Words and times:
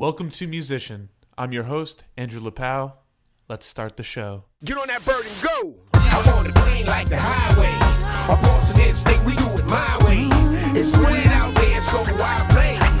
Welcome 0.00 0.30
to 0.30 0.46
Musician. 0.46 1.10
I'm 1.36 1.52
your 1.52 1.64
host, 1.64 2.04
Andrew 2.16 2.40
Lapow. 2.40 2.94
Let's 3.50 3.66
start 3.66 3.98
the 3.98 4.02
show. 4.02 4.44
Get 4.64 4.78
on 4.78 4.88
that 4.88 5.04
bird 5.04 5.26
and 5.26 5.42
go. 5.42 5.74
I 5.92 6.32
want 6.32 6.48
it 6.48 6.54
clean 6.54 6.86
like 6.86 7.10
the 7.10 7.18
highway. 7.18 8.34
A 8.34 8.40
Boston 8.40 8.80
instinct, 8.80 9.22
we 9.26 9.34
do 9.36 9.44
it 9.58 9.66
my 9.66 9.98
way. 10.06 10.26
It's 10.72 10.88
spread 10.92 11.26
out 11.26 11.54
there, 11.54 11.82
so 11.82 12.00
I 12.00 12.46
play. 12.48 12.99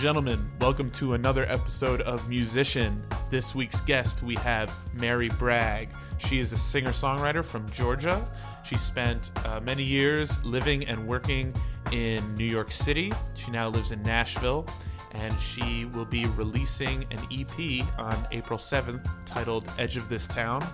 Gentlemen, 0.00 0.50
welcome 0.62 0.90
to 0.90 1.12
another 1.12 1.44
episode 1.50 2.00
of 2.00 2.26
Musician. 2.26 3.04
This 3.28 3.54
week's 3.54 3.82
guest, 3.82 4.22
we 4.22 4.34
have 4.36 4.72
Mary 4.94 5.28
Bragg. 5.28 5.90
She 6.16 6.40
is 6.40 6.54
a 6.54 6.56
singer 6.56 6.88
songwriter 6.88 7.44
from 7.44 7.68
Georgia. 7.68 8.26
She 8.64 8.78
spent 8.78 9.30
uh, 9.44 9.60
many 9.60 9.82
years 9.82 10.42
living 10.42 10.86
and 10.86 11.06
working 11.06 11.52
in 11.92 12.34
New 12.34 12.46
York 12.46 12.72
City. 12.72 13.12
She 13.34 13.50
now 13.50 13.68
lives 13.68 13.92
in 13.92 14.02
Nashville, 14.02 14.66
and 15.12 15.38
she 15.38 15.84
will 15.84 16.06
be 16.06 16.24
releasing 16.24 17.04
an 17.10 17.26
EP 17.30 17.86
on 17.98 18.26
April 18.32 18.58
7th 18.58 19.06
titled 19.26 19.70
Edge 19.76 19.98
of 19.98 20.08
This 20.08 20.26
Town. 20.26 20.66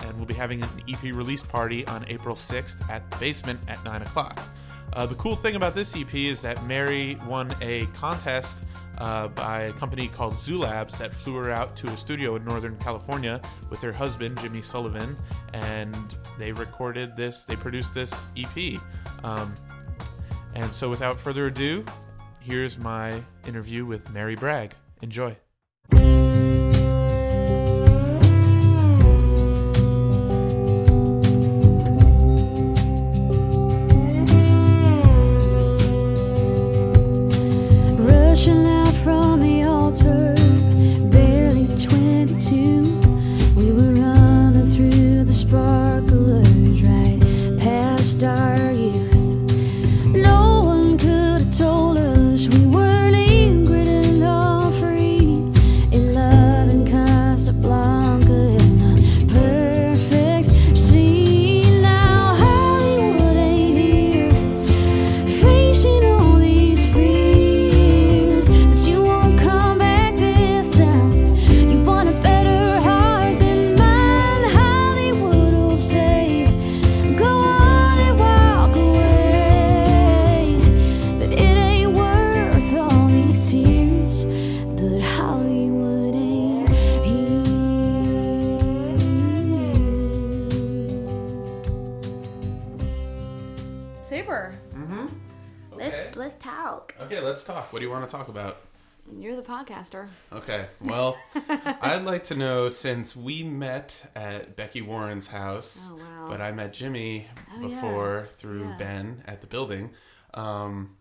And 0.00 0.14
we'll 0.18 0.26
be 0.26 0.34
having 0.34 0.62
an 0.62 0.82
EP 0.86 1.02
release 1.02 1.42
party 1.42 1.86
on 1.86 2.04
April 2.08 2.36
6th 2.36 2.86
at 2.90 3.08
the 3.08 3.16
basement 3.16 3.58
at 3.68 3.82
9 3.84 4.02
o'clock. 4.02 4.38
Uh, 4.92 5.06
the 5.06 5.14
cool 5.16 5.36
thing 5.36 5.56
about 5.56 5.74
this 5.74 5.94
EP 5.96 6.14
is 6.14 6.40
that 6.40 6.64
Mary 6.64 7.18
won 7.26 7.54
a 7.60 7.86
contest 7.86 8.62
uh, 8.98 9.28
by 9.28 9.62
a 9.62 9.72
company 9.72 10.08
called 10.08 10.34
Zoolabs 10.34 10.96
that 10.98 11.12
flew 11.12 11.34
her 11.36 11.50
out 11.50 11.76
to 11.76 11.88
a 11.88 11.96
studio 11.96 12.36
in 12.36 12.44
Northern 12.44 12.76
California 12.78 13.40
with 13.68 13.80
her 13.82 13.92
husband, 13.92 14.38
Jimmy 14.40 14.62
Sullivan, 14.62 15.16
and 15.52 16.16
they 16.38 16.52
recorded 16.52 17.16
this, 17.16 17.44
they 17.44 17.56
produced 17.56 17.94
this 17.94 18.28
EP. 18.36 18.80
Um, 19.22 19.54
and 20.54 20.72
so, 20.72 20.88
without 20.88 21.18
further 21.18 21.46
ado, 21.46 21.84
here's 22.40 22.78
my 22.78 23.22
interview 23.46 23.84
with 23.84 24.08
Mary 24.10 24.36
Bragg. 24.36 24.72
Enjoy. 25.02 25.36
Sparklers 45.48 46.82
right 46.82 47.20
past 47.58 48.24
our 48.24 48.55
podcaster. 99.66 100.08
Okay, 100.32 100.66
well, 100.80 101.16
I'd 101.48 102.04
like 102.04 102.24
to 102.24 102.36
know 102.36 102.68
since 102.68 103.16
we 103.16 103.42
met 103.42 104.10
at 104.14 104.56
Becky 104.56 104.82
Warren's 104.82 105.28
house, 105.28 105.90
Oh, 105.92 105.96
wow. 105.96 106.26
but 106.28 106.40
I 106.40 106.52
met 106.52 106.72
Jimmy 106.72 107.26
Oh, 107.56 107.60
yeah. 107.60 107.68
before 107.68 108.28
through 108.36 108.64
Yeah. 108.64 108.76
Ben 108.78 109.22
at 109.26 109.40
the 109.40 109.46
building. 109.46 109.90
Um, 110.34 110.96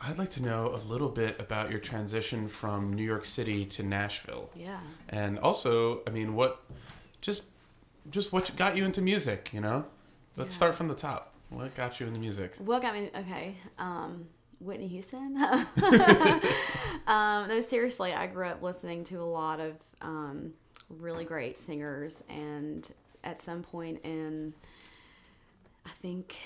I'd 0.00 0.16
like 0.18 0.30
to 0.32 0.42
know 0.42 0.68
a 0.68 0.78
little 0.88 1.08
bit 1.08 1.40
about 1.40 1.70
your 1.70 1.80
transition 1.80 2.48
from 2.48 2.92
New 2.92 3.02
York 3.02 3.24
City 3.24 3.64
to 3.66 3.82
Nashville, 3.82 4.50
Yeah. 4.54 4.80
and 5.08 5.38
also, 5.38 6.02
I 6.06 6.10
mean, 6.10 6.34
what 6.34 6.62
just 7.20 7.44
just 8.10 8.32
what 8.32 8.50
got 8.56 8.74
you 8.76 8.84
into 8.86 9.02
music? 9.02 9.50
You 9.52 9.60
know, 9.60 9.86
let's 10.36 10.54
Yeah. 10.54 10.58
start 10.58 10.74
from 10.76 10.88
the 10.88 10.94
top. 10.94 11.34
What 11.50 11.74
got 11.74 11.98
you 12.00 12.06
into 12.06 12.20
music? 12.20 12.54
What 12.58 12.80
got 12.82 12.94
me? 12.94 13.10
Okay. 13.14 13.56
Um, 13.78 14.28
Whitney 14.60 14.88
Houston. 14.88 15.36
um, 17.06 17.48
no, 17.48 17.60
seriously, 17.60 18.12
I 18.12 18.26
grew 18.26 18.46
up 18.46 18.62
listening 18.62 19.04
to 19.04 19.16
a 19.16 19.24
lot 19.24 19.60
of 19.60 19.74
um, 20.00 20.52
really 20.88 21.24
great 21.24 21.58
singers, 21.58 22.22
and 22.28 22.90
at 23.24 23.42
some 23.42 23.62
point 23.62 24.00
in, 24.04 24.52
I 25.86 25.90
think, 26.02 26.36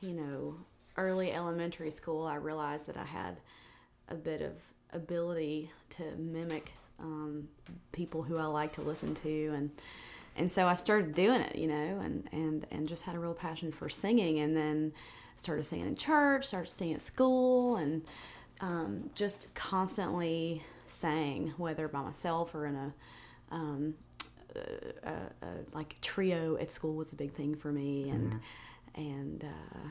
you 0.00 0.12
know, 0.12 0.56
early 0.96 1.32
elementary 1.32 1.90
school, 1.90 2.26
I 2.26 2.36
realized 2.36 2.86
that 2.86 2.96
I 2.96 3.04
had 3.04 3.36
a 4.08 4.14
bit 4.14 4.42
of 4.42 4.52
ability 4.92 5.70
to 5.90 6.02
mimic 6.18 6.72
um, 6.98 7.48
people 7.92 8.22
who 8.22 8.36
I 8.36 8.46
like 8.46 8.72
to 8.74 8.82
listen 8.82 9.14
to, 9.14 9.52
and 9.54 9.70
and 10.36 10.50
so 10.50 10.66
I 10.66 10.74
started 10.74 11.14
doing 11.14 11.40
it, 11.40 11.56
you 11.56 11.66
know, 11.66 12.00
and 12.02 12.28
and 12.32 12.66
and 12.70 12.88
just 12.88 13.04
had 13.04 13.14
a 13.14 13.18
real 13.18 13.34
passion 13.34 13.72
for 13.72 13.88
singing, 13.88 14.40
and 14.40 14.56
then 14.56 14.92
started 15.40 15.64
singing 15.64 15.86
in 15.86 15.96
church, 15.96 16.46
started 16.46 16.70
singing 16.70 16.94
at 16.94 17.02
school, 17.02 17.76
and 17.76 18.02
um, 18.60 19.10
just 19.14 19.54
constantly 19.54 20.62
sang, 20.86 21.54
whether 21.56 21.88
by 21.88 22.02
myself 22.02 22.54
or 22.54 22.66
in 22.66 22.76
a 22.76 22.92
um, 23.50 23.94
a, 24.54 25.08
a, 25.08 25.12
a, 25.46 25.48
like 25.72 25.96
trio 26.00 26.56
at 26.56 26.70
school 26.70 26.94
was 26.94 27.12
a 27.12 27.16
big 27.16 27.32
thing 27.32 27.54
for 27.56 27.72
me, 27.72 28.10
and 28.10 28.40
and 28.94 29.44
uh, 29.44 29.88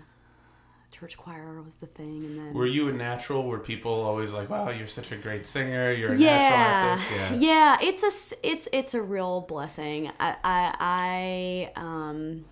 church 0.91 1.17
choir 1.17 1.61
was 1.61 1.75
the 1.75 1.87
thing, 1.87 2.25
and 2.25 2.37
then 2.39 2.53
Were 2.53 2.67
you 2.67 2.87
a 2.87 2.93
natural? 2.93 3.43
Were 3.43 3.59
people 3.59 3.93
always 3.93 4.33
like, 4.33 4.49
"Wow, 4.49 4.69
you're 4.69 4.87
such 4.87 5.11
a 5.11 5.17
great 5.17 5.45
singer. 5.45 5.91
You're 5.91 6.13
a 6.13 6.17
yeah, 6.17 6.49
natural 6.49 6.89
artist." 6.89 7.11
Yeah. 7.41 7.77
yeah. 7.79 7.87
It's 7.87 8.03
a 8.03 8.47
it's 8.47 8.67
it's 8.71 8.93
a 8.93 9.01
real 9.01 9.41
blessing. 9.41 10.11
I 10.19 10.35
I, 10.43 11.71
I 11.75 11.81
um 11.81 12.45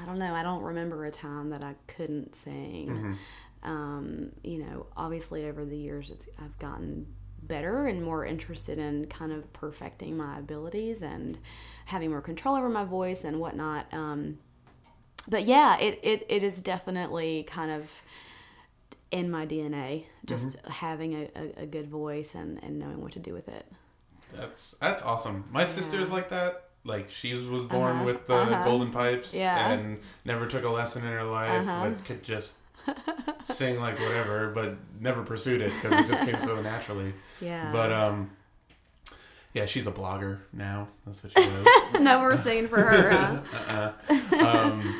I 0.00 0.04
don't 0.04 0.18
know. 0.18 0.34
I 0.34 0.42
don't 0.42 0.62
remember 0.62 1.04
a 1.04 1.10
time 1.10 1.50
that 1.50 1.62
I 1.62 1.74
couldn't 1.86 2.34
sing. 2.34 2.88
Um, 3.62 4.32
you 4.42 4.58
know, 4.58 4.86
obviously 4.96 5.46
over 5.46 5.64
the 5.64 5.76
years, 5.76 6.10
it's, 6.10 6.28
I've 6.38 6.58
gotten 6.58 7.06
better 7.42 7.86
and 7.86 8.02
more 8.02 8.24
interested 8.24 8.78
in 8.78 9.06
kind 9.06 9.32
of 9.32 9.52
perfecting 9.52 10.16
my 10.16 10.38
abilities 10.38 11.02
and 11.02 11.38
having 11.86 12.10
more 12.10 12.20
control 12.20 12.54
over 12.56 12.68
my 12.68 12.84
voice 12.84 13.24
and 13.24 13.40
whatnot. 13.40 13.92
Um, 13.92 14.38
but 15.28 15.44
yeah, 15.44 15.78
it, 15.78 15.98
it, 16.02 16.26
it 16.28 16.42
is 16.42 16.62
definitely 16.62 17.42
kind 17.44 17.70
of 17.70 18.02
in 19.10 19.30
my 19.30 19.44
DNA, 19.44 20.04
just 20.24 20.64
having 20.66 21.14
a, 21.14 21.28
a, 21.34 21.62
a 21.62 21.66
good 21.66 21.88
voice 21.88 22.34
and, 22.34 22.62
and 22.62 22.78
knowing 22.78 23.00
what 23.02 23.12
to 23.12 23.18
do 23.18 23.32
with 23.32 23.48
it. 23.48 23.66
That's 24.36 24.72
that's 24.80 25.02
awesome. 25.02 25.44
My 25.50 25.64
sister's 25.64 26.10
like 26.10 26.28
that. 26.30 26.69
Like 26.84 27.10
she 27.10 27.34
was 27.34 27.66
born 27.66 27.96
Uh-huh, 27.96 28.04
with 28.04 28.26
the 28.26 28.34
uh-huh. 28.34 28.64
golden 28.64 28.90
pipes 28.90 29.34
Yeah. 29.34 29.70
and 29.72 29.98
never 30.24 30.46
took 30.46 30.64
a 30.64 30.68
lesson 30.70 31.04
in 31.04 31.12
her 31.12 31.24
life, 31.24 31.66
Uh-huh. 31.68 31.90
but 31.90 32.04
could 32.04 32.22
just 32.22 32.56
sing 33.44 33.78
like 33.78 33.98
whatever, 34.00 34.48
but 34.54 34.76
never 34.98 35.22
pursued 35.22 35.60
it 35.60 35.72
because 35.80 36.04
it 36.04 36.08
just 36.08 36.24
came 36.24 36.40
so 36.40 36.60
naturally. 36.62 37.12
Yeah. 37.40 37.70
But 37.70 37.92
um, 37.92 38.30
yeah, 39.52 39.66
she's 39.66 39.86
a 39.86 39.92
blogger 39.92 40.38
now. 40.52 40.88
That's 41.06 41.22
what 41.22 41.32
she 41.32 41.44
does. 41.44 41.66
no 42.00 42.18
more 42.20 42.36
singing 42.36 42.68
for 42.68 42.80
her. 42.80 43.42
Huh? 43.52 43.92
um, 44.46 44.94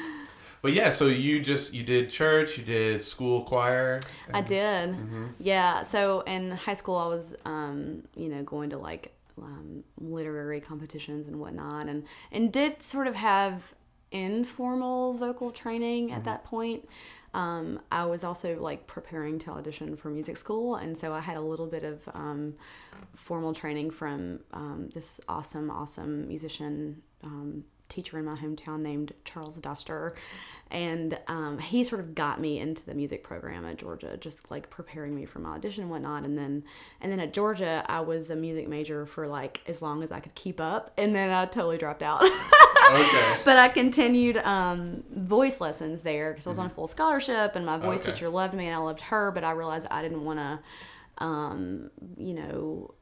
but 0.63 0.73
yeah, 0.73 0.91
so 0.91 1.07
you 1.07 1.41
just 1.41 1.73
you 1.73 1.83
did 1.83 2.11
church, 2.11 2.59
you 2.59 2.65
did 2.65 3.01
school 3.01 3.43
choir. 3.45 4.01
I 4.35 4.43
did. 4.43 4.91
Mm-hmm. 4.91 5.27
Yeah. 5.39 5.83
So 5.85 6.21
in 6.23 6.51
high 6.51 6.75
school, 6.75 6.97
I 6.97 7.07
was, 7.07 7.35
um, 7.47 8.03
you 8.15 8.29
know, 8.29 8.43
going 8.43 8.71
to 8.71 8.79
like 8.79 9.15
um, 9.43 9.85
literary 9.99 10.61
competitions 10.61 11.29
and 11.29 11.39
whatnot, 11.39 11.89
and 11.89 12.05
and 12.33 12.53
did 12.53 12.83
sort 12.83 13.07
of 13.07 13.15
have 13.15 13.75
informal 14.13 15.15
vocal 15.15 15.51
training 15.51 16.11
at 16.13 16.25
that 16.25 16.45
point. 16.45 16.89
um, 17.33 17.81
I 17.93 18.07
was 18.07 18.25
also 18.25 18.59
like 18.61 18.87
preparing 18.87 19.39
to 19.41 19.51
audition 19.53 19.97
for 19.97 20.11
music 20.11 20.37
school, 20.37 20.77
and 20.77 20.97
so 20.97 21.13
I 21.13 21.21
had 21.21 21.37
a 21.37 21.41
little 21.41 21.67
bit 21.67 21.85
of 21.85 22.01
um, 22.13 22.55
formal 23.15 23.53
training 23.53 23.91
from 23.91 24.41
um, 24.53 24.89
this 24.93 25.21
awesome, 25.29 25.71
awesome 25.71 26.27
musician 26.27 27.03
um, 27.23 27.65
teacher 27.89 28.19
in 28.19 28.25
my 28.25 28.35
hometown 28.35 28.81
named 28.81 29.13
Charles 29.25 29.57
Duster. 29.59 30.15
And 30.71 31.19
um, 31.27 31.59
he 31.59 31.83
sort 31.83 32.01
of 32.01 32.15
got 32.15 32.41
me 32.41 32.61
into 32.61 32.87
the 32.87 32.95
music 32.95 33.25
program 33.25 33.65
at 33.67 33.77
Georgia, 33.77 34.17
just 34.17 34.51
like 34.53 34.71
preparing 34.71 35.15
me 35.17 35.25
for 35.25 35.41
my 35.41 35.55
audition 35.57 35.83
and 35.83 35.91
whatnot. 35.91 36.25
And 36.25 36.39
then, 36.39 36.63
and 37.01 37.11
then 37.11 37.19
at 37.19 37.33
Georgia, 37.33 37.85
I 37.89 38.01
was 38.01 38.31
a 38.31 38.37
music 38.37 38.69
major 38.69 39.05
for 39.05 39.27
like 39.27 39.63
as 39.67 39.83
long 39.83 40.03
as 40.05 40.13
I 40.13 40.21
could 40.21 40.35
keep 40.37 40.61
up, 40.61 40.93
and 40.97 41.15
then 41.15 41.31
I 41.31 41.47
totally 41.47 41.77
dropped 41.79 42.03
out. 42.03 42.23
Okay. 42.23 43.37
but 43.45 43.57
I 43.57 43.69
continued 43.69 44.37
um, 44.39 45.03
voice 45.15 45.61
lessons 45.61 46.03
there 46.03 46.31
because 46.33 46.47
I 46.47 46.51
was 46.51 46.59
on 46.59 46.67
a 46.67 46.71
full 46.71 46.87
scholarship, 46.87 47.57
and 47.57 47.67
my 47.67 47.77
voice 47.77 48.03
Okay. 48.03 48.13
teacher 48.13 48.29
loved 48.29 48.55
me, 48.55 48.67
and 48.67 48.75
I 48.75 48.79
loved 48.79 49.01
her. 49.03 49.33
But 49.33 49.43
I 49.45 49.51
realized 49.53 49.87
I 49.91 50.03
didn't 50.03 50.25
want 50.25 50.39
to, 50.39 51.25
um, 51.25 51.91
you 52.17 52.35
know, 52.35 52.95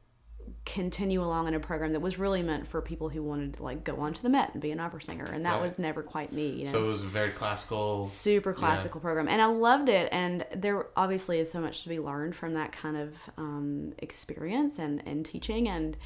continue 0.65 1.21
along 1.21 1.47
in 1.47 1.53
a 1.55 1.59
program 1.59 1.93
that 1.93 1.99
was 1.99 2.19
really 2.19 2.43
meant 2.43 2.67
for 2.67 2.81
people 2.81 3.09
who 3.09 3.23
wanted 3.23 3.55
to 3.55 3.63
like 3.63 3.83
go 3.83 3.95
on 4.01 4.13
to 4.13 4.21
the 4.21 4.29
Met 4.29 4.53
and 4.53 4.61
be 4.61 4.71
an 4.71 4.79
opera 4.79 5.01
singer, 5.01 5.25
and 5.25 5.45
that 5.45 5.53
Right. 5.53 5.61
was 5.61 5.79
never 5.79 6.03
quite 6.03 6.31
me. 6.31 6.49
You 6.49 6.65
know, 6.65 6.71
So 6.73 6.85
it 6.85 6.87
was 6.87 7.03
a 7.03 7.07
very 7.07 7.31
classical. 7.31 8.03
super 8.05 8.53
classical 8.53 9.01
program 9.01 9.27
and 9.27 9.41
i 9.41 9.45
loved 9.45 9.89
it 9.89 10.09
and 10.11 10.45
there 10.55 10.87
obviously 10.95 11.39
is 11.39 11.51
so 11.51 11.59
much 11.59 11.83
to 11.83 11.89
be 11.89 11.99
learned 11.99 12.35
from 12.35 12.53
that 12.53 12.71
kind 12.71 12.97
of 12.97 13.15
um, 13.37 13.93
experience 13.99 14.77
and, 14.79 15.01
and 15.07 15.25
teaching 15.25 15.67
and 15.67 15.97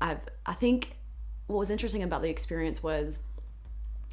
I've, 0.00 0.20
i 0.46 0.52
think 0.52 0.96
what 1.46 1.58
was 1.58 1.70
interesting 1.70 2.02
about 2.02 2.22
the 2.22 2.28
experience 2.30 2.82
was 2.82 3.18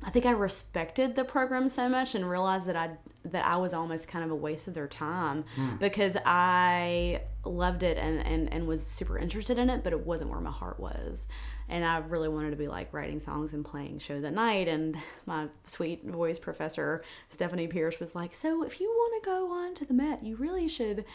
i 0.03 0.09
think 0.09 0.25
i 0.25 0.31
respected 0.31 1.15
the 1.15 1.23
program 1.23 1.67
so 1.69 1.89
much 1.89 2.15
and 2.15 2.29
realized 2.29 2.65
that 2.65 2.75
i 2.75 2.89
that 3.25 3.45
i 3.45 3.57
was 3.57 3.73
almost 3.73 4.07
kind 4.07 4.23
of 4.23 4.31
a 4.31 4.35
waste 4.35 4.67
of 4.67 4.73
their 4.73 4.87
time 4.87 5.43
because 5.79 6.15
i 6.25 7.21
loved 7.47 7.83
it 7.83 7.97
and, 7.97 8.19
and 8.25 8.51
and 8.51 8.67
was 8.67 8.85
super 8.85 9.17
interested 9.17 9.57
in 9.57 9.69
it 9.69 9.83
but 9.83 9.93
it 9.93 10.05
wasn't 10.05 10.29
where 10.29 10.39
my 10.39 10.51
heart 10.51 10.79
was. 10.79 11.27
And 11.69 11.83
i 11.83 11.97
really 11.99 12.29
wanted 12.29 12.51
to 12.51 12.55
be 12.55 12.67
like 12.67 12.93
writing 12.93 13.19
songs 13.19 13.53
and 13.53 13.65
playing 13.65 13.99
shows 13.99 14.23
at 14.23 14.33
night. 14.33 14.67
And 14.67 14.97
my 15.25 15.47
sweet 15.63 16.05
voice 16.05 16.39
professor 16.39 17.03
stephanie 17.29 17.67
pierce 17.67 17.99
was 17.99 18.15
like 18.15 18.33
so 18.33 18.63
if 18.63 18.79
you 18.79 18.87
want 18.87 19.23
to 19.23 19.29
go 19.29 19.51
on 19.51 19.75
to 19.75 19.85
the 19.85 19.93
met 19.93 20.23
you 20.23 20.35
really 20.35 20.67
should 20.67 21.05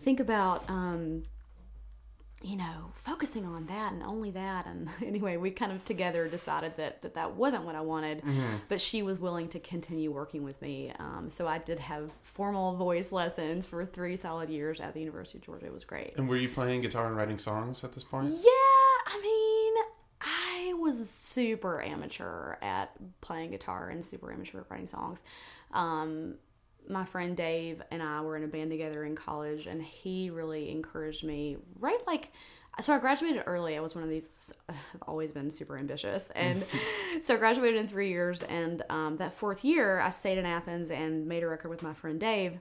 think 0.00 0.20
about 0.20 0.68
um, 0.68 1.24
you 2.42 2.56
know, 2.56 2.90
focusing 2.94 3.44
on 3.44 3.66
that 3.66 3.92
and 3.92 4.02
only 4.02 4.30
that. 4.30 4.66
And 4.66 4.88
anyway, 5.04 5.36
we 5.36 5.50
kind 5.50 5.72
of 5.72 5.84
together 5.84 6.28
decided 6.28 6.76
that 6.76 7.02
that, 7.02 7.14
that 7.14 7.34
wasn't 7.34 7.64
what 7.64 7.74
I 7.74 7.80
wanted, 7.80 8.22
but 8.68 8.80
she 8.80 9.02
was 9.02 9.18
willing 9.18 9.48
to 9.48 9.60
continue 9.60 10.10
working 10.10 10.42
with 10.42 10.60
me. 10.62 10.92
Um, 10.98 11.28
so 11.28 11.46
I 11.46 11.58
did 11.58 11.78
have 11.78 12.10
formal 12.22 12.76
voice 12.76 13.12
lessons 13.12 13.66
for 13.66 13.84
three 13.84 14.16
solid 14.16 14.48
years 14.48 14.80
at 14.80 14.94
the 14.94 15.00
University 15.00 15.38
of 15.38 15.44
Georgia. 15.44 15.66
It 15.66 15.72
was 15.72 15.84
great. 15.84 16.16
And 16.16 16.28
were 16.28 16.36
you 16.36 16.48
playing 16.48 16.80
guitar 16.82 17.06
and 17.06 17.16
writing 17.16 17.38
songs 17.38 17.84
at 17.84 17.92
this 17.92 18.04
point? 18.04 18.30
Yeah, 18.30 18.50
I 19.06 19.20
mean, 19.22 19.74
I 20.20 20.74
was 20.74 21.08
super 21.10 21.82
amateur 21.82 22.56
at 22.62 22.92
playing 23.20 23.50
guitar 23.50 23.88
and 23.90 24.04
super 24.04 24.32
amateur 24.32 24.60
at 24.60 24.70
writing 24.70 24.86
songs. 24.86 25.22
Um, 25.72 26.34
my 26.88 27.04
friend 27.04 27.36
Dave 27.36 27.82
and 27.90 28.02
I 28.02 28.20
were 28.20 28.36
in 28.36 28.44
a 28.44 28.48
band 28.48 28.70
together 28.70 29.04
in 29.04 29.16
college, 29.16 29.66
and 29.66 29.82
he 29.82 30.30
really 30.30 30.70
encouraged 30.70 31.24
me. 31.24 31.56
Right, 31.78 31.98
like, 32.06 32.32
so 32.80 32.94
I 32.94 32.98
graduated 32.98 33.42
early. 33.46 33.76
I 33.76 33.80
was 33.80 33.94
one 33.94 34.04
of 34.04 34.10
these. 34.10 34.52
I've 34.68 34.76
always 35.02 35.30
been 35.30 35.50
super 35.50 35.76
ambitious, 35.76 36.30
and 36.36 36.64
so 37.22 37.34
I 37.34 37.36
graduated 37.36 37.80
in 37.80 37.86
three 37.86 38.08
years. 38.08 38.42
And 38.42 38.82
um, 38.90 39.16
that 39.18 39.34
fourth 39.34 39.64
year, 39.64 40.00
I 40.00 40.10
stayed 40.10 40.38
in 40.38 40.46
Athens 40.46 40.90
and 40.90 41.26
made 41.26 41.42
a 41.42 41.48
record 41.48 41.68
with 41.68 41.82
my 41.82 41.94
friend 41.94 42.18
Dave. 42.18 42.58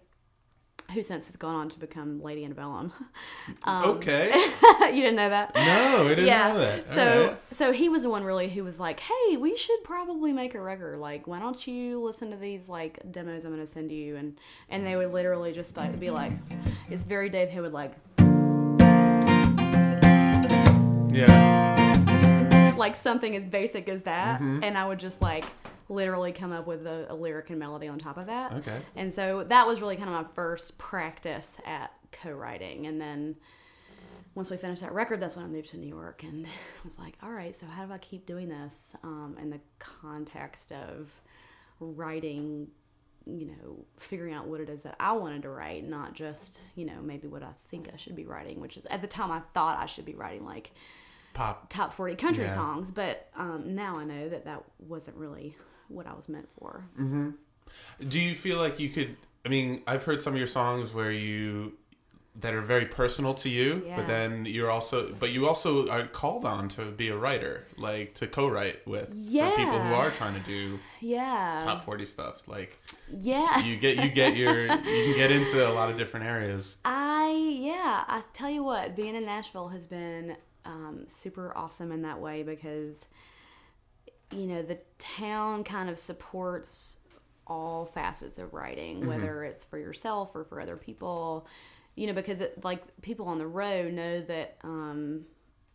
Who 0.93 1.03
since 1.03 1.27
has 1.27 1.35
gone 1.35 1.55
on 1.55 1.69
to 1.69 1.79
become 1.79 2.21
Lady 2.21 2.43
Antebellum. 2.43 2.91
Um, 3.63 3.83
okay. 3.97 4.29
you 4.85 5.01
didn't 5.01 5.15
know 5.15 5.29
that? 5.29 5.53
No, 5.55 6.05
I 6.05 6.09
didn't 6.09 6.25
know 6.25 6.59
that. 6.59 6.89
So 6.89 7.21
Alright. 7.23 7.37
so 7.51 7.71
he 7.71 7.89
was 7.89 8.03
the 8.03 8.09
one 8.09 8.23
really 8.23 8.47
who 8.47 8.63
was 8.63 8.79
like, 8.79 8.99
"Hey, 8.99 9.37
we 9.37 9.55
should 9.55 9.83
probably 9.83 10.31
make 10.33 10.53
a 10.55 10.61
record. 10.61 10.97
Like, 10.99 11.27
why 11.27 11.39
don't 11.39 11.67
you 11.67 11.99
listen 12.01 12.31
to 12.31 12.37
these 12.37 12.69
like 12.69 12.99
demos 13.11 13.43
I'm 13.45 13.51
gonna 13.51 13.67
send 13.67 13.91
you?" 13.91 14.15
And 14.15 14.37
and 14.69 14.85
they 14.85 14.95
would 14.95 15.11
literally 15.11 15.51
just 15.51 15.75
like 15.77 15.99
be 15.99 16.09
like, 16.09 16.31
"It's 16.89 17.03
very 17.03 17.29
Dave 17.29 17.49
who 17.49 17.61
would 17.63 17.73
like 17.73 17.93
Yeah. 21.11 22.73
like 22.77 22.95
something 22.95 23.35
as 23.35 23.45
basic 23.45 23.89
as 23.89 24.03
that," 24.03 24.39
and 24.41 24.77
I 24.77 24.87
would 24.87 24.99
just 24.99 25.21
like 25.21 25.43
literally 25.89 26.31
come 26.31 26.51
up 26.51 26.67
with 26.67 26.85
a, 26.87 27.07
a 27.11 27.15
lyric 27.15 27.49
and 27.49 27.59
melody 27.59 27.87
on 27.87 27.97
top 27.99 28.17
of 28.17 28.27
that. 28.27 28.53
Okay. 28.53 28.79
And 28.95 29.13
so 29.13 29.43
that 29.45 29.65
was 29.67 29.81
really 29.81 29.95
kind 29.97 30.07
of 30.09 30.15
my 30.15 30.25
first 30.35 30.77
practice 30.77 31.57
at 31.65 31.91
co-writing, 32.11 32.85
and 32.87 33.01
then 33.01 33.35
once 34.35 34.49
we 34.51 34.57
finished 34.57 34.81
that 34.83 34.93
record, 34.93 35.19
that's 35.19 35.35
when 35.35 35.43
I 35.43 35.47
moved 35.47 35.69
to 35.71 35.77
New 35.77 35.87
York 35.87 36.23
and 36.23 36.45
was 36.85 36.97
like, 36.99 37.15
all 37.21 37.31
right, 37.31 37.55
so 37.55 37.65
how 37.65 37.85
do 37.85 37.91
I 37.93 37.97
keep 37.97 38.25
doing 38.25 38.47
this 38.47 38.93
um, 39.03 39.35
in 39.41 39.49
the 39.49 39.59
context 39.79 40.71
of 40.71 41.09
writing, 41.79 42.67
you 43.25 43.47
know, 43.47 43.85
figuring 43.97 44.33
out 44.33 44.47
what 44.47 44.61
it 44.61 44.69
is 44.69 44.83
that 44.83 44.95
I 44.99 45.13
wanted 45.13 45.41
to 45.43 45.49
write, 45.49 45.87
not 45.87 46.13
just, 46.13 46.61
you 46.75 46.85
know, 46.85 47.01
maybe 47.01 47.27
what 47.27 47.43
I 47.43 47.49
think 47.69 47.89
I 47.93 47.97
should 47.97 48.15
be 48.15 48.25
writing, 48.25 48.59
which 48.59 48.77
is 48.77 48.85
at 48.87 49.01
the 49.01 49.07
time 49.07 49.31
I 49.31 49.41
thought 49.53 49.77
I 49.81 49.85
should 49.87 50.05
be 50.05 50.13
writing 50.15 50.45
like 50.45 50.71
Pop. 51.33 51.67
top 51.69 51.93
40 51.93 52.15
country 52.15 52.43
Yeah. 52.45 52.55
songs, 52.55 52.91
but 52.91 53.29
um, 53.35 53.75
now 53.75 53.97
I 53.97 54.05
know 54.05 54.29
that 54.29 54.45
that 54.45 54.63
wasn't 54.79 55.17
really 55.17 55.55
what 55.89 56.07
I 56.07 56.13
was 56.13 56.29
meant 56.29 56.47
for. 56.57 56.85
Do 58.07 58.19
you 58.19 58.33
feel 58.33 58.57
like 58.57 58.79
you 58.79 58.89
could? 58.89 59.17
I 59.45 59.49
mean, 59.49 59.81
I've 59.87 60.03
heard 60.03 60.21
some 60.21 60.33
of 60.33 60.37
your 60.39 60.47
songs 60.47 60.93
where 60.93 61.11
you 61.11 61.73
that 62.35 62.53
are 62.53 62.61
very 62.61 62.85
personal 62.85 63.33
to 63.33 63.49
you, 63.49 63.83
Yeah. 63.85 63.97
but 63.97 64.07
then 64.07 64.45
you're 64.45 64.69
also, 64.71 65.11
but 65.13 65.31
you 65.31 65.45
also 65.47 65.89
are 65.89 66.07
called 66.07 66.45
on 66.45 66.69
to 66.69 66.85
be 66.85 67.09
a 67.09 67.17
writer, 67.17 67.67
like 67.75 68.13
to 68.15 68.27
co-write 68.27 68.87
with 68.87 69.09
for 69.09 69.51
people 69.57 69.79
who 69.79 69.93
are 69.93 70.09
trying 70.11 70.35
to 70.35 70.39
do 70.45 70.79
Yeah. 71.01 71.59
top 71.63 71.83
forty 71.83 72.05
stuff. 72.05 72.47
Like 72.47 72.79
yeah. 73.09 73.59
you 73.65 73.75
get 73.77 74.01
you 74.03 74.09
get 74.09 74.35
your 74.37 74.61
you 74.61 74.67
can 74.77 75.15
get 75.17 75.31
into 75.31 75.67
a 75.67 75.71
lot 75.73 75.89
of 75.89 75.97
different 75.97 76.25
areas. 76.27 76.77
I 76.85 77.29
yeah, 77.59 78.03
I 78.07 78.23
tell 78.33 78.49
you 78.49 78.63
what, 78.63 78.95
being 78.95 79.15
in 79.15 79.25
Nashville 79.25 79.69
has 79.69 79.85
been 79.85 80.37
um, 80.65 81.05
super 81.07 81.55
awesome 81.57 81.91
in 81.91 82.03
that 82.03 82.19
way 82.21 82.43
because 82.43 83.07
you 84.31 84.47
know 84.47 84.61
the 84.61 84.79
town 84.97 85.63
kind 85.63 85.89
of 85.89 85.97
supports 85.97 86.97
all 87.47 87.85
facets 87.85 88.37
of 88.37 88.53
writing, 88.53 89.07
whether 89.07 89.43
it's 89.43 89.63
for 89.63 89.77
yourself 89.79 90.35
or 90.35 90.43
for 90.43 90.61
other 90.61 90.77
people. 90.77 91.47
You 91.95 92.07
know, 92.07 92.13
because 92.13 92.39
it 92.39 92.63
like 92.63 92.81
people 93.01 93.27
on 93.27 93.39
the 93.39 93.47
road 93.47 93.93
know 93.93 94.21
that 94.21 94.57
um, 94.63 95.25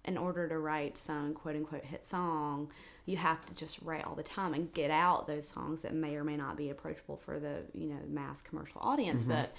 in 0.04 0.16
order 0.16 0.48
to 0.48 0.58
write 0.58 0.96
some 0.96 1.34
quote 1.34 1.56
unquote 1.56 1.84
hit 1.84 2.04
song, 2.04 2.70
you 3.06 3.16
have 3.16 3.44
to 3.46 3.54
just 3.54 3.80
write 3.82 4.04
all 4.04 4.14
the 4.14 4.22
time 4.22 4.54
and 4.54 4.72
get 4.72 4.90
out 4.90 5.26
those 5.26 5.46
songs 5.48 5.82
that 5.82 5.94
may 5.94 6.16
or 6.16 6.24
may 6.24 6.36
not 6.36 6.56
be 6.56 6.70
approachable 6.70 7.16
for 7.16 7.38
the 7.38 7.62
you 7.74 7.88
know 7.88 8.00
mass 8.08 8.40
commercial 8.40 8.80
audience, 8.80 9.24
but 9.24 9.54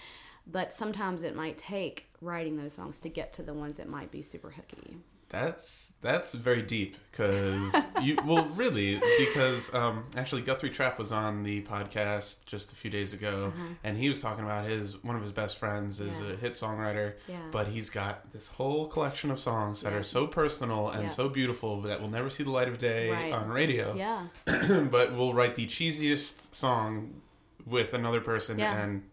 but 0.47 0.73
sometimes 0.73 1.23
it 1.23 1.35
might 1.35 1.57
take 1.57 2.07
writing 2.21 2.55
those 2.57 2.73
songs 2.73 2.97
to 2.99 3.09
get 3.09 3.33
to 3.33 3.43
the 3.43 3.53
ones 3.53 3.77
that 3.77 3.89
might 3.89 4.11
be 4.11 4.21
super 4.21 4.51
hooky. 4.51 4.97
That's 5.29 5.91
that's 6.01 6.33
very 6.33 6.61
deep 6.61 6.95
because 7.11 7.75
you 8.01 8.17
well 8.25 8.45
really 8.55 9.01
because 9.17 9.73
um, 9.73 10.05
actually 10.15 10.43
Guthrie 10.43 10.69
Trapp 10.69 10.97
was 10.99 11.11
on 11.11 11.43
the 11.43 11.61
podcast 11.63 12.45
just 12.45 12.71
a 12.71 12.75
few 12.75 12.89
days 12.91 13.13
ago 13.13 13.51
and 13.83 13.97
he 13.97 14.07
was 14.07 14.21
talking 14.21 14.45
about 14.45 14.65
his 14.65 15.03
one 15.03 15.15
of 15.15 15.21
his 15.23 15.31
best 15.31 15.57
friends 15.57 15.99
is. 15.99 16.19
Yeah. 16.21 16.33
a 16.33 16.35
hit 16.37 16.53
songwriter 16.53 17.13
Yeah. 17.27 17.37
but 17.51 17.67
he's 17.67 17.89
got 17.89 18.31
this 18.33 18.47
whole 18.47 18.87
collection 18.87 19.31
of 19.31 19.39
songs 19.39 19.81
that 19.81 19.91
Yeah. 19.93 19.99
are 19.99 20.03
so 20.03 20.27
personal 20.27 20.89
and 20.89 21.11
so 21.11 21.27
beautiful 21.27 21.81
that 21.81 21.99
will 22.01 22.09
never 22.09 22.29
see 22.29 22.43
the 22.43 22.51
light 22.51 22.67
of 22.67 22.77
day 22.77 23.09
Right. 23.09 23.33
on 23.33 23.49
radio 23.49 23.93
Yeah, 23.95 24.27
but 24.91 25.15
will 25.15 25.33
write 25.33 25.55
the 25.55 25.65
cheesiest 25.65 26.53
song 26.55 27.21
with 27.65 27.93
another 27.93 28.21
person 28.21 28.59
and 28.61 29.03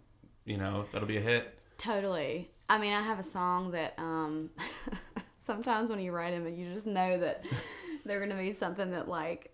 you 0.45 0.59
know 0.59 0.85
that'll 0.93 1.09
be 1.09 1.17
a 1.17 1.21
hit 1.23 1.59
totally. 1.79 2.51
I 2.71 2.79
mean, 2.79 2.93
I 2.95 3.03
have 3.03 3.19
a 3.19 3.23
song 3.25 3.73
that 3.73 3.93
um, 3.99 4.49
sometimes 5.43 5.91
when 5.91 5.99
you 6.01 6.13
write 6.13 6.31
them, 6.31 6.47
you 6.55 6.73
just 6.73 6.87
know 6.87 7.19
that 7.19 7.45
they're 8.05 8.19
going 8.19 8.31
to 8.31 8.37
be 8.37 8.53
something 8.53 8.93
that 8.93 9.09
like 9.09 9.51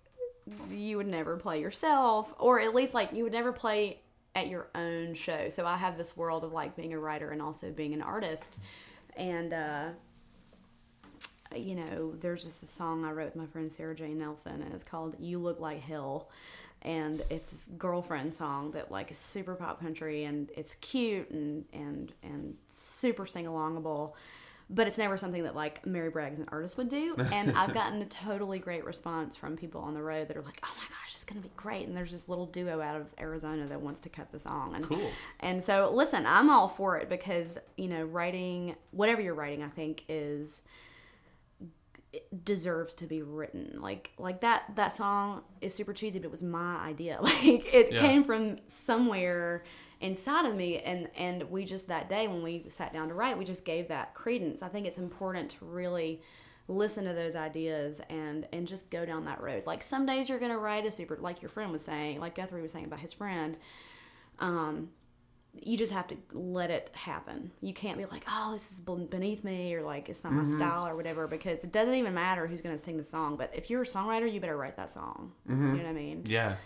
you 0.70 0.96
would 0.96 1.10
never 1.10 1.36
play 1.36 1.60
yourself, 1.60 2.32
or 2.38 2.60
at 2.60 2.74
least 2.74 2.94
like 2.94 3.12
you 3.12 3.24
would 3.24 3.32
never 3.32 3.52
play 3.52 4.00
at 4.34 4.48
your 4.48 4.68
own 4.74 5.14
show. 5.14 5.48
So 5.48 5.66
I 5.66 5.76
have 5.76 5.98
this 5.98 6.16
world 6.16 6.44
of 6.44 6.52
like 6.52 6.76
being 6.76 6.92
a 6.92 6.98
writer 6.98 7.30
and 7.30 7.42
also 7.42 7.70
being 7.72 7.94
an 7.94 8.02
artist, 8.02 8.58
and 9.16 9.52
uh, 9.52 9.88
you 11.56 11.74
know, 11.74 12.14
there's 12.20 12.44
just 12.44 12.62
a 12.62 12.66
song 12.66 13.04
I 13.04 13.12
wrote 13.12 13.26
with 13.26 13.36
my 13.36 13.46
friend 13.46 13.72
Sarah 13.72 13.94
Jane 13.94 14.18
Nelson, 14.18 14.62
and 14.62 14.72
it's 14.74 14.84
called 14.84 15.16
"You 15.18 15.38
Look 15.38 15.58
Like 15.58 15.80
Hell." 15.80 16.30
And 16.82 17.22
it's 17.28 17.50
this 17.50 17.68
girlfriend 17.76 18.32
song 18.32 18.70
that 18.72 18.90
like 18.90 19.10
is 19.10 19.18
super 19.18 19.56
pop 19.56 19.80
country 19.80 20.24
and 20.24 20.48
it's 20.56 20.76
cute 20.76 21.28
and 21.30 21.64
and 21.72 22.12
and 22.22 22.56
super 22.68 23.26
sing 23.26 23.46
alongable. 23.46 24.14
But 24.70 24.86
it's 24.86 24.98
never 24.98 25.16
something 25.16 25.44
that 25.44 25.56
like 25.56 25.86
Mary 25.86 26.10
Bragg 26.10 26.34
as 26.34 26.38
an 26.40 26.48
artist 26.52 26.76
would 26.76 26.88
do. 26.90 27.16
And 27.32 27.52
I've 27.56 27.72
gotten 27.80 28.02
a 28.02 28.06
totally 28.06 28.58
great 28.58 28.84
response 28.84 29.34
from 29.36 29.56
people 29.56 29.80
on 29.80 29.94
the 29.94 30.02
road 30.02 30.28
that 30.28 30.36
are 30.36 30.42
like, 30.42 30.58
"Oh 30.62 30.68
my 30.76 30.84
gosh, 30.88 31.08
it's 31.08 31.24
gonna 31.24 31.40
be 31.40 31.50
great!" 31.56 31.86
And 31.88 31.96
there's 31.96 32.12
this 32.12 32.28
little 32.28 32.46
duo 32.46 32.80
out 32.80 33.00
of 33.00 33.06
Arizona 33.18 33.66
that 33.66 33.80
wants 33.80 34.00
to 34.00 34.08
cut 34.08 34.30
the 34.30 34.38
song. 34.38 34.74
And, 34.74 34.84
Cool. 34.84 35.10
And 35.40 35.64
so, 35.64 35.90
listen, 35.94 36.24
I'm 36.26 36.50
all 36.50 36.68
for 36.68 36.98
it 36.98 37.08
because 37.08 37.56
you 37.76 37.88
know, 37.88 38.02
writing 38.04 38.76
whatever 38.90 39.22
you're 39.22 39.34
writing, 39.34 39.62
I 39.62 39.68
think 39.68 40.04
is 40.08 40.60
it 42.12 42.44
deserves 42.44 42.94
to 42.94 43.06
be 43.06 43.20
written 43.20 43.78
like 43.82 44.12
like 44.18 44.40
that 44.40 44.64
that 44.76 44.94
song 44.94 45.42
is 45.60 45.74
super 45.74 45.92
cheesy 45.92 46.18
but 46.18 46.24
it 46.24 46.30
was 46.30 46.42
my 46.42 46.76
idea 46.78 47.18
like 47.22 47.74
it 47.74 47.92
Yeah. 47.92 48.00
came 48.00 48.24
from 48.24 48.56
somewhere 48.66 49.62
inside 50.00 50.44
of 50.44 50.54
me 50.54 50.78
and 50.78 51.08
and 51.16 51.42
we 51.50 51.64
just 51.64 51.88
that 51.88 52.08
day 52.08 52.28
when 52.28 52.42
we 52.42 52.64
sat 52.68 52.92
down 52.92 53.08
to 53.08 53.14
write 53.14 53.36
we 53.36 53.44
just 53.44 53.64
gave 53.64 53.88
that 53.88 54.14
credence 54.14 54.62
i 54.62 54.68
think 54.68 54.86
it's 54.86 54.98
important 54.98 55.50
to 55.50 55.64
really 55.64 56.20
listen 56.68 57.04
to 57.04 57.12
those 57.12 57.34
ideas 57.34 58.00
and 58.08 58.46
and 58.52 58.68
just 58.68 58.90
go 58.90 59.04
down 59.04 59.24
that 59.24 59.40
road 59.40 59.66
like 59.66 59.82
some 59.82 60.06
days 60.06 60.28
you're 60.28 60.38
gonna 60.38 60.58
write 60.58 60.86
a 60.86 60.90
super 60.90 61.16
like 61.20 61.42
your 61.42 61.48
friend 61.48 61.72
was 61.72 61.82
saying 61.82 62.20
like 62.20 62.34
guthrie 62.34 62.62
was 62.62 62.70
saying 62.70 62.84
about 62.84 63.00
his 63.00 63.12
friend 63.12 63.56
um 64.38 64.88
you 65.62 65.76
just 65.76 65.92
have 65.92 66.06
to 66.08 66.16
let 66.32 66.70
it 66.70 66.90
happen. 66.94 67.50
You 67.60 67.72
can't 67.72 67.98
be 67.98 68.04
like, 68.04 68.24
oh, 68.30 68.52
this 68.52 68.70
is 68.70 68.80
beneath 68.80 69.44
me, 69.44 69.74
or 69.74 69.82
like 69.82 70.08
it's 70.08 70.22
not 70.22 70.32
my 70.32 70.44
style, 70.44 70.86
or 70.86 70.94
whatever, 70.94 71.26
because 71.26 71.64
it 71.64 71.72
doesn't 71.72 71.94
even 71.94 72.14
matter 72.14 72.46
who's 72.46 72.62
going 72.62 72.76
to 72.76 72.84
sing 72.84 72.96
the 72.96 73.04
song. 73.04 73.36
But 73.36 73.52
if 73.56 73.70
you're 73.70 73.82
a 73.82 73.86
songwriter, 73.86 74.30
you 74.32 74.40
better 74.40 74.56
write 74.56 74.76
that 74.76 74.90
song. 74.90 75.32
You 75.48 75.56
know 75.56 75.76
what 75.78 75.86
I 75.86 75.92
mean? 75.92 76.22
Yeah, 76.26 76.56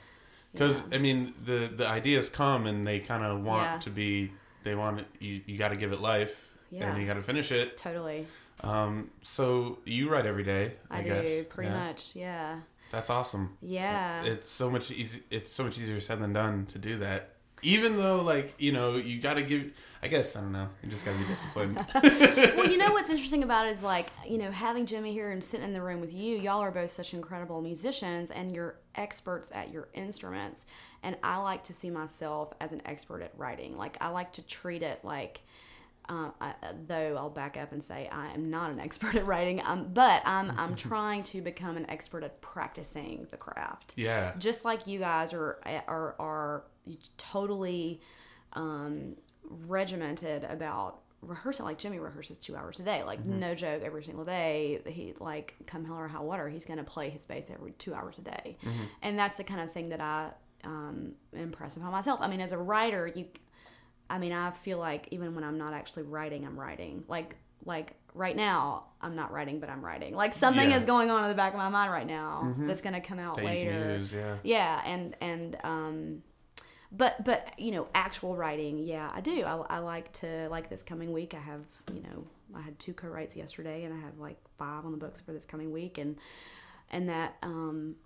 because 0.53 0.83
I 0.93 0.99
mean 0.99 1.35
the 1.45 1.71
the 1.75 1.87
ideas 1.87 2.29
come 2.29 2.67
and 2.67 2.87
they 2.87 3.01
kind 3.01 3.25
of 3.25 3.43
want 3.43 3.63
Yeah. 3.65 3.79
to 3.79 3.91
be. 3.91 4.33
They 4.65 4.75
want 4.75 5.05
you. 5.19 5.41
You 5.47 5.59
got 5.59 5.69
to 5.69 5.77
give 5.77 5.93
it 5.93 6.01
life, 6.01 6.49
Yeah. 6.71 6.89
and 6.91 7.01
you 7.01 7.07
got 7.07 7.15
to 7.15 7.23
finish 7.23 7.51
it. 7.51 7.77
Totally. 7.77 8.27
Um, 8.61 9.11
so 9.23 9.79
you 9.85 10.09
write 10.09 10.25
every 10.27 10.45
day, 10.45 10.75
I, 10.89 10.99
I, 11.01 11.03
guess. 11.03 11.29
do, 11.29 11.45
pretty 11.45 11.71
Yeah. 11.71 11.87
much. 11.87 12.15
Yeah. 12.17 12.61
That's 12.93 13.11
awesome. 13.11 13.57
Yeah. 13.61 14.23
It's 14.23 14.49
so 14.49 14.71
much 14.71 14.91
easy. 14.93 15.23
It's 15.31 15.51
so 15.51 15.65
much 15.65 15.79
easier 15.79 15.99
said 16.01 16.21
than 16.21 16.33
done 16.33 16.67
to 16.67 16.79
do 16.79 16.99
that. 16.99 17.32
Even 17.62 17.97
though, 17.97 18.23
like 18.23 18.54
you 18.59 18.73
know, 18.73 18.97
you 18.97 19.21
got 19.21 19.35
to 19.35 19.42
give. 19.42 19.73
I 20.04 20.09
guess 20.09 20.35
I 20.35 20.40
don't 20.40 20.50
know. 20.50 20.69
You 20.83 20.90
just 20.90 21.04
got 21.04 21.12
to 21.12 21.19
be 21.19 21.25
disciplined. 21.26 21.76
well, 21.95 22.69
you 22.69 22.76
know 22.76 22.90
what's 22.92 23.09
interesting 23.09 23.45
about 23.45 23.69
it 23.69 23.71
is 23.71 23.85
like, 23.85 24.11
you 24.26 24.37
know, 24.37 24.50
having 24.50 24.85
Jimmy 24.85 25.12
here 25.12 25.31
and 25.31 25.42
sitting 25.42 25.64
in 25.64 25.73
the 25.73 25.81
room 25.81 26.00
with 26.00 26.12
you, 26.12 26.37
y'all 26.38 26.61
are 26.61 26.73
both 26.73 26.90
such 26.90 27.14
incredible 27.14 27.62
musicians 27.62 28.33
and 28.33 28.50
you're 28.52 28.75
experts 28.97 29.52
at 29.54 29.73
your 29.73 29.88
instruments. 29.95 30.64
And 31.04 31.16
I 31.23 31.37
like 31.37 31.62
to 31.64 31.73
see 31.73 31.88
myself 31.88 32.52
as 32.61 32.73
an 32.73 32.83
expert 32.85 33.23
at 33.23 33.31
writing. 33.37 33.76
Like, 33.76 33.97
I 34.00 34.09
like 34.09 34.33
to 34.35 34.42
treat 34.42 34.83
it 34.83 35.04
like, 35.04 35.42
uh, 36.09 36.31
I, 36.40 36.54
though 36.88 37.16
I'll 37.16 37.31
back 37.31 37.57
up 37.57 37.71
and 37.71 37.83
say 37.83 38.09
I 38.11 38.33
am 38.33 38.50
not 38.50 38.73
an 38.73 38.81
expert 38.87 39.14
at 39.14 39.25
writing, 39.25 39.62
um, 39.64 39.90
but 39.95 40.23
I'm 40.26 40.50
I'm 40.59 40.75
trying 40.75 41.23
to 41.25 41.40
become 41.40 41.76
an 41.76 41.88
expert 41.88 42.25
at 42.25 42.40
practicing 42.40 43.28
the 43.31 43.37
craft. 43.37 43.95
yeah. 43.97 44.33
Just 44.38 44.64
like 44.64 44.88
you 44.88 44.99
guys 44.99 45.33
are 45.33 45.59
are 45.87 46.16
are 46.19 46.64
totally 47.19 48.01
um, 48.55 49.17
regimented 49.69 50.45
about 50.45 51.01
rehearsing. 51.21 51.65
Like 51.65 51.79
Jimmy 51.79 51.99
rehearses 51.99 52.39
two 52.39 52.57
hours 52.57 52.81
a 52.81 52.83
day, 52.83 53.03
like 53.05 53.25
no 53.25 53.55
joke, 53.55 53.83
every 53.85 54.03
single 54.05 54.25
day. 54.25 54.81
He 54.87 55.15
like 55.21 55.55
come 55.67 55.85
hell 55.85 55.97
or 55.97 56.09
high 56.09 56.21
water, 56.21 56.49
he's 56.49 56.65
gonna 56.65 56.85
play 56.85 57.11
his 57.11 57.25
bass 57.25 57.51
every 57.53 57.73
two 57.73 57.95
hours 57.95 58.19
a 58.19 58.23
day, 58.23 58.57
and 59.03 59.19
that's 59.19 59.37
the 59.37 59.45
kind 59.45 59.61
of 59.61 59.73
thing 59.73 59.91
that 59.91 60.01
I 60.01 60.31
um, 60.65 61.12
impress 61.33 61.77
upon 61.77 61.93
myself. 61.93 62.21
I 62.23 62.29
mean, 62.29 62.41
as 62.41 62.53
a 62.53 62.59
writer, 62.59 63.07
you 63.15 63.27
I 64.11 64.19
mean, 64.19 64.33
I 64.33 64.51
feel 64.51 64.79
like 64.79 65.09
even 65.11 65.35
when 65.35 65.45
I'm 65.45 65.57
not 65.59 65.73
actually 65.73 66.03
writing, 66.05 66.45
I'm 66.45 66.59
writing. 66.59 67.05
Like 67.09 67.37
like 67.65 67.95
right 68.15 68.35
now, 68.37 68.87
I'm 69.01 69.15
not 69.15 69.33
writing, 69.33 69.61
but 69.61 69.71
I'm 69.71 69.83
writing. 69.85 70.15
Like 70.17 70.35
something 70.35 70.69
Yeah. 70.71 70.77
is 70.79 70.85
going 70.85 71.11
on 71.11 71.23
in 71.23 71.29
the 71.29 71.35
back 71.37 71.53
of 71.55 71.59
my 71.59 71.69
mind 71.69 71.93
right 71.93 72.07
now 72.07 72.53
that's 72.59 72.81
going 72.83 72.93
to 72.95 73.01
come 73.01 73.19
out 73.21 73.37
That 73.37 73.43
you 73.45 73.49
can 73.71 73.81
later. 73.81 74.01
yeah. 74.12 74.37
Yeah, 74.43 74.83
and 74.85 75.17
and 75.21 75.57
um 75.65 76.23
but 76.95 77.25
but 77.25 77.55
you 77.59 77.71
know, 77.73 77.89
actual 77.95 78.37
writing, 78.37 78.79
yeah, 78.79 79.11
I 79.13 79.21
do. 79.21 79.43
I, 79.45 79.55
I 79.77 79.79
like 79.79 80.13
to 80.15 80.49
like 80.51 80.69
this 80.69 80.83
coming 80.83 81.13
week. 81.13 81.35
I 81.35 81.41
have 81.41 81.65
you 81.93 82.03
know, 82.03 82.25
I 82.55 82.61
had 82.61 82.79
two 82.79 82.93
co-writes 82.93 83.35
yesterday, 83.37 83.85
and 83.85 83.95
I 83.95 83.99
have 83.99 84.19
like 84.19 84.39
five 84.59 84.85
on 84.85 84.93
the 84.93 84.99
books 84.99 85.21
for 85.21 85.33
this 85.33 85.45
coming 85.45 85.73
week, 85.73 85.99
and 85.99 86.17
and 86.91 87.09
that 87.09 87.37
um 87.43 87.97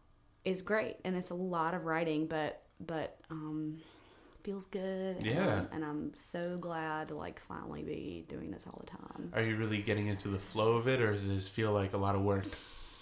is 0.45 0.63
great, 0.63 0.97
and 1.05 1.17
it's 1.17 1.31
a 1.31 1.35
lot 1.35 1.75
of 1.75 1.85
writing, 1.85 2.27
but 2.27 2.63
but 2.81 3.17
um 3.31 3.79
feels 4.45 4.67
good. 4.67 5.17
and 5.17 5.27
Yeah. 5.27 5.47
I'm- 5.57 5.69
and 5.73 5.85
I'm 5.85 6.13
so 6.15 6.57
glad 6.57 7.09
to 7.09 7.17
like 7.17 7.41
finally 7.41 7.83
be 7.83 8.25
doing 8.29 8.53
this 8.53 8.65
all 8.65 8.79
the 8.81 8.87
time. 8.87 9.33
Are 9.35 9.43
you 9.43 9.57
really 9.57 9.83
getting 9.83 10.07
into 10.07 10.29
the 10.29 10.39
flow 10.39 10.77
of 10.77 10.87
it, 10.87 11.01
or 11.01 11.11
does 11.11 11.27
this 11.27 11.49
feel 11.49 11.73
like 11.73 11.95
a 11.95 11.99
lot 11.99 12.15
of 12.15 12.23
work 12.23 12.47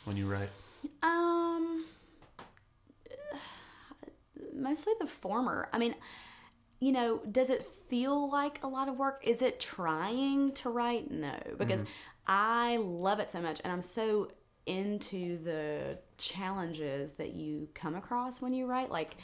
when 0.07 0.17
you 0.17 0.27
write? 0.27 0.49
Um, 1.03 1.54
mostly 4.65 4.95
the 4.99 5.07
former. 5.07 5.69
I 5.73 5.79
mean, 5.79 5.95
you 6.81 6.91
know, 6.91 7.21
does 7.31 7.51
it 7.51 7.65
feel 7.89 8.29
like 8.31 8.63
a 8.65 8.67
lot 8.67 8.89
of 8.89 8.97
work? 8.97 9.23
Is 9.25 9.43
it 9.43 9.61
trying 9.61 10.53
to 10.55 10.71
write? 10.71 11.11
No, 11.11 11.39
because 11.57 11.85
I 12.27 12.79
love 12.79 13.21
it 13.21 13.31
so 13.31 13.41
much, 13.41 13.61
and 13.63 13.73
I'm 13.73 13.83
so 13.83 14.33
into 14.67 15.37
the 15.39 15.99
challenges 16.17 17.13
that 17.13 17.35
you 17.35 17.69
come 17.75 17.95
across 17.95 18.41
when 18.41 18.53
you 18.53 18.67
write. 18.67 18.91
Like, 18.91 19.17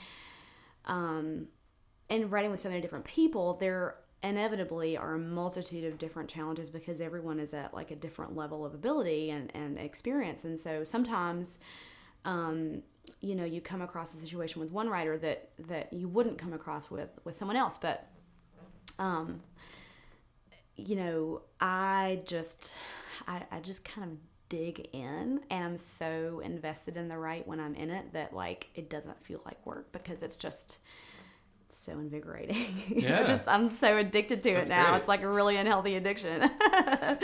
um, 0.84 1.48
and 2.08 2.30
writing 2.30 2.50
with 2.50 2.60
so 2.60 2.68
many 2.68 2.80
different 2.80 3.04
people, 3.04 3.54
there 3.54 3.96
inevitably 4.22 4.96
are 4.96 5.14
a 5.14 5.18
multitude 5.18 5.84
of 5.84 5.98
different 5.98 6.28
challenges 6.28 6.68
because 6.68 7.00
everyone 7.00 7.40
is 7.40 7.54
at 7.54 7.72
like 7.72 7.90
a 7.90 7.96
different 7.96 8.36
level 8.36 8.66
of 8.66 8.74
ability 8.74 9.30
and, 9.30 9.50
and 9.54 9.78
experience. 9.78 10.44
And 10.44 10.60
so 10.60 10.84
sometimes, 10.84 11.58
um, 12.24 12.82
you 13.20 13.34
know, 13.34 13.44
you 13.44 13.60
come 13.60 13.82
across 13.82 14.14
a 14.14 14.18
situation 14.18 14.60
with 14.60 14.70
one 14.70 14.88
writer 14.88 15.18
that, 15.18 15.50
that 15.68 15.92
you 15.92 16.08
wouldn't 16.08 16.38
come 16.38 16.52
across 16.52 16.90
with, 16.90 17.10
with 17.24 17.36
someone 17.36 17.56
else. 17.56 17.76
But, 17.78 18.06
um, 18.98 19.40
you 20.76 20.96
know, 20.96 21.42
I 21.60 22.22
just, 22.24 22.74
I, 23.28 23.42
I 23.50 23.60
just 23.60 23.84
kind 23.84 24.10
of 24.10 24.16
dig 24.48 24.88
in 24.92 25.40
and 25.50 25.64
I'm 25.64 25.76
so 25.76 26.40
invested 26.42 26.96
in 26.96 27.08
the 27.08 27.16
right 27.16 27.46
when 27.46 27.60
I'm 27.60 27.74
in 27.76 27.88
it 27.90 28.12
that 28.14 28.34
like 28.34 28.68
it 28.74 28.90
doesn't 28.90 29.22
feel 29.22 29.40
like 29.44 29.64
work 29.64 29.92
because 29.92 30.22
it's 30.22 30.34
just 30.36 30.78
so 31.68 31.92
invigorating. 31.92 32.56
Yeah. 32.88 33.24
just 33.24 33.46
I'm 33.46 33.70
so 33.70 33.96
addicted 33.98 34.42
to 34.42 34.52
That's 34.54 34.68
it 34.68 34.72
now. 34.72 34.88
great. 34.88 34.98
It's 34.98 35.08
like 35.08 35.22
a 35.22 35.28
really 35.28 35.56
unhealthy 35.56 35.94
addiction. 35.96 36.50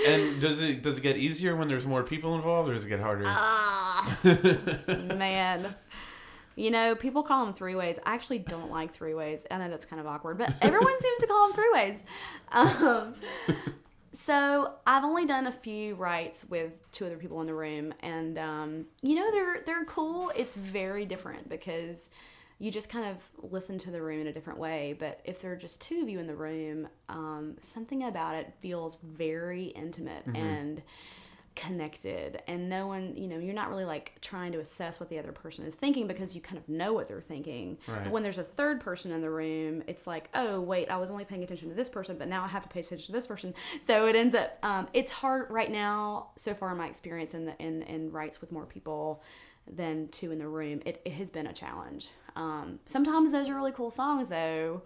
And 0.06 0.40
does 0.40 0.60
it 0.60 0.82
does 0.82 0.98
it 0.98 1.00
get 1.00 1.16
easier 1.16 1.56
when 1.56 1.68
there's 1.68 1.86
more 1.86 2.02
people 2.02 2.34
involved, 2.36 2.68
or 2.70 2.74
does 2.74 2.84
it 2.84 2.88
get 2.88 3.00
harder? 3.00 3.24
ah, 3.26 4.18
man. 5.16 5.74
You 6.56 6.70
know, 6.70 6.94
people 6.94 7.22
call 7.22 7.44
them 7.44 7.54
three 7.54 7.74
ways. 7.74 7.98
I 8.04 8.14
actually 8.14 8.38
don't 8.38 8.70
like 8.70 8.90
three 8.90 9.14
ways. 9.14 9.46
I 9.50 9.58
know 9.58 9.68
that's 9.68 9.84
kind 9.84 10.00
of 10.00 10.06
awkward, 10.06 10.38
but 10.38 10.52
everyone 10.62 10.98
seems 11.00 11.20
to 11.20 11.26
call 11.26 11.46
them 11.46 11.54
three 11.54 11.70
ways. 11.72 12.04
Um, 12.50 13.14
so 14.14 14.72
I've 14.86 15.04
only 15.04 15.26
done 15.26 15.46
a 15.46 15.52
few 15.52 15.94
rights 15.96 16.46
with 16.48 16.72
two 16.92 17.04
other 17.04 17.18
people 17.18 17.40
in 17.40 17.46
the 17.46 17.54
room, 17.54 17.92
and 18.00 18.38
um, 18.38 18.86
you 19.02 19.14
know 19.14 19.30
they're 19.30 19.62
they're 19.66 19.84
cool. 19.84 20.32
It's 20.34 20.54
very 20.54 21.04
different 21.04 21.48
because 21.50 22.08
you 22.58 22.70
just 22.70 22.88
kind 22.88 23.04
of 23.04 23.22
listen 23.52 23.76
to 23.78 23.90
the 23.90 24.00
room 24.00 24.22
in 24.22 24.26
a 24.28 24.32
different 24.32 24.58
way. 24.58 24.96
But 24.98 25.20
if 25.24 25.42
there 25.42 25.52
are 25.52 25.56
just 25.56 25.80
two 25.82 26.00
of 26.00 26.08
you 26.08 26.18
in 26.18 26.26
the 26.26 26.34
room, 26.34 26.88
um, 27.10 27.56
something 27.60 28.04
about 28.04 28.34
it 28.34 28.54
feels 28.60 28.96
very 29.02 29.64
intimate 29.64 30.24
and 30.34 30.82
connected 31.56 32.42
and 32.46 32.68
no 32.68 32.86
one 32.86 33.16
you 33.16 33.26
know 33.26 33.38
you're 33.38 33.54
not 33.54 33.70
really 33.70 33.84
like 33.84 34.12
trying 34.20 34.52
to 34.52 34.60
assess 34.60 35.00
what 35.00 35.08
the 35.08 35.18
other 35.18 35.32
person 35.32 35.64
is 35.64 35.74
thinking 35.74 36.06
because 36.06 36.34
you 36.34 36.40
kind 36.40 36.58
of 36.58 36.68
know 36.68 36.92
what 36.92 37.08
they're 37.08 37.20
thinking. 37.20 37.78
Right. 37.88 38.04
but 38.04 38.12
when 38.12 38.22
there's 38.22 38.38
a 38.38 38.44
third 38.44 38.80
person 38.80 39.10
in 39.10 39.22
the 39.22 39.30
room 39.30 39.82
it's 39.86 40.06
like 40.06 40.28
oh 40.34 40.60
wait 40.60 40.90
i 40.90 40.98
was 40.98 41.10
only 41.10 41.24
paying 41.24 41.42
attention 41.42 41.70
to 41.70 41.74
this 41.74 41.88
person 41.88 42.18
but 42.18 42.28
now 42.28 42.44
i 42.44 42.46
have 42.46 42.62
to 42.62 42.68
pay 42.68 42.80
attention 42.80 43.06
to 43.06 43.12
this 43.12 43.26
person. 43.26 43.54
So 43.86 44.06
it 44.06 44.14
ends 44.14 44.36
up 44.36 44.58
um, 44.62 44.86
it's 44.92 45.10
hard 45.10 45.50
right 45.50 45.70
now 45.70 46.28
so 46.36 46.54
far 46.54 46.70
in 46.70 46.76
my 46.76 46.86
experience 46.86 47.34
in 47.34 47.46
the 47.46 47.56
in, 47.58 47.82
in 47.82 48.12
rights 48.12 48.40
with 48.40 48.52
more 48.52 48.66
people 48.66 49.22
than 49.66 50.08
two 50.08 50.30
in 50.30 50.38
the 50.38 50.46
room 50.46 50.82
it, 50.84 51.00
it 51.04 51.12
has 51.14 51.30
been 51.30 51.46
a 51.46 51.52
challenge. 51.52 52.10
Um, 52.36 52.80
sometimes 52.84 53.32
those 53.32 53.48
are 53.48 53.54
really 53.54 53.72
cool 53.72 53.90
songs 53.90 54.28
though 54.28 54.82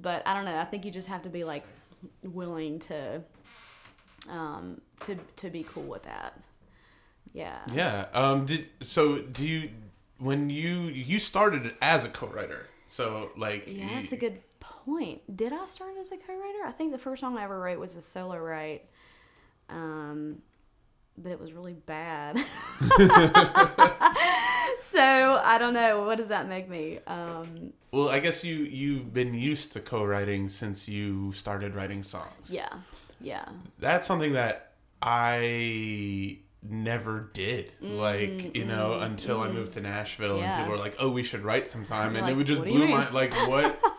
but 0.00 0.26
i 0.26 0.34
don't 0.34 0.44
know 0.44 0.56
i 0.56 0.64
think 0.64 0.84
you 0.84 0.90
just 0.90 1.08
have 1.08 1.22
to 1.22 1.28
be 1.30 1.44
like 1.44 1.64
willing 2.22 2.78
to 2.78 3.22
um, 4.28 4.80
to 5.00 5.16
to 5.36 5.50
be 5.50 5.62
cool 5.64 5.84
with 5.84 6.02
that. 6.04 6.38
Yeah. 7.32 7.58
Yeah. 7.72 8.06
Um. 8.12 8.44
Did 8.46 8.66
so? 8.82 9.18
Do 9.22 9.46
you 9.46 9.70
when 10.18 10.50
you 10.50 10.80
you 10.82 11.18
started 11.18 11.74
as 11.80 12.04
a 12.04 12.08
co-writer? 12.08 12.66
So 12.86 13.30
like. 13.36 13.64
Yeah, 13.66 13.84
you- 13.84 13.88
that's 13.94 14.12
a 14.12 14.16
good 14.16 14.40
point. 14.60 15.20
Did 15.36 15.52
I 15.52 15.66
start 15.66 15.92
as 16.00 16.10
a 16.12 16.16
co-writer? 16.16 16.66
I 16.66 16.72
think 16.72 16.92
the 16.92 16.98
first 16.98 17.20
song 17.20 17.36
I 17.38 17.44
ever 17.44 17.58
wrote 17.60 17.78
was 17.78 17.96
a 17.96 18.02
solo 18.02 18.36
write. 18.38 18.84
Um, 19.68 20.42
but 21.16 21.30
it 21.32 21.40
was 21.40 21.52
really 21.52 21.74
bad. 21.74 22.36
so 24.80 25.40
I 25.44 25.56
don't 25.58 25.74
know. 25.74 26.04
What 26.04 26.18
does 26.18 26.28
that 26.28 26.48
make 26.48 26.68
me? 26.68 26.98
Um, 27.06 27.72
Well, 27.92 28.08
I 28.08 28.20
guess 28.20 28.42
you 28.44 28.56
you've 28.56 29.12
been 29.12 29.34
used 29.34 29.72
to 29.74 29.80
co-writing 29.80 30.48
since 30.48 30.88
you 30.88 31.32
started 31.32 31.74
writing 31.74 32.02
songs. 32.02 32.50
yeah, 32.50 32.68
yeah, 33.20 33.44
That's 33.78 34.06
something 34.06 34.32
that 34.34 34.72
I 35.02 36.38
never 36.62 37.30
did. 37.32 37.72
Like, 37.80 38.54
you 38.56 38.64
know, 38.66 38.92
until 39.00 39.40
I 39.40 39.48
moved 39.50 39.72
to 39.74 39.80
Nashville 39.80 40.38
Mm, 40.38 40.40
Yeah. 40.40 40.50
and 40.56 40.64
people 40.64 40.72
were 40.78 40.82
like, 40.84 40.96
"Oh, 40.98 41.10
we 41.10 41.22
should 41.22 41.42
write 41.42 41.68
sometime." 41.68 42.14
And 42.16 42.24
Like, 42.24 42.32
it 42.32 42.36
would 42.36 42.46
just 42.46 42.62
blew 42.62 42.86
my 42.88 43.08
like 43.10 43.32
what 43.48 43.80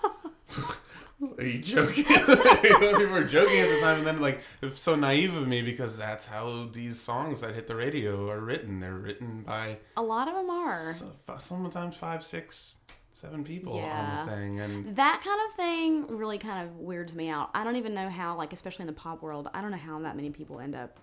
Are 1.38 1.46
you 1.46 1.60
joking? 1.60 2.04
people 2.06 3.08
were 3.10 3.24
joking 3.24 3.60
at 3.60 3.70
the 3.70 3.80
time, 3.82 4.00
and 4.00 4.08
then 4.08 4.20
like 4.22 4.42
it's 4.64 4.80
so 4.80 4.96
naive 4.96 5.36
of 5.36 5.48
me 5.48 5.62
because 5.62 5.96
that's 5.98 6.26
how 6.26 6.68
these 6.74 7.00
songs 7.00 7.42
that 7.42 7.54
hit 7.54 7.68
the 7.68 7.76
radio 7.76 8.28
are 8.30 8.40
written. 8.40 8.80
They're 8.80 8.96
written 8.96 9.44
by 9.44 9.78
A 9.96 10.02
lot 10.02 10.28
of 10.28 10.34
them 10.34 10.50
are. 10.50 10.94
so- 10.94 11.14
sometimes 11.38 11.96
five, 11.96 12.24
six, 12.24 12.78
seven 13.14 13.44
people 13.44 13.76
Yeah. 13.76 14.20
on 14.20 14.26
the 14.26 14.32
thing, 14.34 14.60
and 14.60 14.96
That 14.96 15.22
kind 15.24 15.40
of 15.48 15.56
thing 15.56 16.18
really 16.18 16.38
kind 16.38 16.68
of 16.68 16.78
weirds 16.78 17.14
me 17.16 17.30
out. 17.30 17.50
I 17.54 17.64
don't 17.64 17.76
even 17.76 17.94
know 17.94 18.10
how, 18.10 18.36
like, 18.38 18.54
especially 18.54 18.84
in 18.84 18.88
the 18.88 18.94
pop 18.94 19.22
world, 19.22 19.50
I 19.54 19.62
don't 19.62 19.72
know 19.72 19.78
how 19.78 20.00
that 20.00 20.16
many 20.16 20.30
people 20.30 20.60
end 20.60 20.76
up 20.76 21.00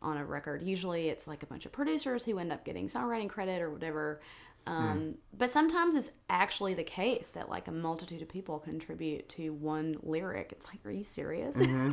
on 0.00 0.16
a 0.16 0.24
record. 0.24 0.62
Usually 0.62 1.08
it's 1.08 1.26
like 1.28 1.42
a 1.42 1.46
bunch 1.46 1.64
of 1.64 1.72
producers 1.72 2.24
who 2.24 2.38
end 2.38 2.52
up 2.52 2.64
getting 2.64 2.88
songwriting 2.88 3.28
credit 3.28 3.62
or 3.62 3.70
whatever. 3.70 4.20
Um, 4.66 5.16
But 5.36 5.50
sometimes 5.50 5.94
it's 5.96 6.10
actually 6.30 6.74
the 6.74 6.84
case 6.84 7.28
that, 7.34 7.48
like, 7.48 7.66
a 7.68 7.72
multitude 7.72 8.22
of 8.22 8.28
people 8.28 8.58
contribute 8.60 9.28
to 9.30 9.52
one 9.52 9.96
lyric. 10.02 10.52
It's 10.52 10.66
like, 10.66 10.84
are 10.84 10.90
you 10.90 11.04
serious? 11.04 11.56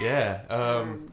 Yeah. 0.00 0.42
Um, 0.48 1.12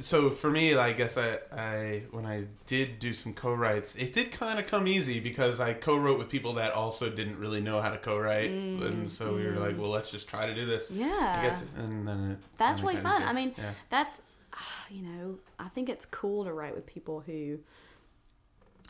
so 0.00 0.30
for 0.30 0.50
me, 0.50 0.74
I 0.74 0.92
guess 0.92 1.16
I, 1.18 1.38
I 1.52 2.02
when 2.10 2.26
I 2.26 2.44
did 2.66 2.98
do 2.98 3.12
some 3.14 3.32
co-writes, 3.34 3.94
it 3.96 4.12
did 4.12 4.30
kind 4.32 4.58
of 4.58 4.66
come 4.66 4.86
easy 4.88 5.20
because 5.20 5.60
I 5.60 5.72
co-wrote 5.74 6.18
with 6.18 6.28
people 6.28 6.52
that 6.54 6.72
also 6.72 7.08
didn't 7.10 7.38
really 7.38 7.60
know 7.60 7.80
how 7.80 7.90
to 7.90 7.98
co-write, 7.98 8.50
and 8.50 9.10
so 9.10 9.34
we 9.34 9.44
were 9.44 9.52
like, 9.56 9.78
well, 9.78 9.90
let's 9.90 10.10
just 10.10 10.28
try 10.28 10.46
to 10.46 10.54
do 10.54 10.66
this. 10.66 10.90
Mm, 10.90 10.98
Yeah. 10.98 11.42
Guess, 11.42 11.64
and 11.76 12.06
then 12.06 12.30
it 12.32 12.38
That's 12.58 12.80
really 12.82 12.96
fun. 12.96 13.22
easy. 13.22 13.30
I 13.30 13.32
mean, 13.32 13.54
Yeah. 13.56 13.72
that's 13.90 14.22
ah, 14.52 14.84
you 14.90 15.02
know, 15.02 15.38
I 15.58 15.68
think 15.68 15.88
it's 15.88 16.06
cool 16.06 16.44
to 16.44 16.52
write 16.52 16.74
with 16.74 16.86
people 16.86 17.20
who 17.20 17.58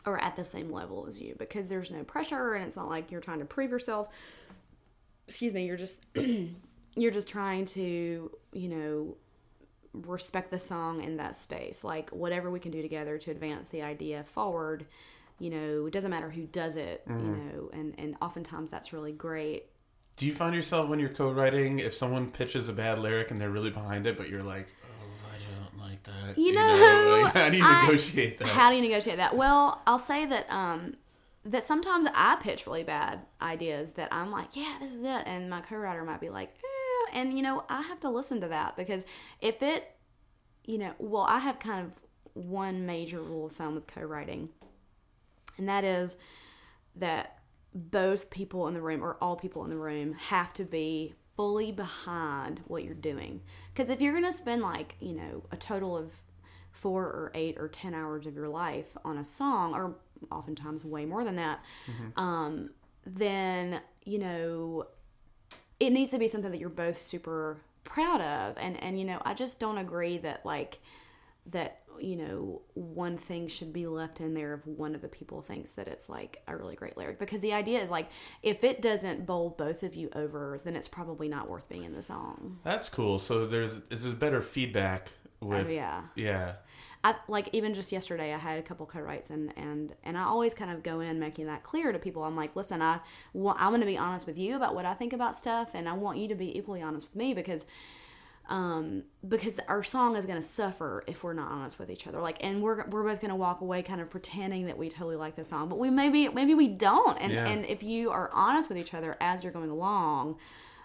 are 0.05 0.17
at 0.21 0.35
the 0.37 0.43
same 0.43 0.71
level 0.71 1.05
as 1.09 1.19
you 1.19 1.35
because 1.37 1.67
there's 1.67 1.91
no 1.91 2.03
pressure 2.03 2.53
and 2.53 2.65
it's 2.65 2.77
not 2.77 2.89
like 2.89 3.11
you're 3.11 3.19
trying 3.21 3.39
to 3.39 3.45
prove 3.45 3.71
yourself. 3.71 4.07
Excuse 5.27 5.53
me, 5.53 5.65
you're 5.65 5.75
just 5.77 6.01
you're 6.95 7.11
just 7.11 7.27
trying 7.27 7.65
to, 7.65 8.31
you 8.53 8.69
know, 8.69 9.17
respect 10.05 10.51
the 10.51 10.59
song 10.59 11.03
in 11.03 11.17
that 11.17 11.35
space. 11.35 11.83
Like 11.83 12.09
whatever 12.11 12.49
we 12.51 12.59
can 12.59 12.71
do 12.71 12.81
together 12.81 13.17
to 13.19 13.31
advance 13.31 13.69
the 13.69 13.81
idea 13.81 14.23
forward, 14.23 14.85
you 15.39 15.49
know, 15.49 15.85
it 15.85 15.93
doesn't 15.93 16.11
matter 16.11 16.29
who 16.29 16.45
does 16.47 16.75
it, 16.75 17.03
you 17.07 17.13
know, 17.15 17.69
and 17.73 17.93
and 17.97 18.15
oftentimes 18.21 18.71
that's 18.71 18.91
really 18.93 19.11
great. 19.11 19.65
Do 20.15 20.25
you 20.25 20.33
find 20.33 20.55
yourself 20.55 20.89
when 20.89 20.99
you're 20.99 21.09
co-writing, 21.09 21.77
if 21.79 21.93
someone 21.93 22.31
pitches 22.31 22.69
a 22.69 22.73
bad 22.73 22.97
lyric 22.97 23.29
and 23.29 23.39
they're 23.39 23.51
really 23.51 23.69
behind 23.69 24.07
it, 24.07 24.17
but 24.17 24.29
you're 24.29 24.41
like, 24.41 24.67
oh, 24.83 25.27
I 25.31 25.37
don't 25.77 25.89
like 25.89 26.01
that. 26.03 26.37
You 26.41 26.53
know, 26.53 27.19
like, 27.23 27.33
how 27.35 27.49
do 27.51 27.57
you 27.57 27.63
I- 27.63 27.81
negotiate 27.85 28.39
that? 28.39 28.47
How 28.47 28.69
do 28.71 28.75
you 28.77 28.81
negotiate 28.81 29.17
that? 29.17 29.35
Well, 29.37 29.81
I'll 29.85 29.99
say 29.99 30.25
that 30.25 30.51
um 30.51 30.95
that 31.45 31.63
sometimes 31.63 32.07
I 32.13 32.35
pitch 32.41 32.65
really 32.67 32.83
bad 32.83 33.19
ideas 33.41 33.91
that 33.93 34.09
I'm 34.11 34.31
like, 34.31 34.55
yeah, 34.55 34.75
this 34.81 34.91
is 34.91 35.01
it, 35.03 35.23
and 35.25 35.49
my 35.49 35.61
co-writer 35.61 36.03
might 36.03 36.19
be 36.19 36.29
like, 36.29 36.49
eh, 36.49 36.76
and 37.17 37.35
you 37.35 37.41
know, 37.41 37.65
I 37.67 37.81
have 37.81 37.99
to 38.01 38.09
listen 38.09 38.39
to 38.41 38.47
that 38.49 38.77
because 38.77 39.03
if 39.41 39.63
it, 39.63 39.91
you 40.63 40.77
know, 40.77 40.93
well, 40.99 41.23
I 41.23 41.39
have 41.39 41.57
kind 41.57 41.85
of 41.85 41.91
one 42.33 42.85
major 42.85 43.21
rule 43.21 43.47
of 43.47 43.53
thumb 43.53 43.73
with 43.73 43.87
co-writing, 43.87 44.49
and 45.57 45.67
that 45.67 45.83
is 45.83 46.15
that 46.95 47.39
both 47.73 48.29
people 48.29 48.67
in 48.67 48.75
the 48.75 48.81
room 48.81 49.03
or 49.03 49.17
all 49.19 49.35
people 49.35 49.63
in 49.63 49.71
the 49.71 49.77
room 49.77 50.13
have 50.13 50.53
to 50.53 50.63
be 50.63 51.15
fully 51.35 51.71
behind 51.71 52.61
what 52.67 52.83
you're 52.83 52.93
doing. 52.93 53.41
Because 53.73 53.89
if 53.89 53.99
you're 53.99 54.13
going 54.13 54.31
to 54.31 54.37
spend 54.37 54.61
like, 54.61 54.95
you 54.99 55.13
know, 55.13 55.43
a 55.51 55.57
total 55.57 55.97
of 55.97 56.13
four 56.71 57.03
or 57.03 57.31
eight 57.33 57.55
or 57.57 57.67
10 57.67 57.95
hours 57.95 58.27
of 58.27 58.35
your 58.35 58.47
life 58.47 58.95
on 59.03 59.17
a 59.17 59.23
song, 59.23 59.73
or 59.73 59.95
oftentimes 60.31 60.83
way 60.85 61.05
more 61.05 61.23
than 61.23 61.35
that, 61.35 61.63
um, 62.15 62.69
then, 63.05 63.81
you 64.05 64.19
know, 64.19 64.85
it 65.79 65.91
needs 65.91 66.11
to 66.11 66.17
be 66.17 66.27
something 66.27 66.51
that 66.51 66.59
you're 66.59 66.69
both 66.69 66.97
super 66.97 67.57
proud 67.83 68.21
of. 68.21 68.57
And, 68.57 68.81
and, 68.81 68.99
you 68.99 69.05
know, 69.05 69.21
I 69.23 69.33
just 69.33 69.59
don't 69.59 69.77
agree 69.77 70.17
that 70.19 70.45
like, 70.45 70.79
that 71.47 71.81
you 71.99 72.15
know 72.15 72.61
one 72.75 73.17
thing 73.17 73.47
should 73.47 73.73
be 73.73 73.87
left 73.87 74.19
in 74.21 74.33
there 74.33 74.53
if 74.53 74.67
one 74.67 74.93
of 74.93 75.01
the 75.01 75.07
people 75.07 75.41
thinks 75.41 75.71
that 75.71 75.87
it's 75.87 76.07
like 76.07 76.41
a 76.47 76.55
really 76.55 76.75
great 76.75 76.95
lyric 76.97 77.17
because 77.17 77.41
the 77.41 77.53
idea 77.53 77.79
is 77.79 77.89
like 77.89 78.09
if 78.43 78.63
it 78.63 78.81
doesn't 78.81 79.25
bowl 79.25 79.55
both 79.57 79.81
of 79.81 79.95
you 79.95 80.09
over 80.13 80.61
then 80.63 80.75
it's 80.75 80.87
probably 80.87 81.27
not 81.27 81.49
worth 81.49 81.67
being 81.69 81.83
in 81.85 81.93
the 81.93 82.01
song 82.01 82.59
That's 82.63 82.89
cool. 82.89 83.17
So 83.17 83.47
there's 83.47 83.75
there's 83.89 84.05
better 84.07 84.41
feedback 84.41 85.11
with 85.39 85.67
Oh, 85.67 85.69
yeah. 85.69 86.01
yeah. 86.15 86.53
I 87.03 87.15
like 87.27 87.49
even 87.53 87.73
just 87.73 87.91
yesterday 87.91 88.33
I 88.33 88.37
had 88.37 88.57
a 88.59 88.61
couple 88.61 88.85
co-writes 88.85 89.29
and 89.29 89.53
and 89.57 89.93
and 90.03 90.17
I 90.17 90.23
always 90.23 90.53
kind 90.53 90.71
of 90.71 90.83
go 90.83 90.99
in 90.99 91.19
making 91.19 91.45
that 91.47 91.63
clear 91.63 91.91
to 91.91 91.99
people 91.99 92.23
I'm 92.23 92.35
like 92.35 92.55
listen 92.55 92.81
I 92.81 92.99
wa- 93.33 93.55
I'm 93.57 93.69
going 93.69 93.81
to 93.81 93.87
be 93.87 93.97
honest 93.97 94.25
with 94.27 94.37
you 94.37 94.55
about 94.55 94.75
what 94.75 94.85
I 94.85 94.93
think 94.93 95.13
about 95.13 95.35
stuff 95.35 95.71
and 95.73 95.87
I 95.87 95.93
want 95.93 96.17
you 96.17 96.27
to 96.29 96.35
be 96.35 96.57
equally 96.57 96.81
honest 96.81 97.05
with 97.07 97.15
me 97.15 97.33
because 97.33 97.65
um, 98.49 99.03
because 99.27 99.59
our 99.67 99.83
song 99.83 100.15
is 100.15 100.25
going 100.25 100.41
to 100.41 100.47
suffer 100.47 101.03
if 101.05 101.21
we're 101.21 101.33
not 101.33 101.51
honest 101.51 101.77
with 101.79 101.89
each 101.91 102.07
other. 102.07 102.21
Like, 102.21 102.37
and 102.41 102.61
we're 102.63 102.87
we're 102.87 103.03
both 103.03 103.19
going 103.19 103.29
to 103.29 103.35
walk 103.35 103.59
away 103.59 103.81
kind 103.81 103.99
of 103.99 104.09
pretending 104.09 104.67
that 104.67 104.77
we 104.77 104.87
totally 104.87 105.17
like 105.17 105.35
the 105.35 105.43
song, 105.43 105.67
but 105.67 105.77
we 105.77 105.89
maybe 105.89 106.29
maybe 106.29 106.53
we 106.53 106.69
don't. 106.69 107.17
And 107.21 107.33
Yeah. 107.33 107.45
and 107.45 107.65
if 107.65 107.83
you 107.83 108.09
are 108.09 108.29
honest 108.33 108.69
with 108.69 108.77
each 108.77 108.93
other 108.93 109.17
as 109.19 109.43
you're 109.43 109.51
going 109.51 109.69
along 109.69 110.37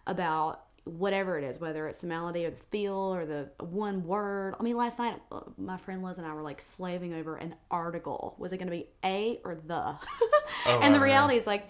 about 0.09 0.65
whatever 0.85 1.39
it 1.39 1.45
is, 1.45 1.61
whether 1.61 1.87
it's 1.87 1.99
the 1.99 2.07
melody 2.09 2.45
or 2.47 2.51
the 2.51 2.63
feel 2.71 2.95
or 2.97 3.25
the 3.25 3.49
one 3.61 4.05
word. 4.05 4.55
I 4.59 4.63
mean, 4.63 4.77
last 4.77 4.99
night 4.99 5.21
uh, 5.31 5.41
my 5.57 5.77
friend 5.77 6.03
Liz 6.03 6.19
and 6.19 6.27
I 6.27 6.35
were 6.35 6.43
like 6.43 6.61
slaving 6.61 7.15
over 7.15 7.37
an 7.37 7.55
article. 7.71 8.35
Was 8.39 8.53
it 8.53 8.59
going 8.59 8.67
to 8.69 8.73
be 8.77 8.89
a 9.05 9.41
or 9.45 9.55
the? 9.55 9.97
and 10.69 10.95
the 10.95 10.99
wow, 10.99 11.05
yeah. 11.05 11.11
reality 11.13 11.37
is 11.37 11.47
like 11.47 11.69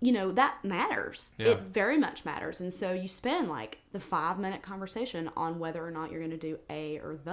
you 0.00 0.12
know 0.12 0.30
that 0.30 0.64
matters 0.64 1.32
Yeah. 1.38 1.48
it 1.48 1.60
very 1.72 1.98
much 1.98 2.24
matters 2.24 2.60
and 2.60 2.72
so 2.72 2.92
you 2.92 3.08
spend 3.08 3.48
like 3.48 3.78
the 3.90 3.98
five 3.98 4.38
minute 4.38 4.62
conversation 4.62 5.28
on 5.36 5.58
whether 5.58 5.84
or 5.84 5.90
not 5.90 6.12
you're 6.12 6.20
going 6.20 6.30
to 6.30 6.36
do 6.36 6.56
a 6.70 6.98
or 7.00 7.18
the 7.24 7.30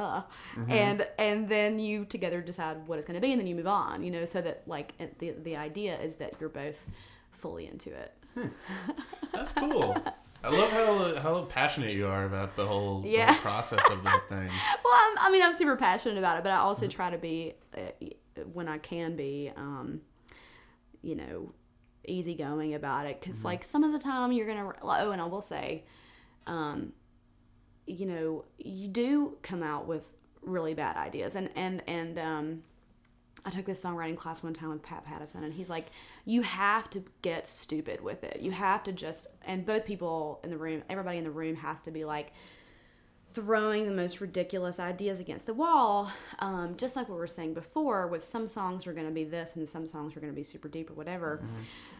Mm-hmm. 0.55 0.71
and 0.71 1.07
and 1.19 1.47
then 1.47 1.77
you 1.77 2.05
together 2.05 2.41
decide 2.41 2.87
what 2.87 2.97
it's 2.97 3.05
going 3.05 3.21
to 3.21 3.21
be 3.21 3.31
and 3.33 3.39
then 3.39 3.45
you 3.45 3.53
move 3.53 3.67
on 3.67 4.01
you 4.03 4.09
know 4.09 4.25
so 4.25 4.41
that 4.41 4.63
like 4.65 4.93
the 5.19 5.35
the 5.43 5.55
idea 5.55 5.95
is 5.99 6.15
that 6.15 6.33
you're 6.39 6.49
both 6.49 6.87
fully 7.31 7.67
into 7.67 7.91
it 7.93 8.13
That's 9.31 9.53
cool. 9.53 9.95
I 10.45 10.49
love 10.49 10.71
how 10.71 11.15
how 11.21 11.41
passionate 11.45 11.95
you 11.95 12.05
are 12.07 12.25
about 12.25 12.55
the 12.55 12.65
whole, 12.67 13.03
Yeah. 13.05 13.33
whole 13.33 13.41
process 13.41 13.81
of 13.89 14.03
that 14.03 14.21
thing. 14.29 14.47
well 14.83 14.93
I'm, 14.93 15.17
i 15.17 15.31
mean 15.31 15.41
i'm 15.41 15.53
super 15.53 15.75
passionate 15.75 16.17
about 16.19 16.37
it 16.37 16.43
but 16.43 16.51
i 16.51 16.57
also 16.57 16.87
try 16.87 17.09
to 17.09 17.17
be 17.17 17.53
uh, 17.75 17.81
when 18.53 18.67
i 18.67 18.77
can 18.77 19.15
be 19.15 19.51
um 19.55 20.01
you 21.01 21.15
know 21.15 21.53
easygoing 22.07 22.75
about 22.75 23.07
it 23.07 23.19
because 23.19 23.43
like 23.43 23.63
some 23.63 23.83
of 23.83 23.91
the 23.91 23.97
time 23.99 24.31
you're 24.31 24.45
gonna 24.47 24.71
oh 24.83 25.11
and 25.11 25.21
i 25.21 25.25
will 25.25 25.41
say 25.41 25.83
um 26.45 26.93
you 27.87 28.05
know 28.05 28.45
you 28.59 28.87
do 28.87 29.37
come 29.41 29.63
out 29.63 29.87
with 29.87 30.07
really 30.41 30.73
bad 30.75 30.95
ideas 30.97 31.35
and 31.35 31.49
and 31.55 31.81
and 31.87 32.19
um 32.19 32.63
I 33.45 33.51
took 33.51 33.65
this 33.65 33.83
songwriting 33.83 34.17
class 34.17 34.41
one 34.41 34.53
time 34.53 34.69
with 34.69 34.81
Pat 34.81 35.05
Pattison, 35.05 35.43
and 35.43 35.53
he's 35.53 35.69
like, 35.69 35.87
"You 36.25 36.41
have 36.41 36.89
to 36.91 37.03
get 37.21 37.45
stupid 37.47 38.01
with 38.01 38.23
it. 38.23 38.39
You 38.41 38.51
have 38.51 38.83
to 38.83 38.91
just." 38.91 39.27
And 39.45 39.65
both 39.65 39.85
people 39.85 40.39
in 40.43 40.49
the 40.49 40.57
room, 40.57 40.83
everybody 40.89 41.17
in 41.17 41.23
the 41.23 41.31
room, 41.31 41.55
has 41.55 41.81
to 41.81 41.91
be 41.91 42.05
like, 42.05 42.33
throwing 43.29 43.85
the 43.85 43.91
most 43.91 44.21
ridiculous 44.21 44.79
ideas 44.79 45.19
against 45.19 45.45
the 45.45 45.53
wall. 45.53 46.09
Um, 46.39 46.75
just 46.77 46.95
like 46.95 47.09
what 47.09 47.15
we 47.15 47.19
were 47.19 47.27
saying 47.27 47.53
before, 47.53 48.07
with 48.07 48.23
some 48.23 48.47
songs 48.47 48.87
are 48.87 48.93
going 48.93 49.07
to 49.07 49.13
be 49.13 49.25
this 49.25 49.55
and 49.55 49.67
some 49.67 49.85
songs 49.85 50.15
are 50.15 50.21
going 50.21 50.31
to 50.31 50.35
be 50.35 50.43
super 50.43 50.69
deep 50.69 50.89
or 50.89 50.93
whatever. 50.93 51.43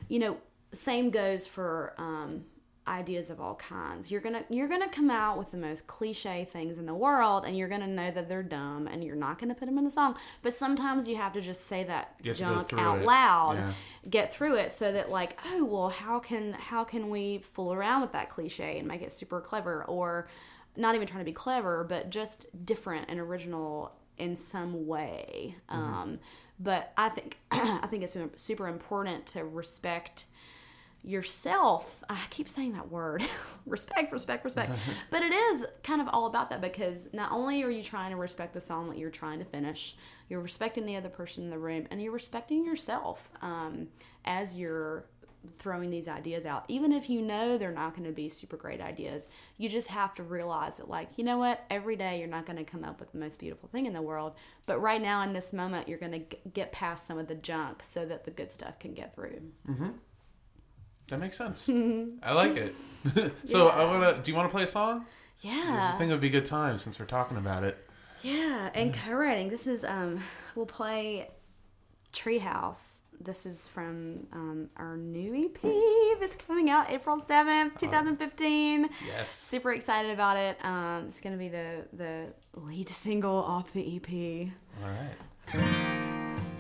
You 0.08 0.20
know, 0.20 0.38
same 0.72 1.10
goes 1.10 1.46
for 1.46 1.94
um, 1.98 2.46
ideas 2.88 3.30
of 3.30 3.40
all 3.40 3.56
kinds. 3.56 4.12
You're 4.12 4.22
gonna 4.22 4.44
you're 4.50 4.68
gonna 4.68 4.90
come 4.90 5.10
out 5.10 5.38
with 5.38 5.52
the 5.52 5.58
most 5.58 5.88
cliche 5.88 6.46
things 6.46 6.78
in 6.78 6.86
the 6.86 6.94
world, 6.94 7.44
and 7.46 7.58
you're 7.58 7.68
gonna 7.68 7.88
know 7.88 8.12
that 8.12 8.30
they're 8.30 8.44
dumb, 8.44 8.88
and 8.88 9.04
you're 9.04 9.16
not 9.16 9.40
gonna 9.40 9.56
put 9.56 9.66
them 9.66 9.78
in 9.78 9.84
the 9.84 9.92
song. 9.92 10.16
But 10.42 10.54
sometimes 10.54 11.08
you 11.08 11.16
have 11.16 11.34
to 11.34 11.42
just 11.42 11.68
say 11.68 11.84
that 11.86 12.18
to 12.20 12.24
go 12.26 12.34
junk 12.34 12.74
out 12.74 13.00
it. 13.00 13.06
loud 13.06 13.56
Yeah. 13.56 13.72
get 14.10 14.34
through 14.34 14.56
it 14.58 14.72
so 14.72 14.92
that 14.92 15.10
like 15.10 15.38
oh 15.52 15.64
well 15.66 15.90
how 15.90 16.20
can 16.20 16.54
how 16.54 16.84
can 16.84 17.10
we 17.10 17.40
fool 17.40 17.74
around 17.74 18.02
with 18.02 18.12
that 18.14 18.30
cliche 18.30 18.78
and 18.80 18.88
make 18.88 19.02
it 19.02 19.12
super 19.12 19.42
clever 19.42 19.84
or 19.86 20.28
not 20.78 20.94
even 20.96 21.08
trying 21.08 21.22
to 21.22 21.26
be 21.26 21.32
clever 21.34 21.84
but 21.84 22.10
just 22.10 22.46
different 22.66 23.06
and 23.10 23.20
original 23.20 23.92
in 24.18 24.36
some 24.36 24.86
way 24.88 25.56
um, 25.70 26.20
but 26.60 26.92
i 26.98 27.10
think 27.10 27.38
i 27.52 27.88
think 27.88 28.04
it's 28.04 28.16
super 28.36 28.68
important 28.68 29.26
to 29.26 29.44
respect 29.44 30.26
yourself. 31.06 32.04
I 32.10 32.20
keep 32.30 32.50
saying 32.50 32.74
that 32.74 32.92
word. 32.92 33.24
Respect 33.66 34.12
respect 34.12 34.44
respect. 34.44 34.72
But 35.10 35.24
it 35.24 35.34
is 35.34 35.66
kind 35.84 36.00
of 36.00 36.08
all 36.10 36.28
about 36.28 36.52
that 36.52 36.62
because 36.62 37.08
not 37.14 37.32
only 37.32 37.64
are 37.64 37.70
you 37.70 37.82
trying 37.82 38.12
to 38.12 38.16
respect 38.16 38.54
the 38.54 38.62
song 38.62 38.90
that 38.90 38.98
you're 39.00 39.10
trying 39.10 39.40
to 39.40 39.46
finish 39.46 39.96
you're 40.30 40.40
respecting 40.42 40.86
the 40.86 40.96
other 40.96 41.10
person 41.10 41.44
in 41.46 41.50
the 41.50 41.58
room 41.58 41.88
and 41.90 42.02
you're 42.02 42.12
respecting 42.12 42.64
yourself 42.66 43.30
um, 43.42 43.88
as 44.24 44.56
you're 44.56 45.06
throwing 45.58 45.90
these 45.90 46.08
ideas 46.08 46.46
out. 46.46 46.66
Even 46.68 46.92
if 46.92 47.10
you 47.10 47.22
know 47.22 47.58
they're 47.58 47.72
not 47.72 47.96
going 47.96 48.08
to 48.08 48.12
be 48.14 48.30
super 48.30 48.58
great 48.58 48.82
ideas 48.82 49.28
you 49.58 49.68
just 49.68 49.88
have 49.88 50.14
to 50.16 50.24
realize 50.24 50.78
that 50.78 50.90
like 50.90 51.10
you 51.16 51.24
know 51.24 51.40
what? 51.40 51.64
Every 51.72 51.96
day 51.96 52.20
you're 52.20 52.28
not 52.28 52.46
going 52.46 52.58
to 52.58 52.64
come 52.64 52.84
up 52.84 53.00
with 53.00 53.12
the 53.14 53.18
most 53.18 53.40
beautiful 53.40 53.68
thing 53.70 53.88
in 53.88 53.94
the 53.94 54.02
world 54.02 54.34
but 54.68 54.80
right 54.80 55.02
now 55.02 55.24
in 55.24 55.34
this 55.34 55.54
moment 55.54 55.88
you're 55.88 55.98
going 56.00 56.12
to 56.30 56.38
get 56.54 56.72
past 56.72 57.08
some 57.08 57.18
of 57.18 57.28
the 57.28 57.36
junk 57.36 57.82
so 57.82 58.06
that 58.06 58.26
the 58.26 58.32
good 58.32 58.52
stuff 58.52 58.78
can 58.80 58.94
get 58.94 59.16
through 59.16 59.42
That 61.10 61.20
makes 61.20 61.38
sense. 61.38 61.70
I 62.24 62.34
like 62.34 62.58
it. 62.58 62.76
so 63.46 63.68
I 63.70 63.84
want 63.86 64.16
to. 64.18 64.22
Do 64.22 64.32
you 64.32 64.36
want 64.36 64.50
to 64.50 64.54
play 64.54 64.64
a 64.64 64.68
song? 64.68 65.06
yeah 65.42 65.92
I 65.94 65.98
think 65.98 66.10
it 66.10 66.14
would 66.14 66.22
be 66.22 66.28
a 66.28 66.32
good 66.32 66.46
time 66.46 66.78
since 66.78 66.98
we're 67.00 67.06
talking 67.06 67.38
about 67.38 67.64
it. 67.64 67.78
Yeah, 68.24 68.70
and 68.74 68.92
co-writing. 68.94 69.50
This 69.50 69.68
is 69.68 69.84
um, 69.84 70.24
we'll 70.56 70.66
play 70.66 71.30
Treehouse. 72.12 73.02
This 73.22 73.46
is 73.46 73.68
from 73.68 74.26
um, 74.34 74.70
our 74.78 74.98
new 74.98 75.34
EP 75.46 76.20
that's 76.20 76.36
coming 76.36 76.70
out 76.70 76.90
April 76.90 77.20
seventh, 77.20 77.78
two 77.78 77.88
thousand 77.90 78.18
fifteen. 78.18 78.90
Yes. 79.06 79.30
Super 79.30 79.74
excited 79.74 80.12
about 80.12 80.38
it. 80.38 80.58
Um, 80.66 81.06
it's 81.08 81.22
gonna 81.22 81.38
be 81.38 81.48
the 81.50 81.86
the 81.94 82.34
lead 82.56 82.90
single 82.90 83.36
off 83.36 83.72
the 83.74 83.96
EP. 83.98 84.50
All 84.84 84.90
right. 84.90 85.16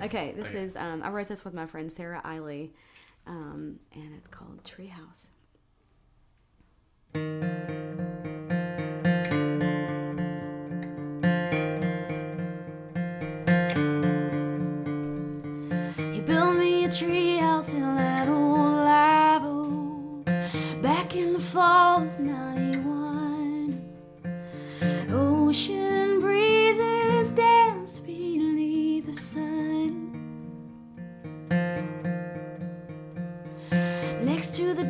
Okay, 0.03 0.33
this 0.35 0.49
Okay. 0.49 0.59
is 0.59 0.75
um, 0.75 1.01
I 1.03 1.09
wrote 1.09 1.27
this 1.27 1.43
with 1.43 1.53
my 1.53 1.65
friend 1.65 1.91
Sarah 1.91 2.21
Eiley, 2.23 2.69
um, 3.27 3.79
and 3.93 4.13
it's 4.15 4.27
called 4.27 4.63
Treehouse. 4.63 5.29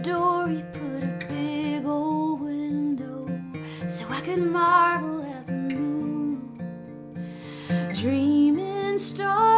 Door, 0.05 0.47
he 0.49 0.61
put 0.71 1.03
a 1.03 1.17
big 1.27 1.83
old 1.83 2.39
window 2.39 3.25
so 3.87 4.05
I 4.07 4.21
could 4.21 4.37
marvel 4.37 5.23
at 5.23 5.47
the 5.47 5.53
moon. 5.53 6.59
Dreaming 7.91 8.99
started 8.99 9.54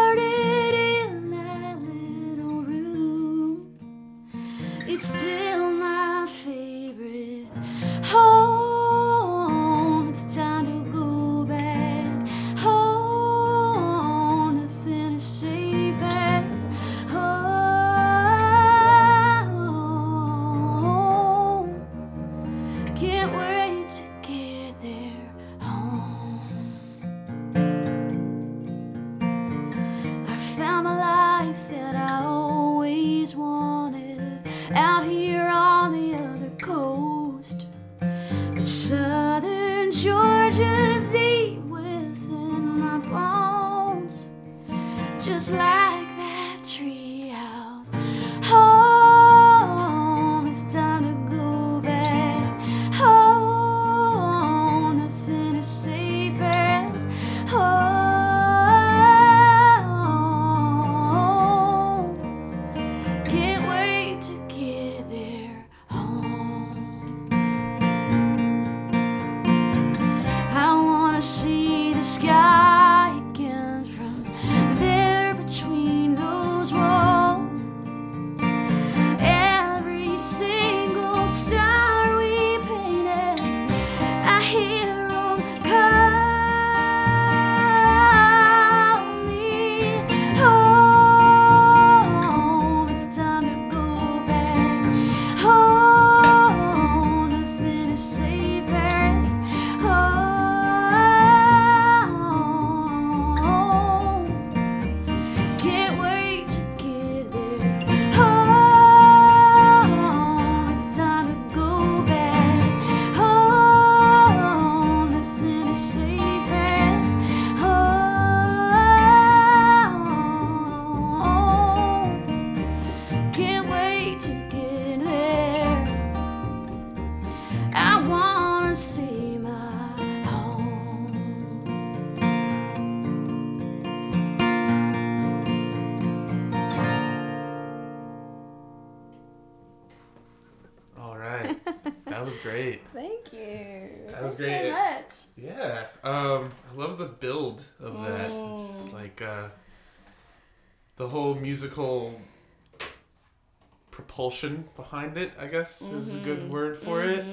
behind 154.97 155.17
it. 155.17 155.31
I 155.39 155.47
guess 155.47 155.81
is 155.81 156.13
a 156.13 156.17
good 156.17 156.49
word 156.49 156.77
for 156.77 157.03
it. 157.03 157.25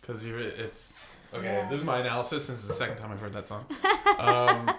Because 0.00 0.24
you, 0.24 0.36
it's 0.38 1.04
okay. 1.34 1.44
Yeah. 1.44 1.68
This 1.68 1.80
is 1.80 1.84
my 1.84 1.98
analysis 1.98 2.44
since 2.44 2.66
the 2.66 2.72
second 2.72 2.96
time 2.96 3.10
I've 3.10 3.20
heard 3.20 3.32
that 3.32 3.48
song. 3.48 3.66
um, 4.18 4.70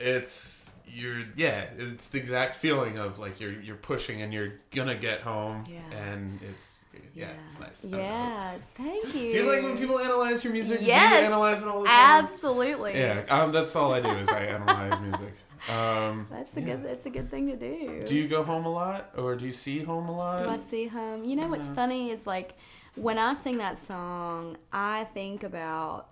it's 0.00 0.70
you're 0.86 1.22
yeah. 1.36 1.66
It's 1.78 2.08
the 2.08 2.18
exact 2.18 2.56
feeling 2.56 2.98
of 2.98 3.18
like 3.18 3.40
you're 3.40 3.60
you're 3.60 3.76
pushing 3.76 4.22
and 4.22 4.32
you're 4.32 4.54
gonna 4.74 4.96
get 4.96 5.20
home. 5.20 5.64
Yeah. 5.68 5.98
And 6.10 6.40
it's 6.42 6.84
yeah, 7.14 7.28
it's 7.44 7.60
nice. 7.60 7.84
Yeah, 7.84 8.54
thank 8.74 9.04
you. 9.14 9.30
Do 9.32 9.38
you 9.38 9.52
like 9.52 9.62
when 9.62 9.78
people 9.78 9.98
analyze 10.00 10.42
your 10.42 10.52
music? 10.52 10.80
Do 10.80 10.84
Yes, 10.84 11.20
you 11.20 11.26
analyze 11.26 11.62
it 11.62 11.68
all 11.68 11.82
the 11.82 11.88
time? 11.88 12.24
absolutely. 12.24 12.94
Yeah, 12.98 13.22
um, 13.28 13.52
that's 13.52 13.74
all 13.76 13.92
I 13.92 14.00
do 14.00 14.08
is 14.08 14.28
I 14.28 14.40
analyze 14.40 15.00
music. 15.00 15.34
Um, 15.68 16.26
That's 16.30 16.56
a 16.56 16.60
yeah. 16.60 16.66
good. 16.66 16.84
That's 16.84 17.06
a 17.06 17.10
good 17.10 17.30
thing 17.30 17.46
to 17.48 17.56
do. 17.56 18.02
Do 18.04 18.14
you 18.14 18.28
go 18.28 18.42
home 18.42 18.64
a 18.66 18.72
lot, 18.72 19.10
or 19.16 19.36
do 19.36 19.46
you 19.46 19.52
see 19.52 19.80
home 19.80 20.08
a 20.08 20.16
lot? 20.16 20.44
Do 20.44 20.50
I 20.50 20.56
see 20.56 20.86
home? 20.86 21.24
You 21.24 21.36
know 21.36 21.48
what's 21.48 21.68
funny 21.68 22.10
is 22.10 22.26
like 22.26 22.56
when 22.94 23.18
I 23.18 23.34
sing 23.34 23.58
that 23.58 23.78
song, 23.78 24.56
I 24.72 25.04
think 25.14 25.44
about 25.44 26.08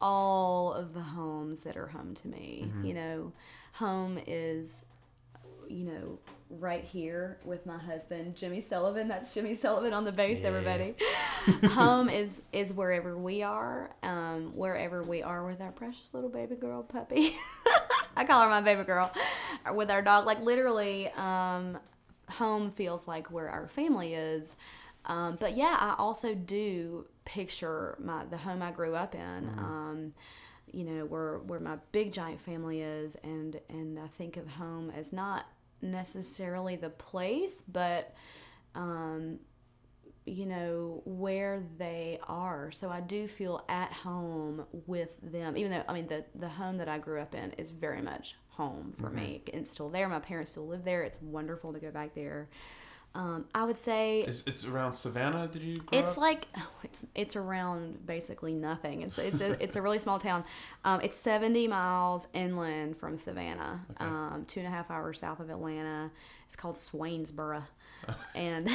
all 0.00 0.72
of 0.72 0.94
the 0.94 1.02
homes 1.02 1.60
that 1.60 1.76
are 1.76 1.88
home 1.88 2.14
to 2.14 2.28
me. 2.28 2.64
Mm-hmm. 2.66 2.84
You 2.84 2.94
know, 2.94 3.32
home 3.72 4.18
is, 4.26 4.84
you 5.68 5.84
know, 5.84 6.18
right 6.50 6.84
here 6.84 7.38
with 7.44 7.66
my 7.66 7.78
husband, 7.78 8.36
Jimmy 8.36 8.60
Sullivan. 8.60 9.08
That's 9.08 9.34
Jimmy 9.34 9.54
Sullivan 9.54 9.92
on 9.92 10.04
the 10.04 10.12
bass, 10.12 10.42
Yeah. 10.42 10.48
everybody. 10.48 10.94
home 11.70 12.08
is 12.20 12.42
is 12.52 12.72
wherever 12.72 13.16
we 13.16 13.42
are, 13.42 13.90
um, 14.02 14.52
wherever 14.56 15.02
we 15.02 15.22
are 15.22 15.44
with 15.46 15.60
our 15.60 15.72
precious 15.72 16.12
little 16.14 16.30
baby 16.30 16.54
girl 16.56 16.82
puppy. 16.82 17.36
I 18.16 18.24
call 18.24 18.42
her 18.42 18.48
my 18.48 18.60
baby 18.62 18.84
girl. 18.84 19.12
With 19.74 19.90
our 19.90 20.02
dog, 20.02 20.26
like 20.26 20.40
literally, 20.40 21.08
um, 21.16 21.78
home 22.30 22.70
feels 22.70 23.06
like 23.06 23.30
where 23.30 23.48
our 23.48 23.68
family 23.68 24.14
is. 24.14 24.56
Um, 25.04 25.36
but 25.38 25.56
yeah, 25.56 25.76
I 25.78 25.94
also 25.98 26.34
do 26.34 27.06
picture 27.24 27.96
my 28.00 28.24
the 28.24 28.36
home 28.36 28.62
I 28.62 28.70
grew 28.72 28.94
up 28.94 29.14
in. 29.14 29.48
Um, 29.58 30.12
you 30.72 30.84
know 30.84 31.04
where 31.04 31.38
where 31.38 31.60
my 31.60 31.76
big 31.92 32.12
giant 32.12 32.40
family 32.40 32.80
is, 32.82 33.16
and 33.22 33.60
and 33.68 33.98
I 33.98 34.08
think 34.08 34.36
of 34.36 34.48
home 34.48 34.90
as 34.96 35.12
not 35.12 35.46
necessarily 35.82 36.76
the 36.76 36.90
place, 36.90 37.62
but 37.68 38.14
um, 38.74 39.38
you 40.24 40.46
know 40.46 41.02
where 41.04 41.62
they 41.78 42.18
are. 42.26 42.70
So 42.72 42.90
i 42.90 43.00
do 43.00 43.28
feel 43.28 43.64
at 43.68 43.92
home 43.92 44.64
with 44.86 45.16
them 45.22 45.56
even 45.56 45.70
though 45.70 45.84
i 45.88 45.94
mean 45.94 46.08
the 46.08 46.24
the 46.34 46.48
home 46.48 46.78
that 46.78 46.88
i 46.88 46.98
grew 46.98 47.20
up 47.20 47.34
in 47.34 47.52
is 47.52 47.70
very 47.70 48.02
much 48.02 48.34
home 48.48 48.92
for 48.92 49.10
me. 49.10 49.42
It's 49.48 49.70
still 49.70 49.90
there. 49.90 50.08
My 50.08 50.18
parents 50.18 50.52
still 50.52 50.66
live 50.66 50.82
there. 50.82 51.02
It's 51.02 51.20
wonderful 51.20 51.74
to 51.74 51.78
go 51.78 51.90
back 51.90 52.14
there 52.14 52.48
um, 53.16 53.46
i 53.54 53.64
would 53.64 53.78
say 53.78 54.20
It's, 54.20 54.42
it's 54.46 54.64
around 54.66 54.92
Savannah. 54.92 55.48
Did 55.48 55.62
you? 55.62 55.76
Grow 55.76 55.98
it's 55.98 56.12
up? 56.12 56.18
like 56.18 56.46
oh, 56.56 56.70
it's 56.84 57.06
it's 57.14 57.34
around 57.34 58.06
basically 58.06 58.52
nothing. 58.52 59.02
It's 59.02 59.18
it's 59.18 59.40
a, 59.40 59.62
it's 59.62 59.76
a 59.76 59.82
really 59.82 59.98
small 59.98 60.18
town. 60.18 60.44
Um, 60.84 61.00
it's 61.00 61.16
seventy 61.16 61.66
miles 61.66 62.28
inland 62.34 62.98
from 62.98 63.16
Savannah, 63.16 63.84
um, 63.98 64.44
two 64.46 64.60
and 64.60 64.66
a 64.66 64.70
half 64.70 64.90
hours 64.90 65.20
south 65.20 65.40
of 65.40 65.48
Atlanta. 65.50 66.10
It's 66.46 66.56
called 66.56 66.76
Swainsboro, 66.76 67.62
and 68.34 68.68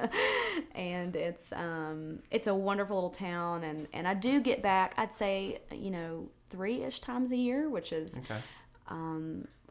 and 0.74 1.14
it's 1.14 1.52
um 1.52 2.20
it's 2.30 2.46
a 2.46 2.54
wonderful 2.54 2.96
little 2.96 3.10
town. 3.10 3.64
And 3.64 3.86
and 3.92 4.08
I 4.08 4.14
do 4.14 4.40
get 4.40 4.62
back. 4.62 4.94
I'd 4.96 5.12
say 5.14 5.58
you 5.70 5.90
know 5.90 6.28
three 6.50 6.82
ish 6.82 7.00
times 7.00 7.32
a 7.32 7.36
year, 7.36 7.68
which 7.68 7.92
is 7.92 8.18
okay. 8.18 8.40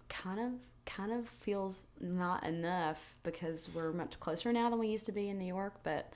kind 0.09 0.39
of 0.39 0.51
kind 0.87 1.11
of 1.11 1.27
feels 1.27 1.85
not 2.01 2.43
enough 2.45 3.15
because 3.21 3.69
we're 3.75 3.91
much 3.93 4.19
closer 4.19 4.51
now 4.51 4.69
than 4.71 4.79
we 4.79 4.87
used 4.87 5.05
to 5.05 5.11
be 5.11 5.29
in 5.29 5.37
New 5.37 5.45
York, 5.45 5.75
but 5.83 6.11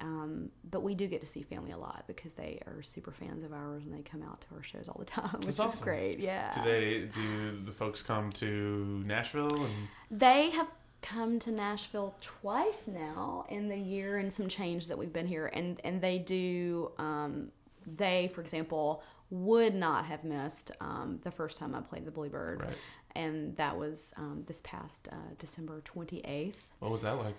um, 0.00 0.48
but 0.68 0.82
we 0.82 0.96
do 0.96 1.06
get 1.06 1.20
to 1.20 1.26
see 1.26 1.42
family 1.42 1.70
a 1.70 1.76
lot 1.76 2.02
because 2.08 2.32
they 2.32 2.60
are 2.66 2.82
super 2.82 3.12
fans 3.12 3.44
of 3.44 3.52
ours 3.52 3.84
and 3.84 3.94
they 3.94 4.02
come 4.02 4.24
out 4.24 4.40
to 4.40 4.48
our 4.56 4.62
shows 4.62 4.88
all 4.88 4.96
the 4.98 5.04
time, 5.20 5.38
which 5.40 5.50
is 5.50 5.60
awesome. 5.60 5.84
great. 5.84 6.18
Yeah, 6.18 6.52
Do 6.52 6.68
they? 6.68 7.00
Do 7.14 7.60
the 7.64 7.70
folks 7.70 8.02
come 8.02 8.32
to 8.32 9.04
Nashville 9.06 9.54
and? 9.64 9.72
They 10.10 10.50
have 10.50 10.66
come 11.00 11.38
to 11.38 11.52
Nashville 11.52 12.16
twice 12.20 12.88
now 12.88 13.44
in 13.50 13.68
the 13.68 13.76
year 13.78 14.16
and 14.18 14.32
some 14.32 14.48
change 14.48 14.88
that 14.88 14.98
we've 14.98 15.12
been 15.12 15.26
here, 15.28 15.46
and 15.54 15.80
and 15.84 16.00
they 16.00 16.18
do. 16.18 16.90
Um, 16.98 17.52
they, 17.86 18.28
for 18.34 18.40
example, 18.40 19.02
would 19.28 19.74
not 19.74 20.06
have 20.06 20.24
missed 20.24 20.70
um, 20.80 21.20
the 21.22 21.30
first 21.30 21.58
time 21.58 21.74
I 21.74 21.80
played 21.82 22.06
the 22.06 22.10
Bluebird, 22.10 22.62
Right. 22.62 22.74
And 23.16 23.56
that 23.56 23.76
was 23.78 24.12
um, 24.16 24.44
this 24.46 24.60
past 24.62 25.08
uh, 25.12 25.16
December 25.38 25.80
twenty 25.84 26.20
eighth. 26.20 26.70
What 26.78 26.90
was 26.90 27.02
that 27.02 27.12
like? 27.18 27.34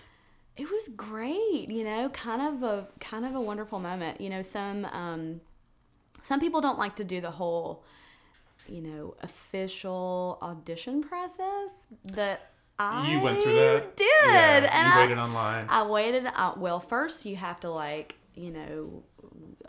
It 0.58 0.72
was 0.72 0.88
great, 0.96 1.68
you 1.70 1.84
know, 1.84 2.10
kind 2.10 2.42
of 2.42 2.64
a 2.64 2.88
kind 3.00 3.26
of 3.26 3.36
a 3.36 3.42
wonderful 3.42 3.80
moment. 3.80 4.22
You 4.22 4.30
know, 4.30 4.42
some 4.42 4.86
um, 4.86 5.42
some 6.22 6.40
people 6.40 6.62
don't 6.62 6.80
like 6.80 6.96
to 6.96 7.04
do 7.04 7.20
the 7.20 7.32
whole, 7.32 7.84
you 8.68 8.82
know, 8.82 9.16
official 9.22 10.38
audition 10.42 11.04
process 11.04 11.88
that 12.06 12.52
I 12.80 13.12
You 13.12 13.22
went 13.22 13.42
through 13.42 13.56
that. 13.56 13.96
Did 13.96 14.08
Yeah, 14.26 14.70
and 14.72 14.88
you 14.88 14.94
I, 14.94 14.98
waited 14.98 15.18
online. 15.18 15.66
I 15.70 15.84
waited. 15.84 16.26
Uh, 16.26 16.54
well, 16.58 16.80
first 16.80 17.26
you 17.26 17.36
have 17.36 17.60
to 17.62 17.70
like 17.70 18.16
you 18.34 18.52
know 18.52 19.04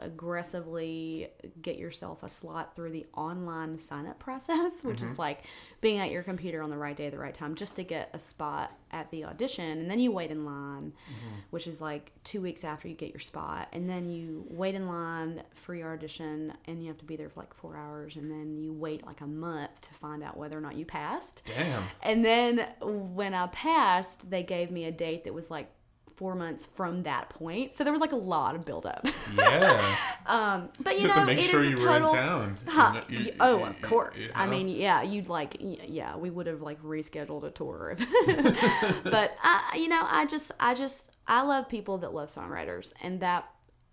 aggressively 0.01 1.29
get 1.63 1.77
yourself 1.79 2.23
a 2.23 2.29
slot 2.29 2.75
through 2.75 2.91
the 2.91 3.07
online 3.15 3.79
sign 3.79 4.07
up 4.07 4.19
process, 4.19 4.73
which 4.83 4.97
Mm-hmm. 5.01 5.13
is 5.13 5.19
like 5.19 5.45
being 5.81 5.99
at 5.99 6.11
your 6.11 6.23
computer 6.23 6.63
on 6.63 6.71
the 6.71 6.77
right 6.77 6.97
day 6.97 7.07
at 7.07 7.13
the 7.13 7.19
right 7.19 7.35
time 7.35 7.55
just 7.55 7.77
to 7.77 7.83
get 7.85 8.11
a 8.13 8.19
spot 8.19 8.73
at 8.93 9.11
the 9.11 9.25
audition. 9.25 9.79
And 9.81 9.91
then 9.91 9.99
you 10.01 10.11
wait 10.13 10.31
in 10.31 10.45
line, 10.45 10.93
Mm-hmm. 11.11 11.35
which 11.51 11.67
is 11.67 11.81
like 11.81 12.13
two 12.25 12.41
weeks 12.41 12.65
after 12.65 12.89
you 12.89 12.95
get 12.95 13.11
your 13.11 13.21
spot. 13.21 13.69
And 13.73 13.89
then 13.89 14.09
you 14.09 14.45
wait 14.51 14.75
in 14.75 14.89
line 14.89 15.43
for 15.55 15.75
your 15.75 15.93
audition 15.93 16.53
and 16.67 16.81
you 16.83 16.89
have 16.89 16.99
to 16.99 17.05
be 17.05 17.17
there 17.17 17.29
for 17.29 17.41
like 17.41 17.55
four 17.55 17.77
hours. 17.77 18.17
And 18.17 18.31
then 18.31 18.57
you 18.57 18.73
wait 18.73 19.07
like 19.07 19.21
a 19.21 19.27
month 19.27 19.81
to 19.83 19.95
find 19.95 20.23
out 20.23 20.37
whether 20.37 20.57
or 20.57 20.61
not 20.61 20.77
you 20.77 20.85
passed. 20.85 21.43
Damn. 21.47 21.83
And 22.03 22.25
then 22.25 22.67
when 22.81 23.35
I 23.35 23.47
passed, 23.49 24.31
they 24.31 24.43
gave 24.43 24.71
me 24.71 24.85
a 24.85 24.93
date 24.93 25.25
that 25.25 25.35
was 25.35 25.51
like 25.51 25.71
four 26.17 26.35
months 26.35 26.67
from 26.75 27.03
that 27.05 27.29
point. 27.31 27.75
So 27.75 27.85
there 27.85 27.93
was 27.93 28.01
like 28.01 28.13
a 28.13 28.17
lot 28.17 28.55
of 28.55 28.65
buildup. 28.65 29.07
Yeah. 29.37 29.97
Um, 30.27 30.71
but 30.83 30.97
you 30.97 31.03
You 31.03 31.09
know, 31.09 31.15
to 31.15 31.27
make 31.27 31.39
it 31.39 31.45
sure 31.45 31.63
is 31.63 31.71
you 31.71 31.77
a 31.87 31.89
were 31.89 31.97
in 31.97 32.03
total. 32.03 32.15
town. 32.15 32.59
Huh, 32.67 33.01
You 33.09 33.19
know, 33.19 33.25
you- 33.25 33.33
oh, 33.39 33.59
you- 33.59 33.65
of 33.67 33.81
course. 33.81 34.21
you 34.21 34.31
I 34.35 34.49
mean, 34.49 34.69
yeah, 34.69 35.03
you'd 35.03 35.29
like, 35.29 35.57
yeah, 35.61 36.17
we 36.17 36.31
would 36.31 36.49
have 36.49 36.63
like 36.63 36.83
rescheduled 36.83 37.45
a 37.45 37.51
tour. 37.53 37.95
If, 37.97 38.01
but 39.05 39.37
I, 39.41 39.77
you 39.79 39.87
know, 39.89 40.03
I 40.05 40.27
just, 40.27 40.51
I 40.59 40.75
just, 40.75 41.17
I 41.29 41.43
love 41.43 41.69
people 41.69 41.99
that 41.99 42.13
love 42.13 42.29
songwriters, 42.29 42.93
and 43.03 43.21
that, 43.21 43.49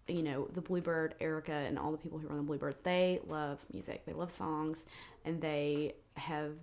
you 0.08 0.24
know, 0.24 0.48
the 0.52 0.62
Bluebird, 0.62 1.14
Erika, 1.22 1.52
and 1.54 1.78
all 1.78 1.92
the 1.92 1.98
people 2.00 2.18
who 2.18 2.28
run 2.28 2.38
the 2.38 2.44
Bluebird, 2.44 2.76
they 2.84 3.20
love 3.28 3.64
music, 3.72 4.06
they 4.08 4.14
love 4.14 4.32
songs, 4.32 4.86
and 5.24 5.40
they 5.40 5.94
have, 6.16 6.54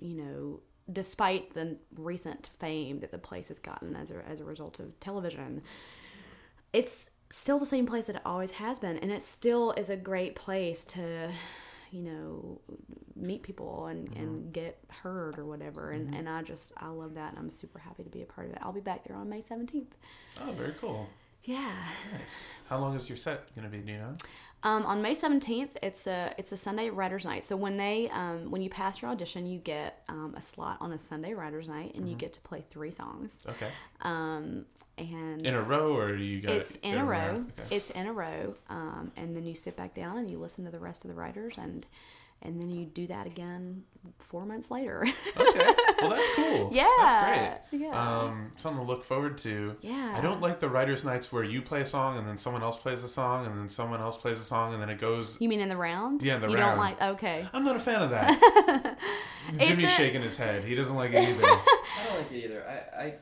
you 0.00 0.14
know, 0.16 0.60
despite 0.92 1.54
the 1.54 1.76
recent 1.96 2.50
fame 2.58 3.00
that 3.00 3.10
the 3.10 3.18
place 3.18 3.48
has 3.48 3.58
gotten 3.58 3.96
as 3.96 4.10
a 4.10 4.22
as 4.28 4.40
a 4.40 4.44
result 4.44 4.80
of 4.80 4.98
television, 5.00 5.62
it's 6.72 7.10
still 7.30 7.58
the 7.58 7.66
same 7.66 7.86
place 7.86 8.06
that 8.06 8.16
it 8.16 8.22
always 8.24 8.52
has 8.52 8.78
been 8.78 8.98
and 8.98 9.10
it 9.12 9.22
still 9.22 9.72
is 9.72 9.88
a 9.88 9.96
great 9.96 10.34
place 10.34 10.82
to 10.84 11.30
you 11.92 12.02
know 12.02 12.60
meet 13.16 13.42
people 13.42 13.86
and, 13.86 14.08
mm-hmm. 14.10 14.20
and 14.20 14.52
get 14.52 14.78
heard 14.88 15.38
or 15.38 15.44
whatever 15.44 15.90
and, 15.92 16.06
mm-hmm. 16.06 16.14
and 16.16 16.28
i 16.28 16.42
just 16.42 16.72
i 16.78 16.88
love 16.88 17.14
that 17.14 17.30
and 17.30 17.38
i'm 17.38 17.50
super 17.50 17.78
happy 17.78 18.02
to 18.02 18.10
be 18.10 18.22
a 18.22 18.26
part 18.26 18.48
of 18.48 18.52
it 18.52 18.58
i'll 18.62 18.72
be 18.72 18.80
back 18.80 19.04
there 19.06 19.16
on 19.16 19.28
may 19.28 19.40
17th 19.40 19.86
Oh, 20.40 20.52
very 20.52 20.74
cool. 20.80 21.08
yeah 21.44 21.72
Nice. 22.12 22.50
How 22.68 22.78
long 22.78 22.96
is 22.96 23.08
your 23.08 23.18
set 23.18 23.54
gonna 23.54 23.68
be? 23.68 23.78
Do 23.78 23.92
you 23.92 23.98
know? 23.98 24.16
Um, 24.62 24.84
on 24.84 25.00
May 25.00 25.14
seventeenth, 25.14 25.76
it's 25.82 26.06
a 26.06 26.34
it's 26.38 26.52
a 26.52 26.56
Sunday 26.56 26.90
writers' 26.90 27.24
night. 27.24 27.44
So 27.44 27.56
when 27.56 27.76
they 27.76 28.10
um, 28.10 28.50
when 28.50 28.62
you 28.62 28.70
pass 28.70 29.00
your 29.00 29.10
audition, 29.10 29.46
you 29.46 29.58
get 29.58 30.02
um, 30.08 30.34
a 30.36 30.40
slot 30.40 30.78
on 30.80 30.92
a 30.92 30.98
Sunday 30.98 31.34
writers' 31.34 31.68
night, 31.68 31.94
and 31.94 32.08
you 32.08 32.16
get 32.16 32.32
to 32.34 32.40
play 32.40 32.64
three 32.70 32.90
songs. 32.90 33.42
Okay. 33.48 33.68
Um, 34.02 34.66
and 34.98 35.46
In 35.46 35.54
a 35.54 35.62
row, 35.62 35.96
or 35.96 36.14
you 36.14 36.40
got 36.42 36.52
it's 36.52 36.76
in 36.82 36.98
a 36.98 37.04
row. 37.04 37.44
Okay. 37.58 37.76
It's 37.76 37.90
in 37.90 38.06
a 38.06 38.12
row, 38.12 38.54
um, 38.68 39.12
and 39.16 39.34
then 39.34 39.46
you 39.46 39.54
sit 39.54 39.76
back 39.76 39.94
down 39.94 40.18
and 40.18 40.30
you 40.30 40.38
listen 40.38 40.64
to 40.66 40.70
the 40.70 40.78
rest 40.78 41.04
of 41.04 41.08
the 41.08 41.16
writers, 41.16 41.56
and 41.56 41.86
and 42.42 42.60
then 42.60 42.70
you 42.70 42.86
do 42.86 43.06
that 43.08 43.26
again 43.26 43.82
four 44.18 44.44
months 44.46 44.70
later. 44.70 45.06
okay. 45.36 45.74
Well, 46.00 46.08
that's 46.08 46.30
cool. 46.34 46.70
Yeah, 46.72 46.88
That's 46.98 47.68
great. 47.70 47.82
yeah. 47.82 47.90
Um, 48.20 48.52
something 48.56 48.80
to 48.82 48.90
look 48.90 49.04
forward 49.04 49.36
to. 49.38 49.76
Yeah. 49.82 50.14
I 50.16 50.22
don't 50.22 50.40
like 50.40 50.58
the 50.58 50.70
writers' 50.70 51.04
nights 51.04 51.30
where 51.30 51.44
you 51.44 51.60
play 51.60 51.82
a 51.82 51.86
song 51.86 52.16
and 52.16 52.26
then 52.26 52.38
someone 52.38 52.62
else 52.62 52.78
plays 52.78 53.04
a 53.04 53.08
song 53.08 53.44
and 53.44 53.58
then 53.58 53.68
someone 53.68 54.00
else 54.00 54.16
plays 54.16 54.40
a 54.40 54.42
song 54.42 54.72
and 54.72 54.80
then 54.80 54.88
it 54.88 54.98
goes. 54.98 55.36
you 55.42 55.48
mean 55.50 55.60
in 55.60 55.68
the 55.68 55.76
round? 55.76 56.22
Yeah, 56.22 56.36
in 56.36 56.40
the 56.40 56.48
you 56.48 56.54
round. 56.54 56.70
don't 56.70 56.78
like 56.78 57.02
okay. 57.16 57.46
I'm 57.52 57.66
not 57.66 57.76
a 57.76 57.80
fan 57.80 58.00
of 58.00 58.08
that. 58.12 58.96
Jimmy's 59.58 59.84
a- 59.84 59.88
shaking 59.88 60.22
his 60.22 60.38
head. 60.38 60.64
He 60.64 60.74
doesn't 60.74 60.96
like 60.96 61.12
it 61.12 61.18
either. 61.28 61.44
I 61.44 62.04
don't 62.06 62.16
like 62.22 62.32
it 62.32 62.44
either. 62.44 62.64
I, 62.96 63.02
I 63.02 63.14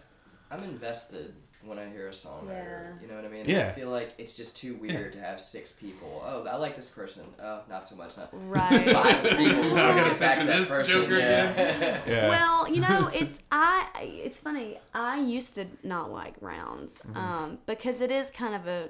I'm 0.52 0.62
invested 0.62 1.34
when 1.68 1.78
I 1.78 1.88
hear 1.88 2.08
a 2.08 2.12
songwriter. 2.12 2.48
Yeah. 2.48 2.92
You 3.02 3.08
know 3.08 3.16
what 3.16 3.24
I 3.24 3.28
mean? 3.28 3.44
Yeah. 3.46 3.68
I 3.68 3.72
feel 3.78 3.90
like 3.90 4.14
it's 4.18 4.32
just 4.32 4.56
too 4.56 4.74
weird 4.76 5.12
to 5.12 5.20
have 5.20 5.40
six 5.40 5.72
people. 5.72 6.22
Oh, 6.26 6.44
I 6.46 6.56
like 6.56 6.74
this 6.76 6.90
person. 6.90 7.24
Oh, 7.42 7.60
not 7.68 7.86
so 7.88 7.96
much. 7.96 8.16
Not 8.16 8.30
Right. 8.32 8.90
five 8.90 9.22
people. 9.36 9.64
Now 9.74 9.90
I 9.90 9.94
gotta 9.96 10.10
Get 10.10 10.20
back 10.20 10.40
to 10.40 10.46
that 10.46 10.58
this 10.58 10.68
person, 10.68 10.94
Joker 11.02 11.18
yeah. 11.18 11.50
again. 11.52 12.02
Yeah. 12.08 12.28
Well, 12.30 12.68
you 12.72 12.80
know, 12.80 13.10
it's 13.14 13.38
I. 13.52 13.88
It's 14.00 14.38
funny. 14.38 14.78
I 14.94 15.20
used 15.20 15.54
to 15.56 15.66
not 15.82 16.10
like 16.10 16.34
rounds 16.40 16.98
Mm-hmm. 17.06 17.16
um, 17.16 17.58
because 17.66 18.00
it 18.00 18.10
is 18.10 18.30
kind 18.30 18.54
of 18.54 18.66
a. 18.66 18.88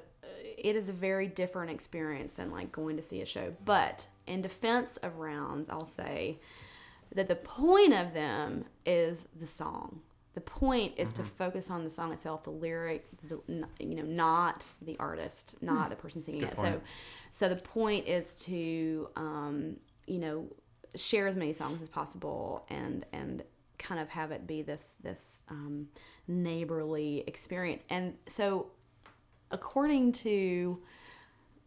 It 0.57 0.75
is 0.75 0.89
a 0.89 0.93
very 0.93 1.27
different 1.27 1.71
experience 1.71 2.33
than 2.33 2.51
like 2.51 2.71
going 2.71 2.97
to 2.97 3.01
see 3.01 3.21
a 3.21 3.25
show. 3.25 3.53
But 3.63 4.07
in 4.27 4.41
defense 4.41 4.97
of 4.97 5.17
rounds, 5.17 5.69
I'll 5.69 5.85
say 5.85 6.39
that 7.15 7.27
the 7.29 7.35
point 7.35 7.93
of 7.93 8.13
them 8.13 8.65
is 8.85 9.23
the 9.39 9.47
song. 9.47 10.01
The 10.35 10.41
point 10.41 10.93
is 10.97 11.09
Mm-hmm. 11.09 11.23
to 11.23 11.29
focus 11.29 11.69
on 11.69 11.83
the 11.83 11.89
song 11.89 12.13
itself, 12.13 12.43
the 12.43 12.51
lyric, 12.51 13.05
the, 13.27 13.39
you 13.79 13.95
know, 13.95 14.03
not 14.03 14.65
the 14.81 14.95
artist, 14.99 15.55
not 15.61 15.89
the 15.89 15.95
person 15.95 16.23
singing 16.23 16.41
Good 16.41 16.51
it. 16.51 16.55
point. 16.55 16.81
So, 17.31 17.47
so 17.47 17.49
the 17.49 17.61
point 17.61 18.07
is 18.07 18.33
to, 18.45 19.09
um, 19.15 19.77
you 20.07 20.19
know, 20.19 20.47
share 20.95 21.27
as 21.27 21.35
many 21.35 21.53
songs 21.53 21.81
as 21.81 21.87
possible 21.87 22.65
and 22.69 23.05
and 23.13 23.43
kind 23.77 23.99
of 24.01 24.09
have 24.09 24.31
it 24.31 24.45
be 24.45 24.61
this 24.61 24.95
this 25.01 25.39
um, 25.49 25.87
neighborly 26.27 27.23
experience. 27.27 27.83
And 27.89 28.13
so, 28.27 28.67
according 29.51 30.11
to 30.13 30.81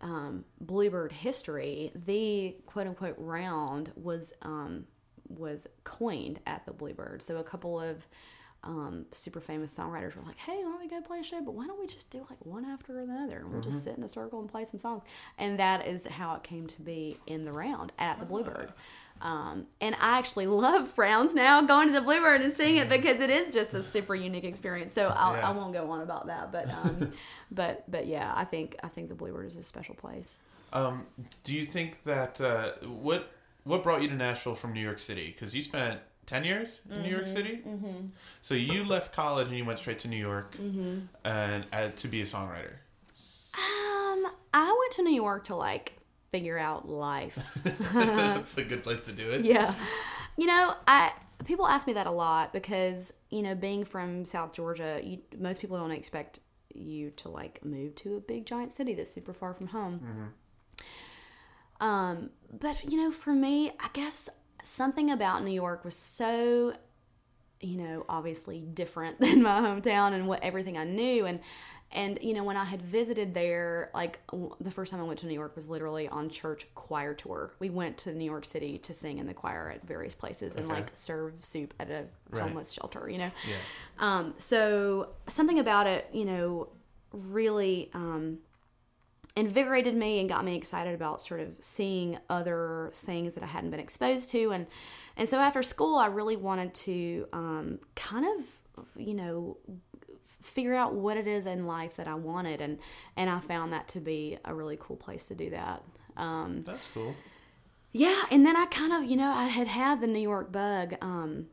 um, 0.00 0.44
Bluebird 0.60 1.12
history, 1.12 1.92
the 1.94 2.56
quote 2.66 2.86
unquote 2.86 3.16
round 3.18 3.92
was 3.96 4.32
um, 4.42 4.86
was 5.28 5.66
coined 5.84 6.40
at 6.46 6.64
the 6.66 6.72
Bluebird. 6.72 7.22
So 7.22 7.36
a 7.38 7.42
couple 7.42 7.80
of 7.80 8.06
um, 8.64 9.06
super 9.10 9.40
famous 9.40 9.76
songwriters 9.76 10.14
were 10.14 10.22
like, 10.22 10.36
"Hey, 10.38 10.56
why 10.56 10.70
don't 10.70 10.80
we 10.80 10.88
go 10.88 11.00
play 11.00 11.18
a 11.18 11.22
show? 11.22 11.40
But 11.40 11.54
why 11.54 11.66
don't 11.66 11.80
we 11.80 11.86
just 11.86 12.10
do 12.10 12.24
like 12.30 12.44
one 12.44 12.64
after 12.64 13.00
another, 13.00 13.38
and 13.38 13.50
we'll 13.52 13.60
just 13.60 13.82
sit 13.82 13.96
in 13.96 14.02
a 14.04 14.08
circle 14.08 14.38
and 14.40 14.48
play 14.48 14.64
some 14.64 14.78
songs?" 14.78 15.02
And 15.38 15.58
that 15.58 15.86
is 15.86 16.06
how 16.06 16.34
it 16.36 16.42
came 16.42 16.66
to 16.68 16.82
be 16.82 17.18
in 17.26 17.44
the 17.44 17.52
round 17.52 17.92
at 17.98 18.20
the 18.20 18.24
Bluebird. 18.26 18.72
Um, 19.20 19.66
and 19.80 19.94
I 19.96 20.18
actually 20.18 20.46
love 20.66 20.96
rounds 20.96 21.34
now, 21.34 21.60
going 21.62 21.88
to 21.88 21.94
the 21.94 22.00
Bluebird 22.00 22.40
and 22.42 22.54
seeing 22.54 22.76
it 22.76 22.88
because 22.88 23.20
it 23.20 23.30
is 23.30 23.52
just 23.54 23.74
a 23.74 23.82
super 23.82 24.14
unique 24.14 24.44
experience. 24.44 24.92
So 24.92 25.08
I'll, 25.16 25.34
Yeah. 25.36 25.48
I 25.48 25.52
won't 25.52 25.72
go 25.72 25.90
on 25.90 26.00
about 26.00 26.26
that, 26.26 26.50
but 26.52 26.68
um, 26.70 27.10
but 27.50 27.84
but 27.90 28.06
yeah, 28.06 28.32
I 28.34 28.44
think 28.44 28.76
I 28.82 28.88
think 28.88 29.08
the 29.08 29.14
Bluebird 29.14 29.46
is 29.46 29.56
a 29.56 29.62
special 29.62 29.94
place. 29.94 30.36
Um, 30.72 31.06
do 31.44 31.52
you 31.52 31.64
think 31.64 32.02
that 32.04 32.40
uh, 32.40 32.72
what 32.86 33.30
what 33.64 33.82
brought 33.82 34.02
you 34.02 34.08
to 34.08 34.14
Nashville 34.14 34.54
from 34.54 34.72
New 34.72 34.80
York 34.80 34.98
City? 34.98 35.28
Because 35.28 35.54
you 35.54 35.62
spent 35.62 36.00
ten 36.26 36.44
years 36.44 36.80
in 36.90 37.02
New 37.02 37.10
York 37.10 37.26
City. 37.26 37.62
Mm-hmm. 37.66 38.06
So 38.42 38.54
you 38.54 38.84
left 38.84 39.12
college 39.12 39.48
and 39.48 39.56
you 39.56 39.64
went 39.64 39.78
straight 39.78 39.98
to 40.00 40.08
New 40.08 40.16
York 40.16 40.56
and 40.58 41.66
uh, 41.72 41.88
to 41.96 42.08
be 42.08 42.22
a 42.22 42.24
songwriter. 42.24 42.74
Um, 43.54 44.26
I 44.54 44.76
went 44.78 44.92
to 44.92 45.02
New 45.02 45.14
York 45.14 45.44
to 45.44 45.56
like 45.56 45.94
figure 46.30 46.58
out 46.58 46.88
life. 46.88 47.58
That's 47.92 48.56
a 48.56 48.64
good 48.64 48.82
place 48.82 49.02
to 49.02 49.12
do 49.12 49.30
it. 49.30 49.44
yeah. 49.44 49.74
You 50.36 50.46
know, 50.46 50.74
I 50.86 51.12
people 51.44 51.66
ask 51.66 51.86
me 51.86 51.92
that 51.94 52.06
a 52.06 52.10
lot 52.10 52.52
because 52.52 53.12
you 53.30 53.42
know, 53.42 53.54
being 53.54 53.84
from 53.84 54.24
South 54.24 54.52
Georgia, 54.52 55.00
you, 55.02 55.18
most 55.38 55.60
people 55.60 55.76
don't 55.78 55.90
expect 55.90 56.40
you 56.74 57.10
to 57.10 57.28
like 57.28 57.64
move 57.64 57.94
to 57.96 58.16
a 58.16 58.20
big 58.20 58.46
giant 58.46 58.72
city 58.72 58.94
that's 58.94 59.10
super 59.10 59.34
far 59.34 59.52
from 59.54 59.68
home. 59.68 60.32
Um, 61.80 62.30
but 62.50 62.84
you 62.84 62.96
know, 62.96 63.10
for 63.10 63.32
me, 63.32 63.70
I 63.80 63.88
guess 63.92 64.28
something 64.62 65.10
about 65.10 65.44
New 65.44 65.52
York 65.52 65.84
was 65.84 65.94
so 65.96 66.74
you 67.60 67.78
know 67.78 68.04
obviously 68.08 68.60
different 68.60 69.20
than 69.20 69.42
my 69.42 69.60
hometown 69.60 70.12
and 70.12 70.26
what 70.26 70.42
everything 70.42 70.76
I 70.76 70.84
knew 70.84 71.26
and 71.26 71.38
and 71.92 72.18
you 72.22 72.32
know 72.34 72.42
when 72.42 72.56
I 72.56 72.64
had 72.64 72.80
visited 72.82 73.34
there 73.34 73.90
like 73.94 74.18
the 74.60 74.70
first 74.70 74.90
time 74.90 75.00
I 75.00 75.04
went 75.04 75.18
to 75.20 75.26
New 75.26 75.34
York 75.34 75.54
was 75.54 75.68
literally 75.68 76.08
on 76.08 76.30
church 76.30 76.66
choir 76.74 77.12
tour. 77.14 77.52
We 77.58 77.68
went 77.70 77.98
to 77.98 78.12
New 78.14 78.24
York 78.24 78.46
City 78.46 78.78
to 78.78 78.94
sing 78.94 79.18
in 79.18 79.26
the 79.26 79.34
choir 79.34 79.70
at 79.70 79.86
various 79.86 80.14
places 80.14 80.54
and 80.56 80.64
Okay. 80.66 80.74
like 80.76 80.90
serve 80.94 81.44
soup 81.44 81.74
at 81.78 81.90
a 81.90 82.04
Right. 82.30 82.42
homeless 82.44 82.72
shelter, 82.72 83.10
you 83.10 83.18
know. 83.18 83.30
Yeah. 83.46 83.56
Um, 83.98 84.34
so 84.38 85.10
something 85.28 85.58
about 85.58 85.86
it, 85.86 86.08
you 86.14 86.24
know, 86.24 86.68
really 87.12 87.90
um, 87.92 88.38
invigorated 89.36 89.94
me 89.94 90.20
and 90.20 90.28
got 90.28 90.44
me 90.44 90.56
excited 90.56 90.94
about 90.94 91.20
sort 91.20 91.40
of 91.40 91.54
seeing 91.60 92.18
other 92.28 92.90
things 92.92 93.34
that 93.34 93.42
I 93.42 93.46
hadn't 93.46 93.70
been 93.70 93.80
exposed 93.80 94.30
to, 94.30 94.52
and 94.52 94.66
and 95.16 95.28
so 95.28 95.38
after 95.38 95.62
school, 95.62 95.96
I 95.98 96.06
really 96.06 96.36
wanted 96.36 96.74
to 96.74 97.26
um, 97.32 97.78
kind 97.94 98.26
of, 98.26 98.86
you 98.96 99.14
know, 99.14 99.56
figure 100.42 100.74
out 100.74 100.94
what 100.94 101.16
it 101.16 101.26
is 101.26 101.46
in 101.46 101.66
life 101.66 101.96
that 101.96 102.08
I 102.08 102.14
wanted, 102.14 102.60
and 102.60 102.78
and 103.16 103.30
I 103.30 103.40
found 103.40 103.72
that 103.72 103.88
to 103.88 104.00
be 104.00 104.38
a 104.44 104.54
really 104.54 104.76
cool 104.78 104.96
place 104.96 105.26
to 105.26 105.34
do 105.34 105.50
that. 105.50 105.82
Um, 106.16 106.62
That's 106.66 106.88
cool. 106.92 107.14
yeah, 107.92 108.22
and 108.30 108.44
then 108.44 108.56
I 108.56 108.66
kind 108.66 108.92
of, 108.92 109.10
you 109.10 109.16
know, 109.16 109.30
I 109.32 109.44
had 109.44 109.66
had 109.66 110.00
the 110.00 110.06
New 110.06 110.20
York 110.20 110.52
bug 110.52 110.94
um, 111.00 111.46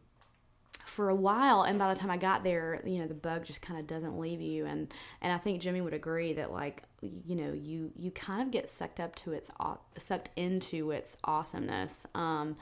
for 0.89 1.09
a 1.09 1.15
while, 1.15 1.63
and 1.63 1.77
by 1.77 1.93
the 1.93 1.99
time 1.99 2.11
I 2.11 2.17
got 2.17 2.43
there, 2.43 2.81
you 2.85 2.99
know, 2.99 3.07
the 3.07 3.13
bug 3.13 3.45
just 3.45 3.61
kind 3.61 3.79
of 3.79 3.87
doesn't 3.87 4.19
leave 4.19 4.41
you, 4.41 4.65
and 4.65 4.91
and 5.21 5.31
I 5.31 5.37
think 5.37 5.61
Jimmy 5.61 5.81
would 5.81 5.93
agree 5.93 6.33
that 6.33 6.51
like, 6.51 6.83
you 7.01 7.35
know, 7.35 7.53
you 7.53 7.91
you 7.95 8.11
kind 8.11 8.41
of 8.41 8.51
get 8.51 8.69
sucked 8.69 8.99
up 8.99 9.15
to 9.15 9.33
its 9.33 9.49
sucked 9.97 10.29
into 10.35 10.91
its 10.91 11.15
awesomeness. 11.23 12.05
Um, 12.15 12.57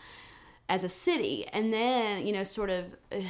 as 0.69 0.83
a 0.83 0.89
city 0.89 1.47
and 1.53 1.71
then 1.71 2.27
you 2.27 2.33
know 2.33 2.43
sort 2.43 2.69
of 2.69 2.93
a 3.13 3.23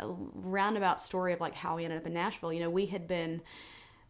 roundabout 0.04 1.00
story 1.00 1.32
of 1.32 1.40
like 1.40 1.54
how 1.54 1.76
we 1.76 1.84
ended 1.84 1.96
up 1.96 2.04
in 2.08 2.12
nashville 2.12 2.52
you 2.52 2.58
know 2.58 2.68
we 2.68 2.86
had 2.86 3.06
been 3.06 3.40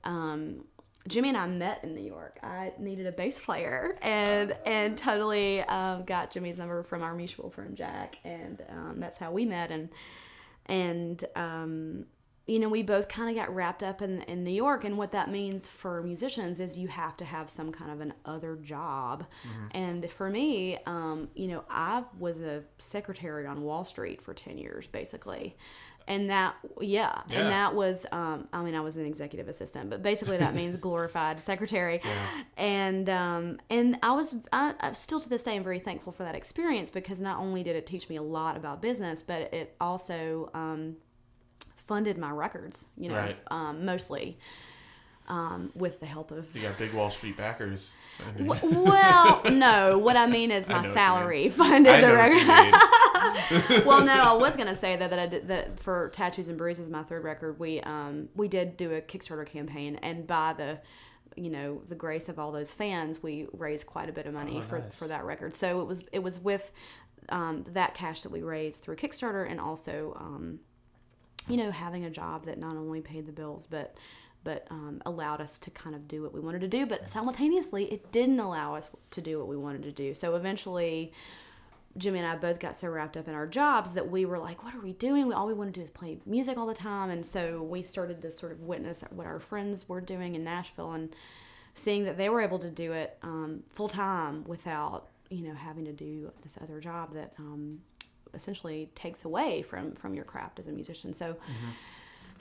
um, 0.04 0.64
Jimmy 1.08 1.30
and 1.30 1.38
I 1.38 1.46
met 1.46 1.80
in 1.82 1.94
New 1.94 2.02
York. 2.02 2.38
I 2.42 2.72
needed 2.78 3.06
a 3.06 3.12
bass 3.12 3.38
player, 3.38 3.98
and 4.02 4.52
and 4.64 4.96
totally 4.96 5.60
um, 5.62 6.04
got 6.04 6.30
Jimmy's 6.30 6.58
number 6.58 6.82
from 6.82 7.02
our 7.02 7.14
mutual 7.14 7.50
friend 7.50 7.76
Jack, 7.76 8.16
and 8.24 8.62
um, 8.70 9.00
that's 9.00 9.18
how 9.18 9.32
we 9.32 9.44
met. 9.44 9.70
And 9.70 9.88
and 10.66 11.24
um, 11.34 12.06
you 12.46 12.58
know, 12.58 12.68
we 12.68 12.82
both 12.82 13.08
kind 13.08 13.30
of 13.30 13.36
got 13.36 13.54
wrapped 13.54 13.82
up 13.82 14.00
in 14.00 14.22
in 14.22 14.44
New 14.44 14.52
York, 14.52 14.84
and 14.84 14.96
what 14.96 15.12
that 15.12 15.30
means 15.30 15.68
for 15.68 16.02
musicians 16.02 16.60
is 16.60 16.78
you 16.78 16.88
have 16.88 17.16
to 17.16 17.24
have 17.24 17.50
some 17.50 17.72
kind 17.72 17.90
of 17.90 18.00
an 18.00 18.14
other 18.24 18.56
job. 18.56 19.26
And 19.72 20.08
for 20.10 20.30
me, 20.30 20.78
um, 20.86 21.28
you 21.34 21.48
know, 21.48 21.64
I 21.68 22.04
was 22.18 22.40
a 22.40 22.62
secretary 22.78 23.46
on 23.46 23.62
Wall 23.62 23.84
Street 23.84 24.22
for 24.22 24.34
ten 24.34 24.56
years, 24.56 24.86
basically. 24.86 25.56
And 26.08 26.30
that, 26.30 26.54
yeah, 26.80 27.22
Yeah. 27.28 27.38
and 27.40 27.50
that 27.50 27.74
was, 27.74 28.06
um, 28.12 28.48
I 28.52 28.62
mean, 28.62 28.74
I 28.74 28.80
was 28.80 28.96
an 28.96 29.06
executive 29.06 29.48
assistant, 29.48 29.88
but 29.90 30.02
basically 30.02 30.36
that 30.38 30.54
means 30.54 30.76
glorified 30.88 31.40
secretary. 31.40 32.00
And 32.56 33.08
um, 33.08 33.60
and 33.70 33.98
I 34.02 34.12
was, 34.12 34.34
I, 34.52 34.74
I'm 34.80 34.94
still 34.94 35.20
to 35.20 35.28
this 35.28 35.42
day, 35.42 35.54
I'm 35.56 35.64
very 35.64 35.78
thankful 35.78 36.12
for 36.12 36.24
that 36.24 36.34
experience 36.34 36.90
because 36.90 37.20
not 37.20 37.38
only 37.38 37.62
did 37.62 37.76
it 37.76 37.86
teach 37.86 38.08
me 38.08 38.16
a 38.16 38.22
lot 38.22 38.56
about 38.56 38.82
business, 38.82 39.22
but 39.22 39.52
it 39.54 39.76
also 39.80 40.50
um, 40.54 40.96
funded 41.76 42.18
my 42.18 42.30
records. 42.30 42.88
You 42.96 43.08
know, 43.10 43.16
Right. 43.16 43.36
um, 43.50 43.84
mostly 43.84 44.38
um, 45.28 45.70
with 45.74 46.00
the 46.00 46.06
help 46.06 46.30
of 46.30 46.54
You 46.54 46.62
got 46.62 46.78
big 46.78 46.92
Wall 46.92 47.10
Street 47.10 47.36
backers. 47.36 47.94
I 48.20 48.38
mean, 48.38 48.46
well, 48.46 49.42
no. 49.50 49.98
What 49.98 50.16
I 50.16 50.26
mean 50.26 50.50
is 50.50 50.68
my 50.68 50.74
know 50.74 50.78
what 50.80 50.86
you 50.88 50.92
salary 50.94 51.48
funded 51.48 52.02
the 52.04 52.12
record. 52.12 53.86
well, 53.86 54.04
no, 54.04 54.12
I 54.12 54.32
was 54.34 54.56
gonna 54.56 54.74
say 54.74 54.96
that 54.96 55.10
that 55.10 55.18
I 55.18 55.26
did 55.26 55.48
that 55.48 55.78
for 55.80 56.08
Tattoos 56.10 56.48
and 56.48 56.58
Bruises, 56.58 56.88
my 56.88 57.02
third 57.02 57.24
record. 57.24 57.58
We 57.58 57.80
um 57.82 58.28
we 58.34 58.48
did 58.48 58.76
do 58.76 58.94
a 58.94 59.00
Kickstarter 59.00 59.46
campaign, 59.46 59.96
and 60.02 60.26
by 60.26 60.52
the 60.54 60.80
you 61.36 61.50
know 61.50 61.80
the 61.88 61.94
grace 61.94 62.28
of 62.28 62.38
all 62.38 62.52
those 62.52 62.74
fans, 62.74 63.22
we 63.22 63.46
raised 63.52 63.86
quite 63.86 64.08
a 64.08 64.12
bit 64.12 64.26
of 64.26 64.34
money 64.34 64.58
Oh, 64.58 64.62
for 64.62 64.78
nice. 64.80 64.98
for 64.98 65.08
that 65.08 65.24
record. 65.24 65.54
So 65.54 65.80
it 65.80 65.86
was 65.86 66.02
it 66.12 66.22
was 66.22 66.38
with 66.38 66.70
um, 67.28 67.64
that 67.68 67.94
cash 67.94 68.22
that 68.22 68.32
we 68.32 68.42
raised 68.42 68.82
through 68.82 68.96
Kickstarter, 68.96 69.48
and 69.48 69.60
also 69.60 70.16
um, 70.20 70.58
you 71.48 71.56
know 71.56 71.70
having 71.70 72.04
a 72.04 72.10
job 72.10 72.46
that 72.46 72.58
not 72.58 72.76
only 72.76 73.00
paid 73.00 73.26
the 73.26 73.32
bills 73.32 73.66
but 73.66 73.96
but 74.44 74.66
um, 74.70 75.00
allowed 75.06 75.40
us 75.40 75.58
to 75.58 75.70
kind 75.70 75.94
of 75.94 76.06
do 76.08 76.22
what 76.22 76.32
we 76.32 76.40
wanted 76.40 76.60
to 76.60 76.68
do 76.68 76.86
but 76.86 77.08
simultaneously 77.08 77.84
it 77.92 78.12
didn't 78.12 78.40
allow 78.40 78.74
us 78.74 78.90
to 79.10 79.20
do 79.20 79.38
what 79.38 79.48
we 79.48 79.56
wanted 79.56 79.82
to 79.82 79.92
do 79.92 80.12
so 80.14 80.34
eventually 80.34 81.12
Jimmy 81.98 82.20
and 82.20 82.28
I 82.28 82.36
both 82.36 82.58
got 82.58 82.76
so 82.76 82.88
wrapped 82.88 83.16
up 83.16 83.28
in 83.28 83.34
our 83.34 83.46
jobs 83.46 83.92
that 83.92 84.10
we 84.10 84.24
were 84.24 84.38
like, 84.38 84.64
what 84.64 84.74
are 84.74 84.80
we 84.80 84.92
doing? 84.92 85.32
All 85.32 85.46
we 85.46 85.52
want 85.52 85.72
to 85.72 85.78
do 85.78 85.84
is 85.84 85.90
play 85.90 86.18
music 86.24 86.56
all 86.56 86.66
the 86.66 86.74
time. 86.74 87.10
And 87.10 87.24
so 87.24 87.62
we 87.62 87.82
started 87.82 88.22
to 88.22 88.30
sort 88.30 88.52
of 88.52 88.60
witness 88.60 89.04
what 89.10 89.26
our 89.26 89.38
friends 89.38 89.88
were 89.88 90.00
doing 90.00 90.34
in 90.34 90.42
Nashville 90.42 90.92
and 90.92 91.14
seeing 91.74 92.04
that 92.04 92.16
they 92.16 92.28
were 92.28 92.40
able 92.40 92.58
to 92.60 92.70
do 92.70 92.92
it 92.92 93.18
um, 93.22 93.62
full 93.70 93.88
time 93.88 94.44
without, 94.44 95.08
you 95.28 95.42
know, 95.42 95.54
having 95.54 95.84
to 95.84 95.92
do 95.92 96.32
this 96.42 96.58
other 96.62 96.80
job 96.80 97.12
that 97.14 97.34
um, 97.38 97.80
essentially 98.32 98.90
takes 98.94 99.24
away 99.24 99.60
from, 99.62 99.92
from 99.92 100.14
your 100.14 100.24
craft 100.24 100.58
as 100.58 100.68
a 100.68 100.72
musician. 100.72 101.12
So, 101.12 101.36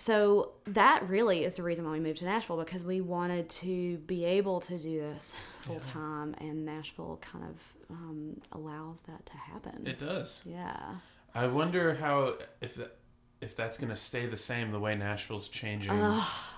so 0.01 0.53
that 0.65 1.07
really 1.07 1.43
is 1.43 1.57
the 1.57 1.61
reason 1.61 1.85
why 1.85 1.91
we 1.91 1.99
moved 1.99 2.17
to 2.17 2.25
Nashville 2.25 2.57
because 2.57 2.81
we 2.81 3.01
wanted 3.01 3.47
to 3.49 3.97
be 4.07 4.25
able 4.25 4.59
to 4.61 4.75
do 4.79 4.99
this 4.99 5.35
full 5.59 5.79
time, 5.79 6.33
and 6.39 6.65
Nashville 6.65 7.19
kind 7.21 7.45
of 7.45 7.61
um, 7.91 8.41
allows 8.51 9.01
that 9.01 9.23
to 9.27 9.37
happen. 9.37 9.85
It 9.85 9.99
does. 9.99 10.41
yeah. 10.43 10.95
I 11.35 11.45
wonder 11.45 11.93
how 11.93 12.33
if 12.61 12.73
that, 12.75 12.97
if 13.41 13.55
that's 13.55 13.77
gonna 13.77 13.95
stay 13.95 14.25
the 14.25 14.37
same 14.37 14.71
the 14.71 14.79
way 14.79 14.95
Nashville's 14.95 15.47
changing. 15.49 15.93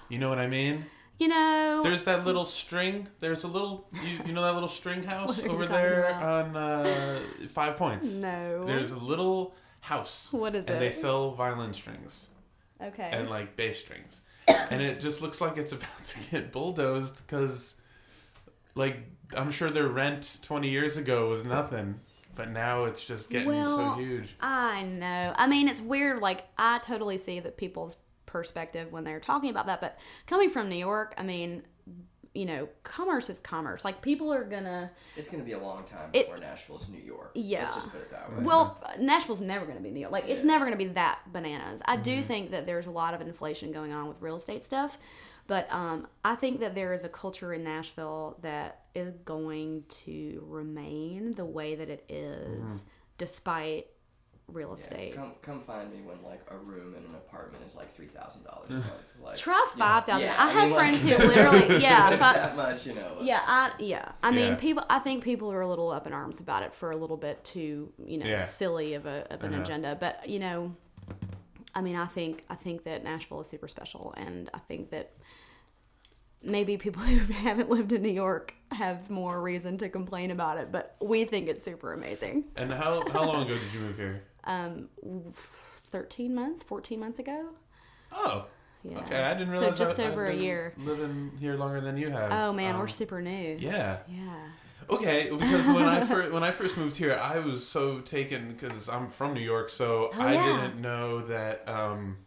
You 0.07 0.19
know 0.19 0.29
what 0.29 0.39
I 0.39 0.47
mean? 0.47 0.85
You 1.19 1.27
know, 1.27 1.81
There's 1.83 2.03
that 2.03 2.25
little 2.25 2.45
string. 2.45 3.09
There's 3.19 3.43
a 3.43 3.49
little. 3.49 3.89
You, 3.91 4.19
you 4.27 4.31
know 4.31 4.41
that 4.43 4.53
little 4.53 4.69
string 4.69 5.03
house 5.15 5.41
What 5.41 5.45
are 5.45 5.47
you 5.49 5.53
over 5.53 5.65
there 5.65 6.05
about? 6.05 6.45
on 6.45 6.55
uh, 6.55 7.19
Five 7.49 7.75
Points. 7.75 8.13
no. 8.13 8.63
There's 8.63 8.91
a 8.91 8.97
little 8.99 9.53
house. 9.81 10.29
What 10.31 10.55
is 10.55 10.63
it? 10.63 10.69
and 10.69 10.81
they 10.81 10.91
sell 10.91 11.31
violin 11.31 11.73
strings 11.73 12.29
okay. 12.83 13.09
and 13.11 13.29
like 13.29 13.55
bass 13.55 13.79
strings, 13.79 14.21
and 14.69 14.81
it 14.81 14.99
just 14.99 15.21
looks 15.21 15.41
like 15.41 15.57
it's 15.57 15.71
about 15.71 16.05
to 16.05 16.19
get 16.31 16.51
bulldozed 16.51 17.25
because, 17.25 17.75
like, 18.75 18.97
I'm 19.35 19.51
sure 19.51 19.69
their 19.69 19.87
rent 19.87 20.39
20 20.43 20.69
years 20.69 20.97
ago 20.97 21.29
was 21.29 21.45
nothing, 21.45 21.99
but 22.35 22.49
now 22.49 22.85
it's 22.85 23.05
just 23.05 23.29
getting 23.29 23.47
Well, 23.47 23.95
so 23.95 24.01
huge. 24.01 24.35
I 24.39 24.83
know. 24.83 25.33
I 25.35 25.47
mean, 25.47 25.67
it's 25.67 25.81
weird. 25.81 26.19
Like, 26.19 26.43
I 26.57 26.79
totally 26.79 27.17
see 27.17 27.39
that 27.39 27.57
people's 27.57 27.97
perspective 28.25 28.91
when 28.91 29.03
they're 29.03 29.19
talking 29.19 29.49
about 29.49 29.67
that. 29.67 29.79
But 29.79 29.97
coming 30.27 30.49
from 30.49 30.67
New 30.67 30.75
York, 30.75 31.13
I 31.17 31.23
mean, 31.23 31.63
you 32.33 32.45
know, 32.45 32.67
commerce 32.83 33.29
is 33.29 33.37
commerce. 33.39 33.85
Like, 33.85 34.01
people 34.01 34.33
are 34.33 34.43
gonna. 34.43 34.89
It's 35.15 35.29
gonna 35.29 35.43
be 35.43 35.51
a 35.51 35.59
long 35.59 35.83
time 35.83 36.09
It- 36.13 36.27
before 36.27 36.39
Nashville's 36.39 36.89
New 36.89 37.01
York. 37.01 37.31
Yeah. 37.35 37.63
Let's 37.63 37.75
just 37.75 37.91
put 37.91 38.01
it 38.01 38.09
that 38.11 38.31
way. 38.35 38.43
Well, 38.43 38.81
Nashville's 38.99 39.41
never 39.41 39.65
to 39.65 39.79
be 39.79 39.91
New 39.91 39.99
York. 39.99 40.11
Like, 40.11 40.27
it's 40.27 40.43
never 40.43 40.69
to 40.69 40.75
be 40.75 40.85
that 40.85 41.19
bananas. 41.31 41.81
I 41.85 41.97
do 41.97 42.21
think 42.23 42.51
that 42.51 42.65
there's 42.65 42.87
a 42.87 42.91
lot 42.91 43.13
of 43.13 43.21
inflation 43.21 43.71
going 43.71 43.93
on 43.93 44.07
with 44.07 44.17
real 44.21 44.35
estate 44.35 44.65
stuff, 44.65 44.97
but 45.47 45.71
um, 45.71 46.07
I 46.25 46.35
think 46.35 46.59
that 46.61 46.73
there 46.73 46.93
is 46.93 47.03
a 47.03 47.09
culture 47.09 47.53
in 47.53 47.63
Nashville 47.63 48.37
that 48.41 48.81
is 48.95 49.11
going 49.25 49.83
to 49.89 50.43
remain 50.47 51.31
the 51.33 51.45
way 51.45 51.75
that 51.75 51.89
it 51.89 52.03
is, 52.09 52.83
despite 53.17 53.87
real 54.53 54.69
Yeah, 54.77 54.83
estate. 54.83 55.15
come 55.15 55.33
come 55.41 55.61
find 55.61 55.91
me 55.91 55.99
when 56.01 56.21
like 56.23 56.41
a 56.49 56.57
room 56.57 56.95
in 56.95 57.03
an 57.03 57.15
apartment 57.15 57.63
is 57.65 57.75
like 57.75 57.93
three 57.93 58.07
thousand 58.07 58.43
dollars 58.43 58.69
a 58.69 58.73
month. 58.73 59.03
Like 59.21 59.37
Try 59.47 59.65
yeah, 59.67 59.77
five 59.79 60.05
thousand. 60.05 60.27
yeah, 60.27 60.35
I 60.37 60.49
have 60.51 60.67
mean, 60.69 60.75
friends 60.77 61.03
like- 61.03 61.13
who 61.19 61.27
literally, 61.33 61.81
yeah, 61.81 62.07
If 62.07 62.13
it's 62.13 62.21
fi- 62.23 62.33
that 62.33 62.55
much, 62.55 62.85
you 62.85 62.93
know. 62.93 63.17
yeah, 63.21 63.41
I 63.45 63.71
yeah. 63.79 64.11
I 64.23 64.31
mean, 64.31 64.47
Yeah. 64.49 64.55
people. 64.55 64.83
I 64.89 64.99
think 64.99 65.23
people 65.23 65.51
are 65.51 65.61
a 65.61 65.67
little 65.67 65.89
up 65.91 66.07
in 66.07 66.13
arms 66.13 66.39
about 66.39 66.63
it 66.63 66.73
for 66.73 66.91
a 66.91 66.97
little 66.97 67.17
bit 67.17 67.43
too, 67.43 67.91
you 68.05 68.17
know, 68.17 68.25
Yeah. 68.25 68.43
silly 68.43 68.93
of 68.93 69.05
a 69.05 69.25
of 69.33 69.43
an 69.43 69.53
Uh-huh. 69.53 69.61
agenda. 69.63 69.97
But 69.99 70.29
you 70.29 70.39
know, 70.39 70.75
I 71.75 71.81
mean, 71.81 71.95
I 71.95 72.05
think 72.05 72.43
I 72.49 72.55
think 72.55 72.83
that 72.83 73.03
Nashville 73.03 73.41
is 73.41 73.47
super 73.47 73.67
special, 73.67 74.13
and 74.17 74.49
I 74.53 74.59
think 74.59 74.91
that 74.91 75.11
maybe 76.41 76.77
people 76.77 77.01
who 77.03 77.33
haven't 77.33 77.69
lived 77.69 77.91
in 77.93 78.01
New 78.01 78.09
York 78.09 78.53
have 78.71 79.09
more 79.09 79.41
reason 79.41 79.77
to 79.77 79.89
complain 79.89 80.29
about 80.31 80.57
it. 80.57 80.71
But 80.71 80.95
we 81.01 81.25
think 81.25 81.47
it's 81.47 81.63
super 81.63 81.93
amazing. 81.93 82.45
And 82.55 82.71
how 82.71 83.07
how 83.11 83.23
long 83.25 83.43
ago 83.45 83.53
did 83.57 83.73
you 83.73 83.79
move 83.79 83.97
here? 83.97 84.23
Um, 84.45 84.89
thirteen 85.31 86.35
months, 86.35 86.63
fourteen 86.63 86.99
months 86.99 87.19
ago. 87.19 87.45
Oh, 88.11 88.45
Yeah. 88.83 88.99
okay. 88.99 89.23
I 89.23 89.33
didn't 89.33 89.49
realize. 89.51 89.77
So 89.77 89.85
just 89.85 89.99
I- 89.99 90.03
I've 90.05 90.11
over 90.11 90.25
a 90.27 90.35
year. 90.35 90.73
Living 90.77 91.31
here 91.39 91.55
longer 91.55 91.81
than 91.81 91.97
you 91.97 92.09
have. 92.09 92.31
Oh 92.31 92.51
man, 92.53 92.75
Um, 92.75 92.81
we're 92.81 92.87
super 92.87 93.21
new. 93.21 93.57
Yeah. 93.59 93.97
Yeah. 94.07 94.33
Okay, 94.89 95.29
because 95.31 95.65
when 95.67 95.85
I 95.85 96.05
first 96.05 96.31
when 96.33 96.43
I 96.43 96.51
first 96.51 96.75
moved 96.77 96.97
here, 96.97 97.13
I 97.13 97.39
was 97.39 97.65
so 97.65 97.99
taken 98.01 98.49
because 98.49 98.89
I'm 98.89 99.07
from 99.09 99.33
New 99.33 99.39
York, 99.41 99.69
so 99.69 100.09
Oh, 100.13 100.21
I 100.21 100.33
yeah. 100.33 100.61
didn't 100.61 100.81
know 100.81 101.21
that 101.21 101.67
um, 101.69 102.17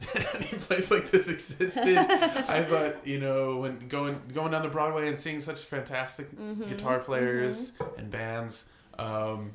any 0.14 0.46
place 0.60 0.90
like 0.92 1.10
this 1.10 1.28
existed. 1.28 1.98
I 1.98 2.62
thought 2.62 3.04
you 3.06 3.18
know 3.18 3.56
when 3.56 3.88
going 3.88 4.20
going 4.32 4.52
down 4.52 4.62
to 4.62 4.68
Broadway 4.68 5.08
and 5.08 5.18
seeing 5.18 5.40
such 5.40 5.62
fantastic 5.64 6.30
Mm-hmm, 6.36 6.68
guitar 6.68 7.00
players 7.00 7.72
and 7.96 8.08
bands. 8.10 8.64
Um, 8.98 9.50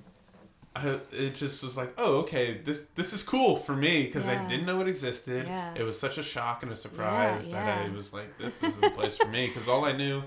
I, 0.76 1.00
it 1.12 1.36
just 1.36 1.62
was 1.62 1.78
like, 1.78 1.94
oh, 1.98 2.18
okay, 2.22 2.58
this 2.58 2.88
this 2.96 3.14
is 3.14 3.22
cool 3.22 3.56
for 3.56 3.76
me 3.76 4.06
because 4.06 4.28
I 4.28 4.48
didn't 4.48 4.66
know 4.66 4.82
it 4.82 4.88
existed. 4.88 5.46
Yeah. 5.46 5.74
It 5.76 5.84
was 5.84 6.00
such 6.00 6.18
a 6.18 6.24
shock 6.24 6.64
and 6.64 6.72
a 6.72 6.76
surprise 6.76 7.48
Yeah, 7.48 7.66
that 7.66 7.86
I 7.86 7.90
was 7.90 8.12
like, 8.12 8.38
this 8.40 8.64
is 8.70 8.78
the 8.80 8.90
place 8.90 9.16
for 9.18 9.28
me 9.28 9.48
because 9.48 9.70
all 9.70 9.86
I 9.86 9.92
knew 9.92 10.24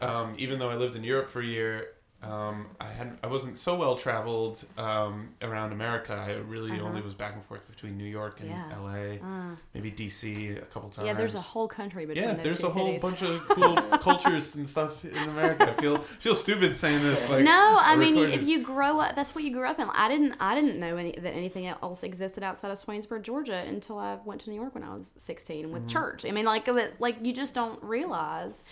um, 0.00 0.34
even 0.38 0.58
though 0.58 0.70
I 0.70 0.76
lived 0.76 0.96
in 0.96 1.04
Europe 1.04 1.30
for 1.30 1.40
a 1.40 1.46
year, 1.46 1.88
um, 2.22 2.66
I 2.80 2.86
had 2.86 3.18
I 3.22 3.26
wasn't 3.26 3.56
so 3.56 3.76
well 3.76 3.94
traveled 3.94 4.64
um, 4.78 5.28
around 5.42 5.72
America. 5.72 6.14
I 6.14 6.32
really 6.48 6.80
only 6.80 7.02
was 7.02 7.14
back 7.14 7.34
and 7.34 7.44
forth 7.44 7.68
between 7.68 7.96
New 7.98 8.04
York 8.04 8.40
and 8.40 8.50
Uh-huh. 8.50 8.62
Yeah. 8.70 8.76
L.A., 8.76 9.20
Uh, 9.22 9.54
maybe 9.74 9.90
D.C. 9.90 10.48
a 10.56 10.62
couple 10.62 10.88
times. 10.88 11.06
yeah, 11.06 11.12
there's 11.12 11.34
a 11.34 11.40
whole 11.40 11.68
country 11.68 12.06
between 12.06 12.24
yeah. 12.24 12.34
There's 12.34 12.62
a 12.64 12.70
whole 12.70 12.86
cities. 12.86 13.02
bunch 13.02 13.22
of 13.22 13.40
cool 13.48 13.74
cultures 13.98 14.54
and 14.56 14.68
stuff 14.68 15.04
in 15.04 15.14
America. 15.28 15.70
I 15.70 15.80
feel 15.80 15.98
feel 16.18 16.34
stupid 16.34 16.78
saying 16.78 17.02
this. 17.02 17.28
Like 17.28 17.44
no, 17.44 17.78
I 17.82 17.96
mean, 17.96 18.14
recorded. 18.14 18.40
if 18.42 18.48
you 18.48 18.62
grow 18.62 18.98
up, 19.00 19.14
that's 19.14 19.34
what 19.34 19.44
you 19.44 19.52
grew 19.52 19.66
up 19.66 19.78
in. 19.78 19.88
I 19.90 20.08
didn't, 20.08 20.36
I 20.40 20.54
didn't 20.54 20.80
know 20.80 20.96
any, 20.96 21.12
that 21.12 21.34
anything 21.34 21.66
else 21.66 22.02
existed 22.02 22.42
outside 22.42 22.70
of 22.70 22.78
Swainsboro, 22.78 23.20
Georgia, 23.22 23.62
until 23.68 23.98
I 23.98 24.16
went 24.24 24.40
to 24.42 24.50
New 24.50 24.56
York 24.56 24.74
when 24.74 24.82
I 24.84 24.94
was 24.94 25.12
16 25.18 25.70
with 25.70 25.86
church. 25.88 26.24
I 26.24 26.30
mean, 26.32 26.46
like, 26.46 26.66
like 26.98 27.16
you 27.24 27.32
just 27.34 27.54
don't 27.54 27.80
realize 27.82 28.64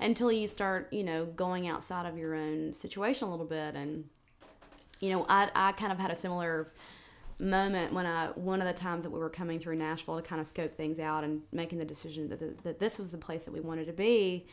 until 0.00 0.32
you 0.32 0.46
start, 0.46 0.92
you 0.92 1.04
know, 1.04 1.26
going 1.26 1.68
outside 1.68 2.06
of 2.06 2.16
your 2.16 2.34
own 2.34 2.74
situation 2.74 3.28
a 3.28 3.30
little 3.30 3.46
bit. 3.46 3.74
And 3.74 4.04
you 5.00 5.10
know, 5.10 5.24
I, 5.28 5.50
I 5.54 5.72
kind 5.72 5.92
of 5.92 5.98
had 5.98 6.10
a 6.10 6.16
similar 6.16 6.72
moment 7.38 7.92
when 7.92 8.04
I 8.04 8.26
one 8.34 8.60
of 8.60 8.66
the 8.66 8.74
times 8.74 9.04
that 9.04 9.10
we 9.10 9.18
were 9.18 9.30
coming 9.30 9.58
through 9.58 9.76
Nashville 9.76 10.16
to 10.16 10.22
kind 10.22 10.40
of 10.40 10.46
scope 10.46 10.74
things 10.74 10.98
out 10.98 11.24
and 11.24 11.42
making 11.52 11.78
the 11.78 11.86
decision 11.86 12.28
that, 12.28 12.40
that, 12.40 12.64
that 12.64 12.78
this 12.80 12.98
was 12.98 13.10
the 13.10 13.18
place 13.18 13.44
that 13.44 13.52
we 13.52 13.60
wanted 13.60 13.86
to 13.86 13.92
be. 13.92 14.46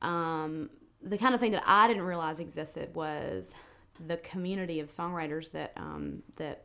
Um, 0.00 0.70
the 1.02 1.18
kind 1.18 1.34
of 1.34 1.40
thing 1.40 1.52
that 1.52 1.64
I 1.66 1.88
didn't 1.88 2.04
realize 2.04 2.40
existed 2.40 2.94
was 2.94 3.54
the 4.06 4.16
community 4.18 4.80
of 4.80 4.88
songwriters 4.88 5.52
that 5.52 5.72
um, 5.76 6.22
that 6.36 6.64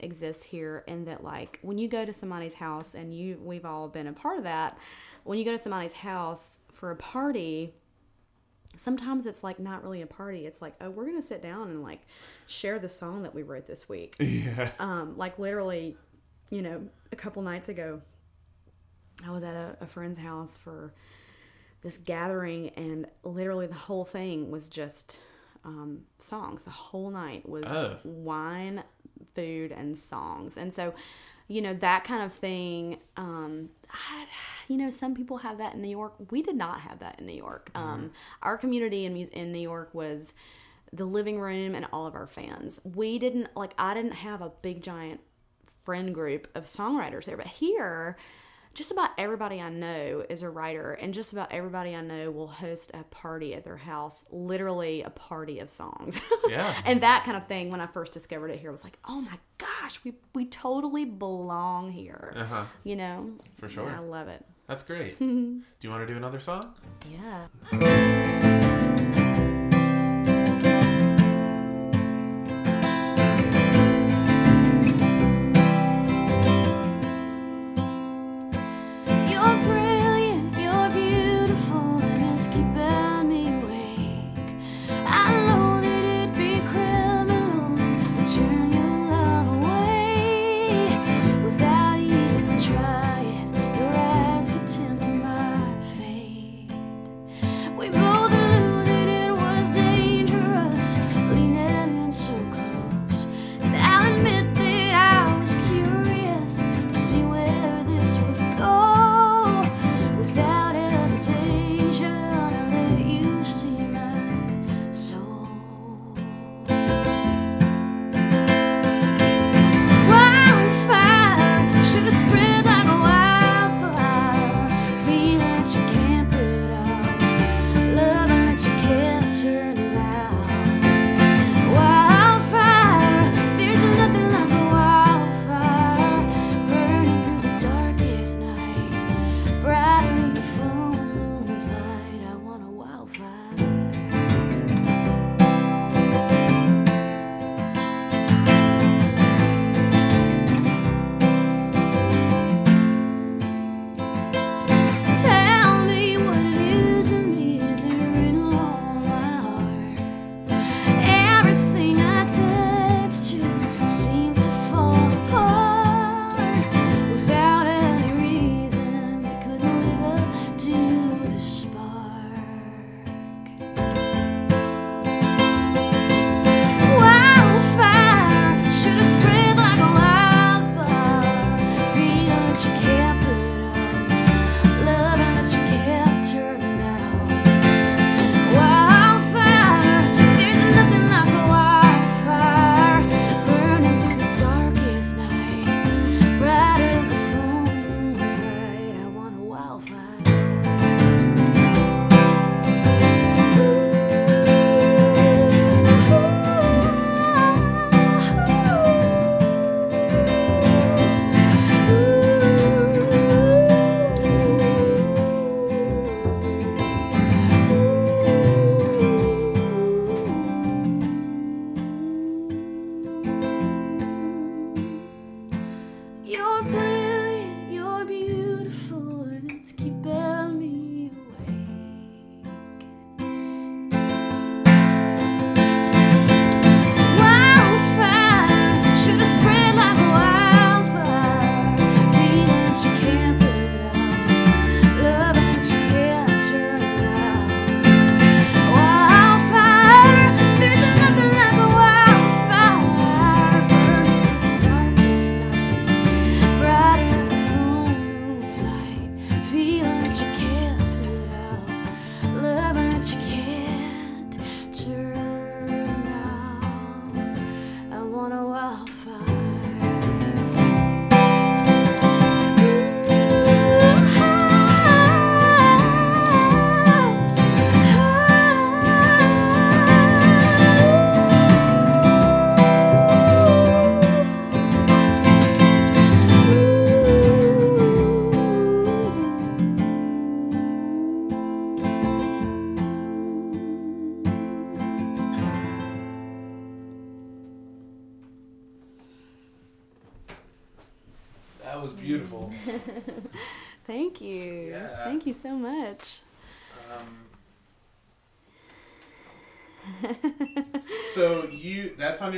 exists 0.00 0.44
here, 0.44 0.84
and 0.86 1.06
that 1.08 1.24
like 1.24 1.58
when 1.62 1.78
you 1.78 1.88
go 1.88 2.04
to 2.04 2.12
somebody's 2.12 2.54
house, 2.54 2.94
and 2.94 3.12
you 3.12 3.40
we've 3.42 3.64
all 3.64 3.88
been 3.88 4.06
a 4.06 4.12
part 4.12 4.38
of 4.38 4.44
that. 4.44 4.78
When 5.24 5.38
you 5.38 5.44
go 5.44 5.52
to 5.52 5.58
somebody's 5.58 5.92
house 5.92 6.57
for 6.72 6.90
a 6.90 6.96
party, 6.96 7.74
sometimes 8.76 9.26
it's 9.26 9.42
like 9.42 9.58
not 9.58 9.82
really 9.82 10.02
a 10.02 10.06
party. 10.06 10.46
It's 10.46 10.60
like, 10.62 10.74
oh, 10.80 10.90
we're 10.90 11.06
gonna 11.06 11.22
sit 11.22 11.42
down 11.42 11.68
and 11.70 11.82
like 11.82 12.00
share 12.46 12.78
the 12.78 12.88
song 12.88 13.22
that 13.24 13.34
we 13.34 13.42
wrote 13.42 13.66
this 13.66 13.88
week. 13.88 14.16
yeah, 14.20 14.70
Um, 14.78 15.16
like 15.16 15.38
literally, 15.38 15.96
you 16.50 16.62
know, 16.62 16.88
a 17.12 17.16
couple 17.16 17.42
nights 17.42 17.68
ago, 17.68 18.00
I 19.26 19.30
was 19.30 19.42
at 19.42 19.54
a, 19.54 19.76
a 19.80 19.86
friend's 19.86 20.18
house 20.18 20.56
for 20.56 20.92
this 21.82 21.98
gathering, 21.98 22.70
and 22.70 23.06
literally 23.24 23.66
the 23.66 23.74
whole 23.74 24.04
thing 24.04 24.50
was 24.50 24.68
just 24.68 25.18
um, 25.64 26.02
songs. 26.18 26.62
The 26.62 26.70
whole 26.70 27.10
night 27.10 27.48
was 27.48 27.64
Oh. 27.66 27.96
wine, 28.04 28.82
food, 29.34 29.72
and 29.72 29.96
songs. 29.96 30.56
And 30.56 30.72
so, 30.72 30.94
you 31.48 31.62
know, 31.62 31.74
that 31.74 32.04
kind 32.04 32.22
of 32.22 32.32
thing. 32.32 32.98
Um, 33.16 33.70
I, 33.90 34.26
you 34.68 34.76
know, 34.76 34.90
some 34.90 35.14
people 35.14 35.38
have 35.38 35.58
that 35.58 35.74
in 35.74 35.82
New 35.82 35.88
York. 35.88 36.14
We 36.30 36.42
did 36.42 36.56
not 36.56 36.80
have 36.80 36.98
that 37.00 37.20
in 37.20 37.26
New 37.26 37.36
York. 37.36 37.70
Um, 37.74 38.12
our 38.42 38.58
community 38.58 39.04
in 39.04 39.16
in 39.16 39.52
New 39.52 39.60
York 39.60 39.90
was 39.94 40.34
the 40.92 41.04
living 41.04 41.38
room 41.40 41.74
and 41.74 41.86
all 41.92 42.06
of 42.06 42.14
our 42.14 42.26
fans. 42.26 42.80
We 42.84 43.18
didn't 43.18 43.56
like. 43.56 43.74
I 43.78 43.94
didn't 43.94 44.12
have 44.12 44.42
a 44.42 44.50
big 44.62 44.82
giant 44.82 45.20
friend 45.82 46.14
group 46.14 46.48
of 46.54 46.64
songwriters 46.64 47.24
there, 47.24 47.36
but 47.36 47.46
here. 47.46 48.16
Just 48.78 48.92
about 48.92 49.10
everybody 49.18 49.60
I 49.60 49.70
know 49.70 50.24
is 50.28 50.42
a 50.42 50.48
writer, 50.48 50.92
and 50.92 51.12
just 51.12 51.32
about 51.32 51.50
everybody 51.50 51.96
I 51.96 52.00
know 52.00 52.30
will 52.30 52.46
host 52.46 52.92
a 52.94 53.02
party 53.02 53.52
at 53.54 53.64
their 53.64 53.76
house, 53.76 54.24
literally 54.30 55.02
a 55.02 55.10
party 55.10 55.58
of 55.58 55.68
songs. 55.68 56.20
Yeah. 56.48 56.72
and 56.86 57.00
that 57.02 57.24
kind 57.24 57.36
of 57.36 57.46
thing, 57.48 57.70
when 57.70 57.80
I 57.80 57.86
first 57.86 58.12
discovered 58.12 58.50
it 58.50 58.60
here, 58.60 58.70
was 58.72 58.84
like, 58.84 58.96
oh 59.06 59.20
my 59.20 59.38
gosh, 59.58 60.02
we, 60.04 60.14
we 60.32 60.46
totally 60.46 61.04
belong 61.04 61.90
here. 61.90 62.32
Uh-huh. 62.36 62.64
You 62.84 62.96
know? 62.96 63.32
For 63.58 63.68
sure. 63.68 63.84
Yeah, 63.86 63.96
I 63.96 63.98
love 63.98 64.28
it. 64.28 64.46
that's 64.68 64.84
great. 64.84 65.18
do 65.18 65.62
you 65.82 65.90
want 65.90 66.06
to 66.06 66.06
do 66.06 66.16
another 66.16 66.38
song? 66.38 66.72
Yeah. 67.10 68.64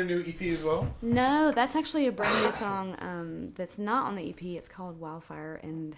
Your 0.09 0.19
new 0.19 0.25
EP 0.27 0.41
as 0.43 0.63
well? 0.65 0.93
No, 1.03 1.53
that's 1.53 1.77
actually 1.77 2.07
a 2.07 2.13
brand 2.13 2.43
new 2.45 2.51
song 2.51 2.97
um, 3.01 3.51
that's 3.51 3.79
not 3.79 4.07
on 4.07 4.17
the 4.17 4.29
EP. 4.31 4.43
It's 4.43 4.69
called 4.69 4.99
Wildfire, 4.99 5.61
and 5.63 5.97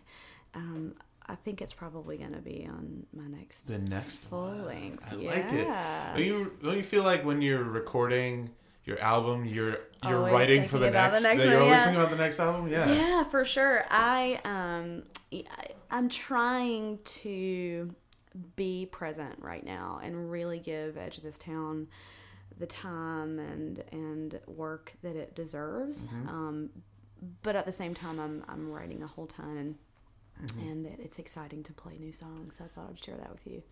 um, 0.55 0.95
I 1.27 1.35
think 1.37 1.63
it's 1.63 1.73
probably 1.73 2.17
going 2.17 2.33
to 2.33 2.41
be 2.41 2.67
on 2.71 3.07
my 3.15 3.27
next 3.27 3.65
The 3.69 3.79
next 3.79 4.29
full 4.29 4.49
one. 4.49 4.67
length. 4.67 5.13
I 5.13 5.17
yeah. 5.17 5.31
like 5.31 5.53
it. 5.53 6.17
Don't 6.17 6.27
you 6.27 6.53
don't 6.63 6.77
you 6.77 6.83
feel 6.83 7.03
like 7.05 7.25
when 7.25 7.41
you're 7.43 7.63
recording 7.63 8.51
your 8.85 8.99
album, 9.01 9.45
you're 9.45 9.79
you're 10.03 10.17
Always 10.19 10.33
writing 10.33 10.65
for 10.67 10.79
the 10.79 10.91
next, 10.91 11.23
the 11.23 11.29
next 11.29 11.39
that 11.39 11.49
you're 11.49 11.61
one, 11.61 11.63
always 11.63 11.77
yeah. 11.77 11.85
thinking 11.85 12.01
about 12.03 12.11
the 12.11 12.23
next 12.23 12.41
album? 12.41 12.69
Yeah. 12.69 12.93
Yeah, 12.93 13.25
for 13.25 13.45
sure. 13.45 13.85
I 13.91 14.41
um 14.45 15.05
I- 15.33 15.45
I'm 15.91 16.09
trying 16.09 16.99
to 17.05 17.95
be 18.57 18.87
present 18.87 19.35
right 19.41 19.65
now 19.65 20.01
and 20.03 20.31
really 20.31 20.59
give 20.59 20.97
Edge 20.97 21.19
of 21.19 21.23
This 21.23 21.37
Town 21.39 21.87
the 22.63 22.67
time 22.67 23.39
and 23.39 23.85
and 23.93 24.41
work 24.47 24.93
that 25.03 25.17
it 25.17 25.35
deserves. 25.35 26.07
Mm-hmm. 26.07 26.29
Um, 26.29 26.71
but 27.43 27.55
at 27.57 27.67
the 27.67 27.73
same 27.73 27.93
time, 27.93 28.19
I'm 28.19 28.45
I'm 28.49 28.71
writing 28.71 29.03
a 29.03 29.07
whole 29.07 29.27
ton 29.27 29.57
and. 29.59 29.75
Mm-hmm. 30.45 30.61
And 30.69 30.87
it, 30.87 30.99
it's 31.03 31.19
exciting 31.19 31.63
to 31.65 31.73
play 31.73 31.97
new 31.99 32.13
songs. 32.13 32.55
So 32.59 32.65
I 32.65 32.69
thought 32.69 32.89
I'd 32.91 33.03
share 33.03 33.17
that 33.17 33.31
with 33.33 33.47
you. 33.47 33.63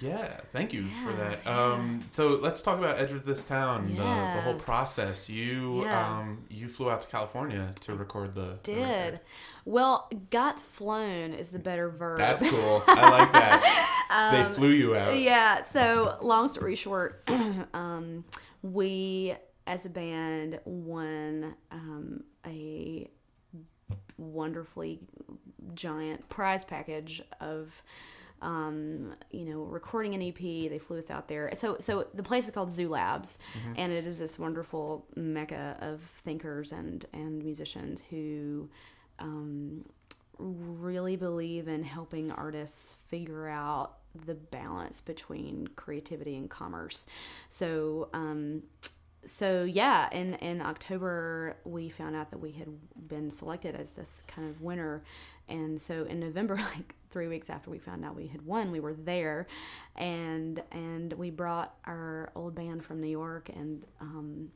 Yeah, 0.00 0.40
thank 0.52 0.72
you 0.72 0.88
for 0.88 1.10
Yeah, 1.12 1.36
that. 1.44 1.46
Um, 1.46 2.00
so 2.10 2.30
let's 2.30 2.62
talk 2.62 2.78
about 2.80 2.98
Edge 2.98 3.12
of 3.12 3.24
This 3.24 3.44
Town, 3.44 3.88
the, 3.90 4.02
the 4.02 4.40
whole 4.42 4.54
process. 4.56 5.30
You 5.30 5.84
Yeah. 5.84 6.18
um, 6.18 6.44
you 6.50 6.66
flew 6.66 6.90
out 6.90 7.02
to 7.02 7.08
California 7.08 7.72
to 7.82 7.94
record 7.94 8.34
the 8.34 8.58
the 8.64 8.72
Did 8.72 8.78
record. 8.82 9.20
well. 9.64 10.10
Got 10.30 10.58
flown 10.60 11.32
is 11.32 11.50
the 11.50 11.60
better 11.60 11.90
verb. 11.90 12.18
That's 12.18 12.42
cool. 12.50 12.82
I 12.88 13.10
like 13.10 13.32
that. 13.32 14.30
they 14.32 14.54
flew 14.54 14.70
you 14.70 14.96
out. 14.96 15.12
Um, 15.12 15.18
yeah 15.18 15.60
so 15.60 16.18
long 16.22 16.48
story 16.48 16.74
short 16.74 17.22
um, 17.74 18.24
we 18.62 19.34
as 19.66 19.86
a 19.86 19.90
band 19.90 20.58
won 20.64 21.54
um, 21.70 22.24
a 22.46 23.08
wonderfully 24.18 25.00
giant 25.74 26.28
prize 26.28 26.64
package 26.64 27.22
of 27.40 27.82
um, 28.42 29.14
you 29.30 29.46
know 29.46 29.62
recording 29.62 30.14
an 30.14 30.22
ep 30.22 30.38
they 30.38 30.78
flew 30.78 30.98
us 30.98 31.10
out 31.10 31.28
there. 31.28 31.50
So 31.54 31.76
so 31.78 32.06
the 32.14 32.22
place 32.22 32.44
is 32.44 32.50
called 32.50 32.70
zoo 32.70 32.88
labs 32.88 33.38
and 33.76 33.92
it 33.92 34.06
is 34.06 34.18
this 34.18 34.38
wonderful 34.38 35.06
mecca 35.16 35.76
of 35.80 36.00
thinkers 36.02 36.72
and 36.72 37.04
and 37.12 37.42
musicians 37.42 38.02
who 38.10 38.68
um, 39.18 39.84
really 40.38 41.16
believe 41.16 41.68
in 41.68 41.82
helping 41.82 42.30
artists 42.32 42.98
figure 43.08 43.48
out 43.48 43.98
the 44.26 44.34
balance 44.34 45.00
between 45.00 45.68
creativity 45.76 46.36
and 46.36 46.48
commerce. 46.48 47.06
So, 47.48 48.08
um, 48.12 48.62
so 49.26 49.64
yeah, 49.64 50.08
in 50.10 50.34
in 50.34 50.60
October 50.60 51.56
we 51.64 51.88
found 51.88 52.16
out 52.16 52.30
that 52.30 52.38
we 52.38 52.52
had 52.52 52.68
been 53.08 53.30
selected 53.30 53.74
as 53.74 53.90
this 53.90 54.22
kind 54.26 54.48
of 54.48 54.60
winner, 54.60 55.02
and 55.48 55.80
so 55.80 56.04
in 56.04 56.20
November, 56.20 56.54
like 56.76 56.94
three 57.10 57.28
weeks 57.28 57.50
after 57.50 57.70
we 57.70 57.78
found 57.78 58.04
out 58.04 58.16
we 58.16 58.26
had 58.26 58.42
won, 58.42 58.70
we 58.70 58.80
were 58.80 58.94
there, 58.94 59.46
and 59.96 60.62
and 60.72 61.12
we 61.14 61.30
brought 61.30 61.74
our 61.84 62.30
old 62.34 62.54
band 62.54 62.84
from 62.84 63.00
New 63.00 63.08
York 63.08 63.48
and 63.54 63.84
um, 64.00 64.50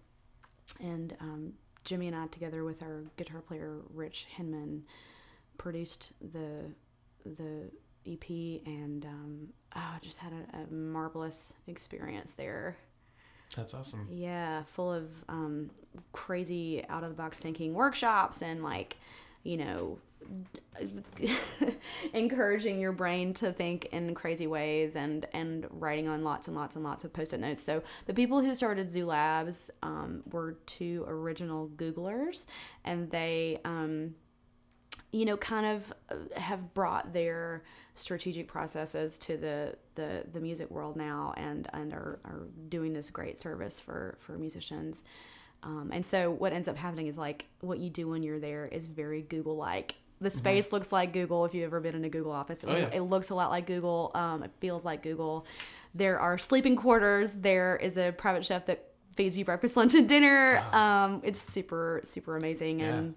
and 0.80 1.16
um, 1.20 1.52
Jimmy 1.84 2.08
and 2.08 2.16
I 2.16 2.26
together 2.26 2.64
with 2.64 2.82
our 2.82 3.04
guitar 3.16 3.40
player 3.40 3.78
Rich 3.94 4.26
Hinman 4.36 4.84
produced 5.56 6.12
the 6.32 6.64
the 7.24 7.70
EP 8.06 8.30
and 8.66 9.04
um, 9.04 9.48
oh, 9.76 9.96
just 10.00 10.18
had 10.18 10.32
a, 10.32 10.58
a 10.58 10.72
marvelous 10.72 11.54
experience 11.66 12.32
there. 12.32 12.76
That's 13.56 13.74
awesome. 13.74 14.06
Yeah, 14.10 14.62
full 14.64 14.92
of 14.92 15.08
um, 15.28 15.70
crazy 16.12 16.84
out 16.88 17.02
of 17.02 17.10
the 17.10 17.14
box 17.14 17.38
thinking 17.38 17.74
workshops 17.74 18.42
and 18.42 18.62
like, 18.62 18.96
you 19.42 19.56
know, 19.56 19.98
encouraging 22.12 22.80
your 22.80 22.92
brain 22.92 23.32
to 23.34 23.52
think 23.52 23.86
in 23.86 24.14
crazy 24.14 24.46
ways 24.46 24.96
and 24.96 25.26
and 25.32 25.66
writing 25.70 26.08
on 26.08 26.22
lots 26.22 26.48
and 26.48 26.56
lots 26.56 26.76
and 26.76 26.84
lots 26.84 27.04
of 27.04 27.12
post-it 27.12 27.40
notes. 27.40 27.62
So 27.62 27.82
the 28.06 28.14
people 28.14 28.40
who 28.40 28.54
started 28.54 28.92
Zoo 28.92 29.06
Labs 29.06 29.70
um, 29.82 30.22
were 30.30 30.56
two 30.66 31.04
original 31.08 31.68
Googlers, 31.68 32.46
and 32.84 33.10
they. 33.10 33.60
Um, 33.64 34.14
you 35.10 35.24
know, 35.24 35.36
kind 35.36 35.66
of 35.66 35.92
uh, 36.10 36.38
have 36.38 36.74
brought 36.74 37.12
their 37.12 37.62
strategic 37.94 38.46
processes 38.46 39.18
to 39.18 39.36
the, 39.36 39.74
the, 39.94 40.24
the 40.32 40.40
music 40.40 40.70
world 40.70 40.96
now 40.96 41.32
and, 41.36 41.68
and 41.72 41.92
are, 41.92 42.18
are 42.24 42.42
doing 42.68 42.92
this 42.92 43.10
great 43.10 43.38
service 43.38 43.80
for, 43.80 44.16
for 44.20 44.32
musicians. 44.38 45.04
Um, 45.62 45.90
and 45.92 46.04
so 46.04 46.30
what 46.30 46.52
ends 46.52 46.68
up 46.68 46.76
happening 46.76 47.06
is 47.08 47.16
like 47.16 47.46
what 47.60 47.78
you 47.78 47.90
do 47.90 48.08
when 48.08 48.22
you're 48.22 48.38
there 48.38 48.66
is 48.66 48.86
very 48.86 49.22
Google 49.22 49.56
like. 49.56 49.96
The 50.20 50.30
space 50.30 50.72
looks 50.72 50.90
like 50.92 51.12
Google 51.12 51.44
if 51.44 51.54
you've 51.54 51.64
ever 51.64 51.80
been 51.80 51.94
in 51.94 52.04
a 52.04 52.08
Google 52.08 52.32
office. 52.32 52.62
It, 52.62 52.68
Mm-hmm. 52.68 52.76
Oh, 52.76 52.80
yeah. 52.80 52.96
it 52.96 53.02
looks 53.02 53.30
a 53.30 53.34
lot 53.34 53.50
like 53.50 53.66
Google. 53.66 54.10
Um, 54.14 54.42
it 54.42 54.50
feels 54.60 54.84
like 54.84 55.02
Google. 55.02 55.46
There 55.94 56.18
are 56.20 56.36
sleeping 56.38 56.76
quarters. 56.76 57.32
There 57.32 57.76
is 57.76 57.96
a 57.96 58.12
private 58.12 58.44
chef 58.44 58.66
that 58.66 58.84
feeds 59.16 59.38
you 59.38 59.44
breakfast, 59.44 59.76
lunch, 59.76 59.94
and 59.94 60.08
dinner. 60.08 60.62
Um, 60.72 61.20
it's 61.24 61.40
super, 61.40 62.00
super 62.04 62.36
amazing. 62.36 62.82
And 62.82 63.14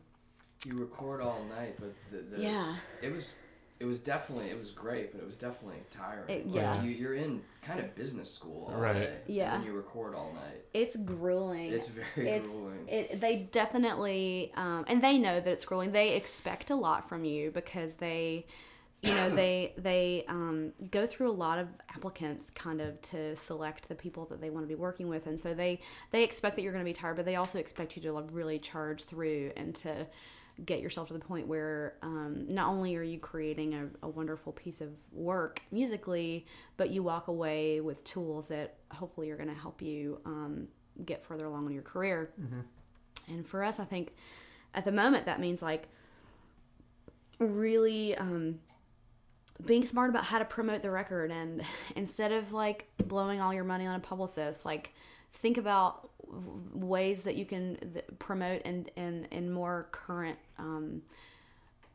You 0.65 0.77
record 0.79 1.21
all 1.21 1.43
night, 1.57 1.75
but 1.79 1.93
the, 2.11 2.35
the 2.35 2.41
Yeah. 2.43 2.75
it 3.01 3.11
was 3.11 3.33
it 3.79 3.85
was 3.85 3.97
definitely 3.99 4.51
it 4.51 4.57
was 4.59 4.69
great, 4.69 5.11
but 5.11 5.19
it 5.21 5.25
was 5.25 5.37
definitely 5.37 5.79
tiring. 5.89 6.29
It- 6.29 6.45
Like, 6.45 6.55
yeah. 6.55 6.83
you, 6.83 6.91
you're 6.91 7.15
in 7.15 7.41
kind 7.63 7.79
of 7.79 7.95
business 7.95 8.31
school 8.31 8.71
all 8.71 8.79
Right. 8.79 8.93
day. 8.93 9.17
Yeah. 9.25 9.55
And 9.55 9.65
you 9.65 9.71
record 9.73 10.13
all 10.13 10.31
night. 10.33 10.61
it's 10.73 10.95
grueling. 10.95 11.71
It's 11.73 11.87
very 11.87 12.39
grueling. 12.41 12.87
It, 12.87 13.19
they 13.19 13.37
definitely, 13.51 14.51
um, 14.55 14.85
and 14.87 15.01
they 15.03 15.17
know 15.17 15.39
that 15.39 15.47
it's 15.51 15.65
grueling. 15.65 15.91
They 15.93 16.15
expect 16.15 16.69
a 16.69 16.75
lot 16.75 17.09
from 17.09 17.25
you 17.25 17.49
because 17.49 17.95
they, 17.95 18.45
you 19.01 19.15
know, 19.15 19.29
they 19.35 19.73
they 19.79 20.25
um, 20.27 20.73
go 20.91 21.07
through 21.07 21.31
a 21.31 21.33
lot 21.33 21.57
of 21.57 21.67
applicants 21.89 22.51
kind 22.51 22.81
of 22.81 23.01
to 23.01 23.35
select 23.35 23.89
the 23.89 23.95
people 23.95 24.25
that 24.25 24.39
they 24.39 24.51
want 24.51 24.63
to 24.63 24.67
be 24.67 24.75
working 24.75 25.07
with, 25.07 25.25
and 25.25 25.39
so 25.39 25.55
they 25.55 25.79
they 26.11 26.23
expect 26.23 26.55
that 26.55 26.61
you're 26.61 26.71
going 26.71 26.85
to 26.85 26.89
be 26.89 26.93
tired, 26.93 27.15
but 27.15 27.25
they 27.25 27.35
also 27.35 27.57
expect 27.57 27.95
you 27.95 28.01
to 28.03 28.11
like, 28.13 28.25
really 28.31 28.59
charge 28.59 29.05
through 29.05 29.51
and 29.57 29.73
to 29.73 30.05
get 30.65 30.79
yourself 30.81 31.07
to 31.07 31.13
the 31.13 31.19
point 31.19 31.47
where 31.47 31.95
um, 32.01 32.45
not 32.47 32.67
only 32.67 32.95
are 32.95 33.03
you 33.03 33.19
creating 33.19 33.73
a, 33.73 33.87
a 34.03 34.09
wonderful 34.09 34.51
piece 34.51 34.81
of 34.81 34.89
work 35.11 35.61
musically, 35.71 36.45
but 36.77 36.89
you 36.91 37.01
walk 37.03 37.27
away 37.27 37.81
with 37.81 38.03
tools 38.03 38.47
that 38.49 38.75
hopefully 38.91 39.31
are 39.31 39.37
going 39.37 39.49
to 39.49 39.59
help 39.59 39.81
you 39.81 40.19
um, 40.25 40.67
get 41.05 41.23
further 41.23 41.45
along 41.45 41.65
in 41.65 41.73
your 41.73 41.81
career. 41.83 42.31
And 43.27 43.47
for 43.47 43.63
us, 43.63 43.79
I 43.79 43.85
think 43.85 44.13
at 44.73 44.85
the 44.85 44.91
moment 44.91 45.25
that 45.25 45.39
means 45.39 45.61
like 45.61 45.87
really 47.39 48.15
um, 48.17 48.59
being 49.65 49.85
smart 49.85 50.09
about 50.09 50.25
how 50.25 50.39
to 50.39 50.45
promote 50.45 50.81
the 50.81 50.91
record 50.91 51.31
and 51.31 51.63
instead 51.95 52.31
of 52.31 52.53
like 52.53 52.87
blowing 53.05 53.41
all 53.41 53.53
your 53.53 53.63
money 53.63 53.85
on 53.85 53.95
a 53.95 53.99
publicist, 53.99 54.63
like 54.65 54.93
think 55.33 55.57
about 55.57 56.10
ways 56.73 57.23
that 57.23 57.35
you 57.35 57.45
can 57.45 57.77
th- 57.93 58.05
promote 58.19 58.61
in, 58.63 58.87
in, 58.95 59.27
in 59.31 59.51
more 59.51 59.87
current 59.91 60.37
um, 60.57 61.01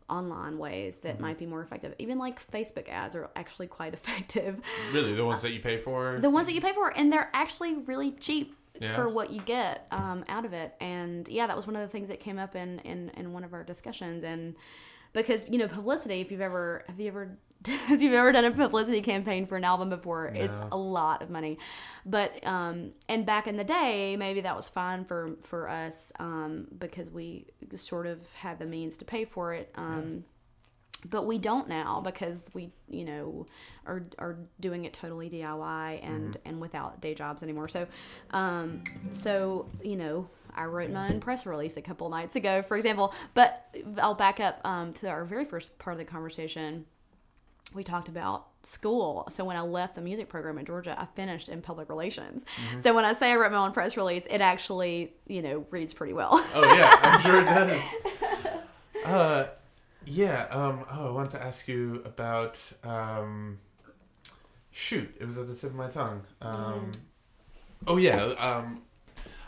online 0.09 0.59
ways 0.59 0.99
that 0.99 1.19
might 1.21 1.39
be 1.39 1.47
more 1.47 1.63
effective. 1.63 1.95
Even 1.99 2.19
like 2.19 2.39
Facebook 2.51 2.89
ads 2.89 3.17
are 3.17 3.31
actually 3.35 3.67
quite 3.67 3.93
effective. 3.99 4.61
Really, 4.93 5.15
the 5.15 5.25
ones 5.25 5.43
that 5.43 5.53
you 5.53 5.61
pay 5.61 5.79
for? 5.79 6.19
the 6.21 6.31
ones 6.31 6.47
that 6.47 6.55
you 6.55 6.61
pay 6.61 6.73
for 6.73 6.97
and 6.97 7.13
they're 7.13 7.31
actually 7.33 7.75
really 7.77 8.13
cheap 8.13 8.55
Yeah. 8.81 8.95
for 8.95 9.09
what 9.09 9.31
you 9.31 9.41
get 9.41 9.87
um, 9.91 10.23
out 10.29 10.45
of 10.45 10.53
it 10.53 10.75
and 10.81 11.27
yeah 11.29 11.47
that 11.47 11.57
was 11.57 11.67
one 11.67 11.77
of 11.77 11.83
the 11.83 11.89
things 11.89 12.09
that 12.09 12.21
came 12.21 12.39
up 12.39 12.55
in, 12.55 12.79
in 12.81 13.11
in 13.17 13.33
one 13.33 13.43
of 13.43 13.55
our 13.55 13.65
discussions 13.65 14.23
and 14.23 14.55
because 15.15 15.47
you 15.49 15.57
know 15.57 15.67
publicity 15.67 16.21
if 16.21 16.31
you've 16.31 16.43
ever 16.43 16.85
have 16.87 17.01
you 17.01 17.09
ever 17.09 17.39
if 17.91 18.03
you've 18.03 18.13
ever 18.13 18.33
done 18.33 18.45
a 18.45 18.51
publicity 18.51 19.01
campaign 19.01 19.47
for 19.47 19.57
an 19.57 19.65
album 19.65 19.89
before 19.89 20.27
it's 20.29 20.61
a 20.73 20.77
lot 20.77 21.23
of 21.23 21.31
money 21.31 21.59
but 22.05 22.45
um 22.47 22.93
and 23.09 23.27
back 23.27 23.47
in 23.47 23.57
the 23.57 23.65
day 23.65 24.17
maybe 24.17 24.41
that 24.41 24.55
was 24.55 24.69
fine 24.69 25.05
for 25.05 25.37
for 25.43 25.69
us 25.69 26.13
um 26.19 26.67
because 26.79 27.11
we 27.11 27.47
sort 27.75 28.07
of 28.07 28.33
had 28.35 28.59
the 28.59 28.67
means 28.67 28.97
to 28.97 29.05
pay 29.05 29.25
for 29.25 29.55
it 29.55 29.71
um 29.77 30.25
but 31.11 31.27
we 31.27 31.39
don't 31.39 31.69
now 31.69 32.01
because 32.01 32.43
we 32.53 32.71
you 32.89 33.05
know 33.05 33.47
are 33.87 34.05
are 34.19 34.39
doing 34.61 34.85
it 34.85 34.93
totally 34.93 35.29
DIY 35.29 36.01
and 36.03 36.37
and 36.45 36.61
without 36.61 37.01
day 37.01 37.15
jobs 37.15 37.43
anymore. 37.43 37.69
So 37.69 37.87
um 38.31 38.83
so 39.11 39.69
you 39.83 39.97
know 39.97 40.29
I 40.55 40.65
wrote 40.65 40.91
my 40.91 41.11
own 41.11 41.21
press 41.21 41.45
release 41.45 41.77
a 41.77 41.83
couple 41.83 42.09
nights 42.09 42.35
ago, 42.35 42.63
for 42.63 42.77
example. 42.77 43.13
But 43.35 43.67
I'll 43.99 44.15
back 44.15 44.41
up 44.41 44.59
um, 44.65 44.95
to 44.95 45.09
our 45.09 45.25
very 45.27 45.45
first 45.45 45.79
part 45.79 45.93
of 45.93 45.99
the 45.99 46.07
conversation. 46.07 46.87
We 47.75 47.83
talked 47.85 48.09
about 48.09 48.47
school. 48.63 49.27
So 49.31 49.45
when 49.45 49.57
I 49.57 49.61
left 49.61 49.95
the 49.97 50.01
music 50.01 50.29
program 50.29 50.57
in 50.59 50.65
Georgia, 50.65 50.95
I 50.99 51.07
finished 51.15 51.49
in 51.49 51.61
public 51.63 51.89
relations. 51.89 52.45
So 52.79 52.95
when 52.95 53.05
I 53.05 53.13
say 53.13 53.31
I 53.33 53.37
wrote 53.37 53.53
my 53.53 53.59
own 53.59 53.73
press 53.73 53.97
release, 53.97 54.27
it 54.31 54.41
actually 54.41 55.13
you 55.27 55.43
know 55.43 55.67
reads 55.71 55.93
pretty 55.93 56.13
well. 56.13 56.31
Oh 56.55 56.75
yeah, 56.75 56.91
I'm 57.03 57.21
sure 57.21 57.43
it 57.43 57.47
does. 57.47 57.95
Uh, 59.05 59.47
yeah. 60.05 60.47
Um. 60.51 60.85
Oh, 60.91 61.07
I 61.09 61.11
wanted 61.13 61.31
to 61.33 61.43
ask 61.43 61.69
you 61.69 62.03
about. 62.05 62.61
Um, 62.83 63.59
shoot, 64.73 65.15
it 65.21 65.27
was 65.27 65.39
at 65.39 65.47
the 65.47 65.55
tip 65.55 65.71
of 65.71 65.77
my 65.77 65.89
tongue. 65.89 66.23
Um. 66.43 66.91
Oh 67.87 67.99
yeah. 67.99 68.17
Um. 68.39 68.83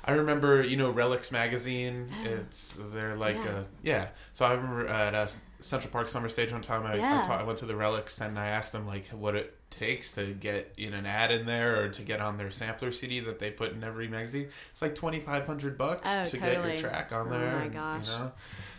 I 0.04 0.12
remember, 0.12 0.62
you 0.62 0.76
know, 0.76 0.92
Relix 0.92 1.32
magazine. 1.32 2.08
It's 2.24 2.78
they're 2.92 3.16
like, 3.16 3.34
Yeah. 3.36 3.44
yeah. 3.44 3.62
yeah. 3.82 4.08
So 4.34 4.44
I 4.44 4.52
remember 4.54 4.86
at 4.86 5.14
uh, 5.14 5.26
Central 5.60 5.90
Park 5.90 6.08
Summer 6.08 6.28
Stage 6.28 6.52
one 6.52 6.62
time. 6.62 6.86
I, 6.86 6.96
Yeah. 6.96 7.24
I, 7.28 7.40
I 7.40 7.42
went 7.42 7.58
to 7.58 7.66
the 7.66 7.74
Relix 7.74 8.20
and 8.20 8.38
I 8.38 8.46
asked 8.48 8.72
them 8.72 8.86
like 8.86 9.08
what 9.08 9.34
it 9.34 9.54
takes 9.70 10.12
to 10.12 10.26
get 10.32 10.72
in 10.76 10.94
an 10.94 11.04
ad 11.06 11.30
in 11.30 11.46
there 11.46 11.82
or 11.82 11.88
to 11.88 12.02
get 12.02 12.20
on 12.20 12.36
their 12.38 12.50
sampler 12.50 12.90
CD 12.90 13.20
that 13.20 13.38
they 13.38 13.50
put 13.50 13.72
in 13.72 13.82
every 13.84 14.08
magazine. 14.08 14.48
It's 14.72 14.82
like 14.82 14.94
twenty 14.94 15.20
five 15.20 15.46
hundred 15.46 15.76
bucks 15.76 16.08
Oh, 16.10 16.24
to 16.24 16.36
get 16.38 16.64
your 16.64 16.76
track 16.76 17.12
on 17.12 17.28
there. 17.30 17.38
Oh 17.38 17.42
there. 17.44 17.58
my 17.58 17.64
and, 17.64 17.72
gosh. 17.72 18.06
You 18.06 18.12
know? 18.12 18.32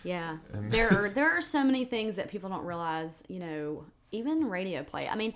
Yeah, 0.03 0.37
And- 0.53 0.71
there 0.71 0.89
are 1.05 1.09
there 1.13 1.29
are 1.37 1.41
so 1.41 1.63
many 1.63 1.85
things 1.85 2.15
that 2.15 2.29
people 2.29 2.49
don't 2.49 2.65
realize. 2.65 3.23
You 3.27 3.39
know, 3.39 3.85
even 4.11 4.49
radio 4.49 4.83
play. 4.83 5.07
I 5.07 5.15
mean, 5.15 5.33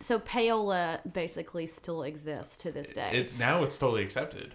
so 0.00 0.18
payola 0.18 1.00
basically 1.12 1.66
still 1.66 2.02
exists 2.02 2.56
to 2.58 2.72
this 2.72 2.88
day. 2.88 3.10
It's 3.12 3.36
now 3.38 3.62
it's 3.62 3.78
totally 3.78 4.02
accepted. 4.02 4.54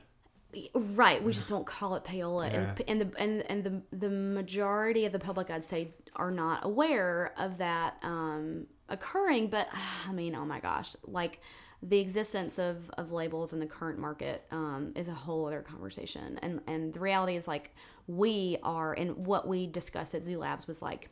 Right, 0.74 1.24
we 1.24 1.32
just 1.32 1.47
don't 1.47 1.66
call 1.66 1.93
it 1.95 2.04
payola, 2.04 2.52
Yeah. 2.52 2.74
and, 2.88 3.02
and 3.02 3.02
the 3.12 3.20
and 3.22 3.41
and 3.52 3.64
the 3.64 3.82
the 3.95 4.10
majority 4.10 5.06
of 5.06 5.12
the 5.12 5.20
public, 5.20 5.52
I'd 5.52 5.64
say, 5.64 5.93
are 6.16 6.32
not 6.32 6.66
aware 6.66 7.34
of 7.38 7.60
that 7.60 7.97
um, 8.02 8.66
occurring. 8.89 9.47
But 9.50 9.70
I 10.08 10.12
mean, 10.12 10.34
oh 10.36 10.45
my 10.45 10.60
gosh, 10.60 10.95
like 11.06 11.39
the 11.84 12.00
existence 12.00 12.58
of, 12.60 12.89
of 12.97 13.12
labels 13.14 13.54
in 13.54 13.60
the 13.60 13.66
current 13.66 14.00
market 14.00 14.43
um, 14.52 14.91
is 14.95 15.08
a 15.08 15.14
whole 15.14 15.45
other 15.45 15.62
conversation. 15.62 16.39
And 16.41 16.62
and 16.66 16.93
the 16.93 17.00
reality 17.00 17.36
is 17.36 17.47
like 17.47 17.76
we 18.08 18.58
are, 18.64 18.93
and 18.93 19.28
what 19.28 19.47
we 19.47 19.68
discussed 19.68 20.16
at 20.16 20.24
Zoo 20.24 20.39
Labs 20.39 20.68
was 20.68 20.82
like, 20.82 21.10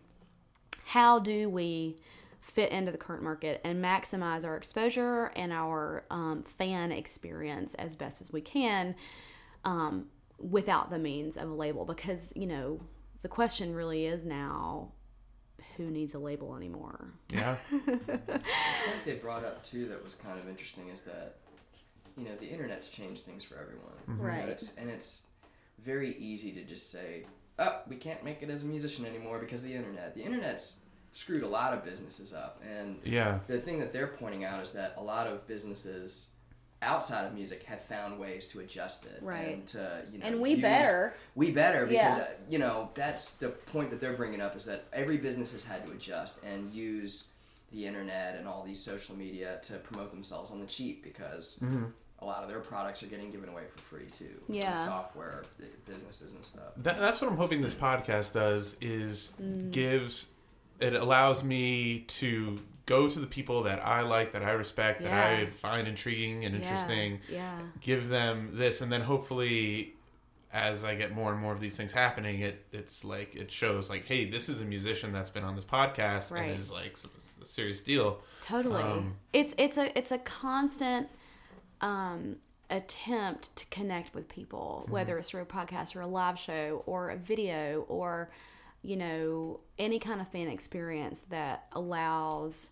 how 0.84 1.20
do 1.20 1.48
we 1.48 1.98
fit 2.48 2.72
into 2.72 2.92
the 2.92 2.98
current 2.98 3.22
market 3.22 3.60
and 3.66 3.84
maximize 3.84 4.46
our 4.46 4.56
exposure 4.56 5.26
and 5.36 5.52
our 5.52 6.06
um, 6.10 6.44
fan 6.44 6.92
experience 6.94 7.74
as 7.76 7.96
best 7.96 8.22
as 8.22 8.32
we 8.32 8.40
can 8.40 8.96
um, 9.66 10.06
without 10.40 10.90
the 10.90 10.98
means 10.98 11.36
of 11.36 11.50
a 11.50 11.54
label 11.54 11.84
because 11.84 12.32
you 12.36 12.48
know 12.48 12.80
the 13.22 13.28
question 13.28 13.76
really 13.76 14.06
is 14.06 14.24
now 14.24 14.92
who 15.76 15.90
needs 15.92 16.14
a 16.14 16.20
label 16.20 16.56
anymore 16.56 17.12
Yeah. 17.30 17.58
I 17.72 17.78
think 17.78 19.04
they 19.04 19.16
brought 19.16 19.44
up 19.44 19.64
too 19.64 19.88
that 19.90 20.02
was 20.04 20.16
kind 20.16 20.40
of 20.40 20.48
interesting 20.48 20.88
is 20.90 21.02
that 21.02 21.36
you 22.18 22.24
know 22.24 22.36
the 22.40 22.48
internet's 22.48 22.88
changed 22.90 23.24
things 23.26 23.44
for 23.44 23.56
everyone, 23.56 23.94
You 24.08 24.16
know, 24.16 24.24
Right. 24.24 24.48
it's, 24.50 24.76
and 24.78 24.90
it's 24.90 25.24
very 25.84 26.16
easy 26.18 26.52
to 26.54 26.64
just 26.64 26.92
say, 26.92 27.26
"Oh, 27.60 27.82
we 27.88 27.96
can't 27.98 28.24
make 28.24 28.42
it 28.42 28.50
as 28.50 28.64
a 28.64 28.66
musician 28.66 29.06
anymore 29.06 29.38
because 29.38 29.60
of 29.60 29.66
the 29.66 29.76
internet." 29.76 30.16
The 30.16 30.24
internet's 30.24 30.78
screwed 31.12 31.44
a 31.44 31.48
lot 31.48 31.74
of 31.74 31.84
businesses 31.84 32.34
up, 32.34 32.62
and 32.68 33.00
Yeah. 33.04 33.40
the 33.48 33.60
thing 33.60 33.80
that 33.80 33.92
they're 33.94 34.08
pointing 34.08 34.44
out 34.44 34.62
is 34.62 34.72
that 34.74 34.94
a 34.98 35.02
lot 35.04 35.28
of 35.28 35.46
businesses 35.48 36.30
outside 36.84 37.26
of 37.26 37.34
music 37.34 37.64
have 37.64 37.82
found 37.82 38.20
ways 38.20 38.48
to 38.50 38.60
adjust 38.60 39.06
it 39.06 39.18
Right. 39.24 39.48
and 39.56 39.68
to 39.70 40.04
you 40.12 40.20
know 40.20 40.26
And 40.28 40.40
we 40.40 40.52
use- 40.52 40.62
better. 40.62 41.16
we 41.34 41.52
better 41.52 41.88
because 41.88 42.18
Yeah. 42.18 42.24
uh, 42.24 42.28
you 42.50 42.60
know 42.60 42.92
that's 42.94 43.34
the 43.34 43.50
point 43.50 43.90
that 43.90 44.00
they're 44.00 44.14
bringing 44.16 44.42
up 44.42 44.56
is 44.56 44.66
that 44.66 44.86
every 44.94 45.18
business 45.18 45.52
has 45.54 45.64
had 45.66 45.84
to 45.88 45.92
adjust 45.92 46.44
and 46.44 46.72
use 46.72 47.30
the 47.72 47.88
internet 47.88 48.36
and 48.36 48.48
all 48.48 48.64
these 48.64 48.80
social 48.80 49.16
media 49.16 49.60
to 49.64 49.78
promote 49.80 50.12
themselves 50.12 50.52
on 50.52 50.60
the 50.60 50.68
cheap 50.68 51.04
because 51.04 51.60
a 52.20 52.26
lot 52.26 52.44
of 52.44 52.48
their 52.50 52.60
products 52.60 53.02
are 53.02 53.08
getting 53.08 53.32
given 53.32 53.50
away 53.50 53.64
for 53.76 53.82
free 53.82 54.06
too 54.12 54.40
Yeah. 54.48 54.72
to 54.74 54.86
software 54.86 55.46
businesses 55.88 56.32
and 56.34 56.46
stuff 56.46 56.74
That, 56.78 57.00
that's 57.00 57.20
what 57.22 57.32
I'm 57.32 57.38
hoping 57.38 57.62
this 57.64 57.74
podcast 57.74 58.34
does 58.34 58.78
is 58.82 59.34
Mm. 59.42 59.72
gives 59.72 60.30
it 60.80 60.94
allows 60.94 61.44
me 61.44 62.00
to 62.08 62.60
go 62.86 63.10
to 63.10 63.20
the 63.20 63.28
people 63.28 63.64
that 63.64 63.86
I 63.86 64.02
like, 64.02 64.32
that 64.34 64.44
I 64.44 64.52
respect, 64.52 65.04
that 65.04 65.12
I 65.12 65.46
find 65.48 65.88
intriguing 65.88 66.46
and 66.46 66.56
interesting. 66.56 67.20
yeah 67.30 67.60
Give 67.82 68.08
them 68.08 68.52
this, 68.54 68.80
and 68.82 68.92
then 68.92 69.02
hopefully, 69.02 69.94
as 70.54 70.86
I 70.86 70.96
get 70.96 71.14
more 71.14 71.34
and 71.34 71.42
more 71.42 71.52
of 71.52 71.60
these 71.60 71.76
things 71.76 71.92
happening, 71.92 72.40
it 72.40 72.66
it's 72.72 73.04
like 73.04 73.36
it 73.36 73.52
shows 73.52 73.90
like, 73.90 74.06
hey, 74.06 74.26
this 74.30 74.48
is 74.50 74.62
a 74.62 74.66
musician 74.66 75.12
that's 75.12 75.30
been 75.30 75.44
on 75.44 75.56
this 75.56 75.66
podcast 75.66 76.32
Right. 76.32 76.52
and 76.52 76.60
is 76.60 76.72
like 76.72 76.98
a 77.42 77.46
serious 77.46 77.82
deal. 77.82 78.22
totally 78.42 78.82
Um, 78.82 79.16
it's 79.34 79.54
it's 79.58 79.78
a 79.78 79.96
it's 79.98 80.12
a 80.12 80.18
constant 80.20 81.10
um 81.82 82.38
attempt 82.70 83.56
to 83.56 83.66
connect 83.68 84.14
with 84.14 84.28
people 84.28 84.86
whether 84.90 85.18
it's 85.18 85.30
through 85.30 85.42
a 85.42 85.46
podcast 85.46 85.96
or 85.96 86.02
a 86.02 86.08
live 86.08 86.38
show 86.38 86.84
or 86.86 87.10
a 87.10 87.16
video 87.16 87.86
or 87.88 88.30
you 88.82 88.96
know 88.96 89.60
any 89.78 90.00
kind 90.00 90.22
of 90.22 90.28
fan 90.28 90.48
experience 90.48 91.22
that 91.30 91.66
allows 91.74 92.70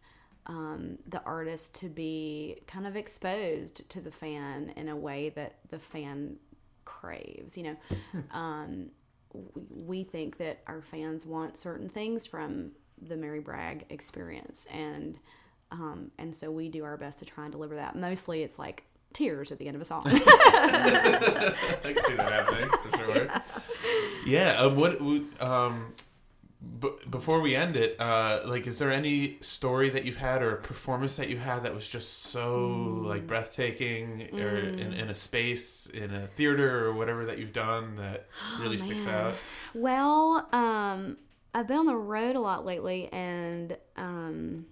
um, 0.47 0.97
the 1.07 1.21
artist 1.23 1.73
to 1.75 1.89
be 1.89 2.61
kind 2.67 2.85
of 2.85 2.95
exposed 2.95 3.87
to 3.89 3.99
the 3.99 4.11
fan 4.11 4.71
in 4.75 4.89
a 4.89 4.95
way 4.95 5.29
that 5.29 5.55
the 5.69 5.79
fan 5.79 6.35
craves 6.85 7.57
you 7.57 7.63
know 7.63 7.75
um, 8.31 8.87
we- 9.69 10.03
think 10.03 10.37
that 10.37 10.59
our 10.67 10.81
fans 10.81 11.25
want 11.25 11.57
certain 11.57 11.89
things 11.89 12.25
from 12.25 12.71
the 13.01 13.17
Mary 13.17 13.39
Bragg 13.39 13.85
experience, 13.89 14.65
and 14.71 15.17
um, 15.71 16.11
and 16.17 16.33
so 16.33 16.49
we 16.51 16.69
do 16.69 16.83
our 16.83 16.95
best 16.97 17.19
to 17.19 17.25
try 17.25 17.43
and 17.43 17.51
deliver 17.51 17.75
that. 17.75 17.95
Mostly, 17.95 18.43
it's 18.43 18.57
like 18.57 18.85
tears 19.15 19.51
at 19.51 19.57
the 19.57 19.67
end 19.67 19.75
of 19.75 19.81
a 19.81 19.85
song. 19.85 20.03
I 20.05 20.11
can 21.83 22.03
see 22.03 22.13
that 22.15 22.31
happening 22.31 22.69
for 22.69 22.97
sure. 22.97 23.27
Yeah. 24.25 24.55
um, 24.59 24.75
what? 24.75 24.99
Um, 25.39 25.93
b- 26.79 26.89
before 27.07 27.41
we 27.41 27.55
end 27.55 27.75
it, 27.75 27.99
uh, 27.99 28.41
like, 28.45 28.65
is 28.65 28.79
there 28.79 28.91
any 28.91 29.37
story 29.41 29.89
that 29.91 30.03
you've 30.03 30.17
had 30.17 30.41
or 30.41 30.51
a 30.51 30.61
performance 30.61 31.15
that 31.17 31.29
you 31.29 31.37
had 31.37 31.61
that 31.61 31.75
was 31.75 31.87
just 31.87 32.11
so 32.23 32.67
like 33.05 33.27
breathtaking, 33.27 34.29
or 34.33 34.57
in, 34.57 34.93
in 34.93 35.09
a 35.09 35.13
space, 35.15 35.85
in 35.85 36.11
a 36.11 36.25
theater, 36.25 36.85
or 36.85 36.93
whatever 36.93 37.23
that 37.25 37.37
you've 37.37 37.53
done 37.53 37.97
that 37.97 38.27
really 38.59 38.79
sticks 38.79 39.05
man. 39.05 39.13
out? 39.27 39.33
well, 39.75 40.47
um, 40.51 41.17
I've 41.53 41.67
been 41.67 41.77
on 41.77 41.85
the 41.85 41.95
road 41.95 42.35
a 42.35 42.39
lot 42.39 42.65
lately, 42.65 43.09
and 43.13 43.77
um, 43.95 44.65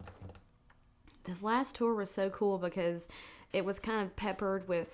this 1.25 1.43
last 1.43 1.75
tour 1.75 1.93
was 1.93 2.09
so 2.09 2.29
cool 2.31 2.57
because 2.57 3.07
it 3.53 3.63
was 3.63 3.79
kind 3.79 4.01
of 4.01 4.15
peppered 4.15 4.67
with 4.67 4.91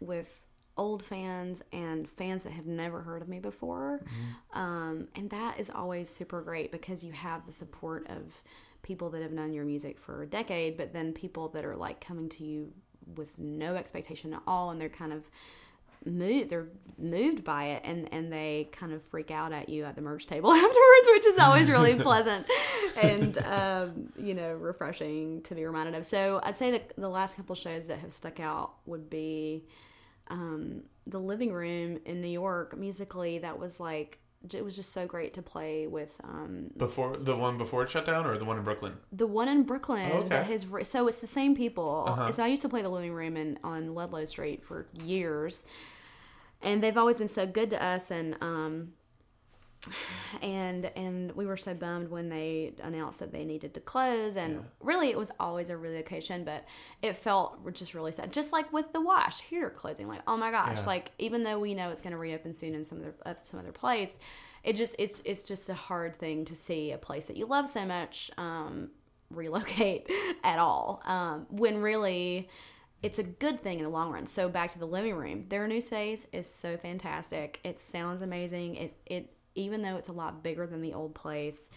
with 0.00 0.44
old 0.76 1.02
fans 1.02 1.62
and 1.72 2.08
fans 2.08 2.42
that 2.44 2.52
have 2.52 2.66
never 2.66 3.02
heard 3.02 3.20
of 3.20 3.28
me 3.28 3.38
before. 3.38 4.00
Um, 4.54 5.08
and 5.14 5.28
that 5.28 5.60
is 5.60 5.68
always 5.68 6.08
super 6.08 6.40
great 6.40 6.72
because 6.72 7.04
you 7.04 7.12
have 7.12 7.44
the 7.44 7.52
support 7.52 8.06
of 8.08 8.42
people 8.82 9.10
that 9.10 9.20
have 9.20 9.32
known 9.32 9.52
your 9.52 9.66
music 9.66 10.00
for 10.00 10.22
a 10.22 10.26
decade, 10.26 10.78
but 10.78 10.92
then 10.94 11.12
people 11.12 11.48
that 11.48 11.66
are 11.66 11.76
like 11.76 12.00
coming 12.00 12.30
to 12.30 12.44
you 12.44 12.70
with 13.14 13.38
no 13.38 13.76
expectation 13.76 14.32
at 14.32 14.40
all 14.46 14.70
and 14.70 14.80
they're 14.80 14.88
kind 14.88 15.12
of 15.12 15.28
moved 16.04 16.50
they're 16.50 16.68
moved 16.98 17.44
by 17.44 17.64
it 17.64 17.82
and 17.84 18.08
and 18.12 18.32
they 18.32 18.68
kind 18.72 18.92
of 18.92 19.02
freak 19.02 19.30
out 19.30 19.52
at 19.52 19.68
you 19.68 19.84
at 19.84 19.94
the 19.94 20.02
merch 20.02 20.26
table 20.26 20.50
afterwards 20.52 21.08
which 21.12 21.26
is 21.26 21.38
always 21.38 21.68
really 21.68 21.94
pleasant 22.00 22.46
and 23.02 23.38
um, 23.38 24.12
you 24.16 24.34
know 24.34 24.52
refreshing 24.54 25.42
to 25.42 25.54
be 25.54 25.64
reminded 25.64 25.94
of. 25.94 26.04
So 26.04 26.40
i'd 26.44 26.56
say 26.56 26.70
that 26.72 26.92
the 26.96 27.08
last 27.08 27.36
couple 27.36 27.54
shows 27.54 27.86
that 27.88 27.98
have 27.98 28.12
stuck 28.12 28.40
out 28.40 28.74
would 28.86 29.10
be 29.10 29.66
um, 30.28 30.82
the 31.06 31.18
living 31.18 31.52
room 31.52 31.98
in 32.04 32.20
new 32.20 32.28
york 32.28 32.76
musically 32.76 33.38
that 33.38 33.58
was 33.58 33.80
like 33.80 34.19
it 34.54 34.64
was 34.64 34.74
just 34.74 34.92
so 34.92 35.06
great 35.06 35.34
to 35.34 35.42
play 35.42 35.86
with 35.86 36.14
um, 36.24 36.70
Before 36.76 37.16
the 37.16 37.36
one 37.36 37.58
before 37.58 37.82
it 37.82 37.90
shut 37.90 38.06
down, 38.06 38.26
or 38.26 38.36
the 38.38 38.44
one 38.44 38.56
in 38.56 38.64
Brooklyn? 38.64 38.94
the 39.12 39.26
one 39.26 39.48
in 39.48 39.64
Brooklyn 39.64 40.10
Okay. 40.12 40.42
has 40.44 40.66
re- 40.66 40.84
so 40.84 41.06
it's 41.08 41.18
the 41.20 41.26
same 41.26 41.54
people. 41.54 42.04
So 42.32 42.42
I 42.42 42.46
used 42.46 42.62
to 42.62 42.68
play 42.68 42.82
the 42.82 42.88
living 42.88 43.12
room 43.12 43.36
in 43.36 43.58
on 43.62 43.94
Ludlow 43.94 44.24
Street 44.24 44.64
for 44.64 44.86
years, 45.04 45.64
and 46.62 46.82
they've 46.82 46.96
always 46.96 47.18
been 47.18 47.28
so 47.28 47.46
good 47.46 47.70
to 47.70 47.82
us. 47.84 48.10
And 48.10 48.36
um, 48.40 48.92
and 50.42 50.84
and 50.96 51.32
we 51.32 51.46
were 51.46 51.56
so 51.56 51.74
bummed 51.74 52.08
when 52.08 52.28
they 52.28 52.72
announced 52.82 53.18
that 53.20 53.32
they 53.32 53.44
needed 53.44 53.74
to 53.74 53.80
close. 53.80 54.36
And 54.36 54.64
really, 54.80 55.08
it 55.10 55.18
was 55.18 55.30
always 55.40 55.70
a 55.70 55.76
relocation, 55.76 56.44
but 56.44 56.64
it 57.02 57.16
felt 57.16 57.72
just 57.74 57.94
really 57.94 58.12
sad. 58.12 58.32
Just 58.32 58.52
like 58.52 58.72
with 58.72 58.92
the 58.92 59.00
Wash 59.00 59.40
here 59.40 59.70
closing, 59.70 60.08
like 60.08 60.22
oh 60.26 60.36
my 60.36 60.50
gosh, 60.50 60.78
Yeah. 60.80 60.86
like 60.86 61.12
even 61.18 61.42
though 61.42 61.58
we 61.58 61.74
know 61.74 61.90
it's 61.90 62.00
going 62.00 62.12
to 62.12 62.18
reopen 62.18 62.52
soon 62.52 62.74
in 62.74 62.84
some 62.84 62.98
other 63.00 63.14
uh, 63.26 63.34
some 63.42 63.60
other 63.60 63.72
place. 63.72 64.18
It 64.62 64.76
just 64.76 64.94
it's 64.98 65.22
it's 65.24 65.42
just 65.42 65.70
a 65.70 65.74
hard 65.74 66.14
thing 66.14 66.44
to 66.44 66.54
see 66.54 66.92
a 66.92 66.98
place 66.98 67.26
that 67.26 67.36
you 67.38 67.46
love 67.46 67.66
so 67.68 67.86
much 67.86 68.30
um, 68.36 68.90
relocate 69.30 70.10
at 70.44 70.58
all. 70.58 71.02
Um, 71.06 71.46
when 71.48 71.78
really 71.78 72.48
it's 73.02 73.18
a 73.18 73.22
good 73.22 73.62
thing 73.62 73.78
in 73.78 73.84
the 73.84 73.90
long 73.90 74.12
run. 74.12 74.26
So 74.26 74.50
back 74.50 74.72
to 74.72 74.78
the 74.78 74.86
living 74.86 75.14
room. 75.14 75.46
Their 75.48 75.66
new 75.66 75.80
space 75.80 76.26
is 76.34 76.46
so 76.52 76.76
fantastic. 76.76 77.58
It 77.64 77.80
sounds 77.80 78.20
amazing. 78.20 78.74
It 78.74 78.94
it 79.06 79.32
even 79.54 79.82
though 79.82 79.96
it's 79.96 80.08
a 80.08 80.12
lot 80.12 80.42
bigger 80.42 80.66
than 80.66 80.82
the 80.82 80.94
old 80.94 81.14
place, 81.14 81.70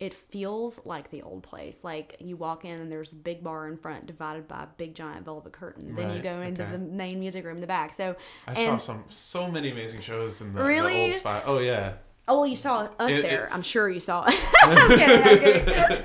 it 0.00 0.14
feels 0.14 0.78
like 0.84 1.10
the 1.10 1.22
old 1.22 1.42
place. 1.42 1.80
Like 1.82 2.16
you 2.20 2.36
walk 2.36 2.64
in 2.64 2.80
and 2.80 2.90
there's 2.90 3.12
a 3.12 3.16
big 3.16 3.42
bar 3.42 3.66
in 3.68 3.76
front 3.76 4.06
divided 4.06 4.46
by 4.46 4.64
a 4.64 4.66
big 4.66 4.94
giant 4.94 5.24
velvet 5.24 5.52
curtain. 5.52 5.94
Then 5.94 6.14
you 6.14 6.22
go 6.22 6.40
into 6.40 6.62
okay. 6.62 6.72
the 6.72 6.78
main 6.78 7.18
music 7.18 7.44
room 7.44 7.56
in 7.56 7.60
the 7.60 7.66
back. 7.66 7.94
So 7.94 8.16
I 8.46 8.54
saw 8.54 8.76
some 8.76 9.04
so 9.08 9.50
many 9.50 9.70
amazing 9.70 10.00
shows 10.00 10.40
in 10.40 10.52
the, 10.52 10.62
the 10.62 10.98
old 11.00 11.14
spot. 11.16 11.44
Oh 11.46 11.58
yeah. 11.58 11.94
Oh, 12.30 12.44
you 12.44 12.56
saw 12.56 12.88
us 12.98 13.10
It- 13.10 13.22
there. 13.22 13.46
it- 13.46 13.52
I'm 13.52 13.62
sure 13.62 13.88
you 13.88 14.00
saw. 14.00 14.22
I'm 14.62 14.88
kidding, 14.88 16.04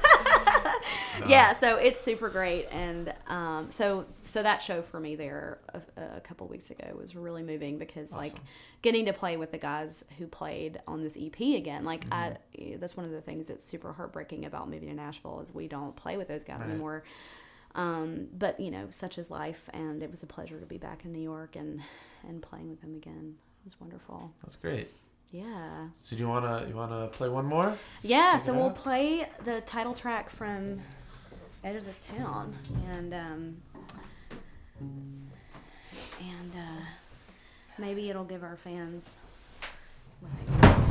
Yeah, 1.29 1.53
so 1.53 1.77
it's 1.77 1.99
super 1.99 2.29
great, 2.29 2.67
and 2.71 3.13
um, 3.27 3.71
so 3.71 4.05
so 4.21 4.43
that 4.43 4.61
show 4.61 4.81
for 4.81 4.99
me 4.99 5.15
there 5.15 5.59
a, 5.73 6.17
a 6.17 6.21
couple 6.21 6.47
weeks 6.47 6.69
ago 6.71 6.95
was 6.99 7.15
really 7.15 7.43
moving 7.43 7.77
because 7.77 8.11
like 8.11 8.33
getting 8.81 9.05
to 9.05 9.13
play 9.13 9.37
with 9.37 9.51
the 9.51 9.57
guys 9.57 10.03
who 10.17 10.27
played 10.27 10.79
on 10.87 11.03
this 11.03 11.17
EP 11.19 11.39
again, 11.57 11.85
like 11.85 12.05
I 12.11 12.37
that's 12.79 12.97
one 12.97 13.05
of 13.05 13.11
the 13.11 13.21
things 13.21 13.47
that's 13.47 13.65
super 13.65 13.93
heartbreaking 13.93 14.45
about 14.45 14.69
moving 14.69 14.89
to 14.89 14.95
Nashville 14.95 15.41
is 15.41 15.53
we 15.53 15.67
don't 15.67 15.95
play 15.95 16.17
with 16.17 16.27
those 16.27 16.43
guys 16.43 16.61
anymore. 16.61 17.03
Um, 17.75 18.27
but 18.37 18.59
you 18.59 18.71
know, 18.71 18.87
such 18.91 19.17
is 19.17 19.31
life, 19.31 19.69
and 19.73 20.03
it 20.03 20.11
was 20.11 20.23
a 20.23 20.27
pleasure 20.27 20.59
to 20.59 20.65
be 20.65 20.77
back 20.77 21.05
in 21.05 21.13
New 21.13 21.21
York 21.21 21.55
and 21.55 21.81
and 22.27 22.41
playing 22.41 22.69
with 22.69 22.81
them 22.81 22.95
again. 22.95 23.35
It 23.61 23.65
was 23.65 23.79
wonderful. 23.79 24.31
That's 24.43 24.55
great. 24.55 24.89
Yeah. 25.31 25.87
So 25.99 26.15
do 26.15 26.21
you 26.21 26.29
wanna 26.29 26.65
you 26.67 26.75
wanna 26.75 27.07
play 27.07 27.27
one 27.29 27.45
more? 27.45 27.75
Yeah, 28.03 28.33
Check 28.33 28.41
so 28.41 28.53
we'll 28.53 28.69
play 28.69 29.27
the 29.43 29.61
title 29.61 29.93
track 29.93 30.29
from 30.29 30.79
Edge 31.63 31.75
of 31.77 31.85
This 31.85 31.99
Town, 32.01 32.53
and 32.89 33.13
um, 33.13 33.57
and 34.79 36.53
uh, 36.55 36.83
maybe 37.77 38.09
it'll 38.09 38.25
give 38.25 38.43
our 38.43 38.57
fans 38.57 39.17
what 40.19 40.31
they 40.37 40.67
want. 40.67 40.89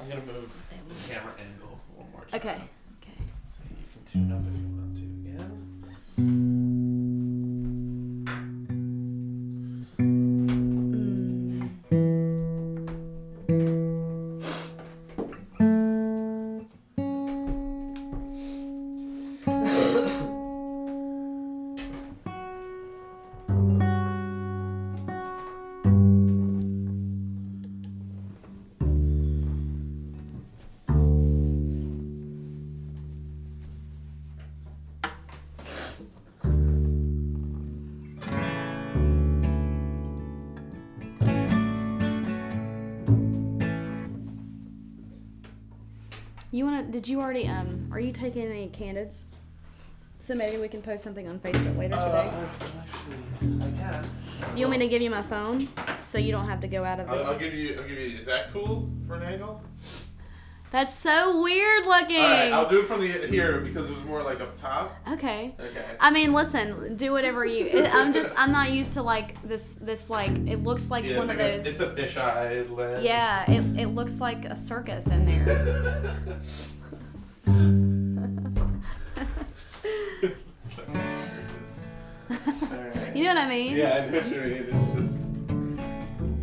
I'm 0.00 0.08
gonna 0.08 0.20
move 0.22 0.64
They 0.70 0.76
want. 0.76 0.98
the 1.06 1.14
camera 1.14 1.32
angle 1.38 1.80
one 1.96 2.10
more 2.12 2.24
time. 2.24 2.40
Okay. 2.40 2.58
Okay. 3.02 3.20
So 3.20 3.60
you 3.68 3.84
can 3.92 4.04
tune 4.10 4.32
up 4.32 4.40
if 4.40 4.58
you 4.58 4.68
want 4.68 4.96
to 4.96 5.02
again. 6.22 6.79
Did 47.00 47.08
you 47.08 47.20
already? 47.22 47.46
Um, 47.48 47.88
are 47.92 47.98
you 47.98 48.12
taking 48.12 48.42
any 48.42 48.68
candidates? 48.68 49.24
So 50.18 50.34
maybe 50.34 50.58
we 50.60 50.68
can 50.68 50.82
post 50.82 51.02
something 51.02 51.26
on 51.26 51.38
Facebook 51.38 51.78
later 51.78 51.94
Uh, 51.94 52.04
today. 52.04 52.46
actually, 52.78 53.62
I 53.64 53.70
can. 53.70 54.10
You 54.54 54.66
want 54.66 54.78
me 54.80 54.84
to 54.84 54.88
give 54.90 55.00
you 55.00 55.08
my 55.08 55.22
phone 55.22 55.66
so 56.02 56.18
you 56.18 56.30
don't 56.30 56.46
have 56.46 56.60
to 56.60 56.68
go 56.68 56.84
out 56.84 57.00
of 57.00 57.06
the. 57.06 57.14
I'll, 57.14 57.26
I'll 57.28 57.38
give 57.38 57.54
you. 57.54 57.70
I'll 57.80 57.88
give 57.88 57.96
you. 57.96 58.18
Is 58.18 58.26
that 58.26 58.52
cool 58.52 58.86
for 59.06 59.14
an 59.14 59.22
angle? 59.22 59.62
That's 60.72 60.94
so 60.94 61.42
weird 61.42 61.86
looking. 61.86 62.18
All 62.18 62.22
right, 62.30 62.52
I'll 62.52 62.68
do 62.68 62.80
it 62.82 62.86
from 62.86 63.00
the 63.00 63.08
here 63.28 63.60
because 63.60 63.88
it 63.88 63.94
was 63.94 64.04
more 64.04 64.22
like 64.22 64.42
up 64.42 64.54
top. 64.54 64.94
okay. 65.10 65.54
Okay. 65.58 65.84
I 65.98 66.10
mean, 66.10 66.34
listen, 66.34 66.96
do 66.96 67.12
whatever 67.12 67.46
you. 67.46 67.64
it- 67.64 67.92
I'm 67.94 68.12
just, 68.12 68.30
I'm 68.36 68.52
not 68.52 68.70
used 68.72 68.92
to 68.92 69.02
like 69.02 69.40
this, 69.48 69.74
this 69.80 70.08
like, 70.10 70.30
it 70.30 70.62
looks 70.62 70.90
like 70.90 71.04
Yeah, 71.06 71.16
one 71.16 71.30
it's 71.30 71.40
of 71.40 71.40
like 71.40 71.54
a- 71.54 71.56
those. 71.56 71.66
it's 71.66 71.80
a 71.80 72.20
fisheye 72.20 72.70
lens. 72.76 73.04
yeah, 73.04 73.50
it, 73.50 73.80
it 73.80 73.86
looks 73.86 74.20
like 74.20 74.44
a 74.44 74.54
circus 74.54 75.06
in 75.06 75.24
there. 75.24 76.16
It's 80.62 80.78
like 80.78 80.88
a 80.88 80.90
circus. 81.20 81.84
Alright. 82.30 83.16
You 83.16 83.24
know 83.24 83.34
what 83.34 83.42
I 83.42 83.48
mean? 83.48 83.76
Yeah, 83.76 83.94
I 83.94 84.06
know 84.06 84.20
what 84.20 84.26
you 84.30 84.40
mean. 84.40 84.52
It's 84.70 84.92
just 85.00 85.24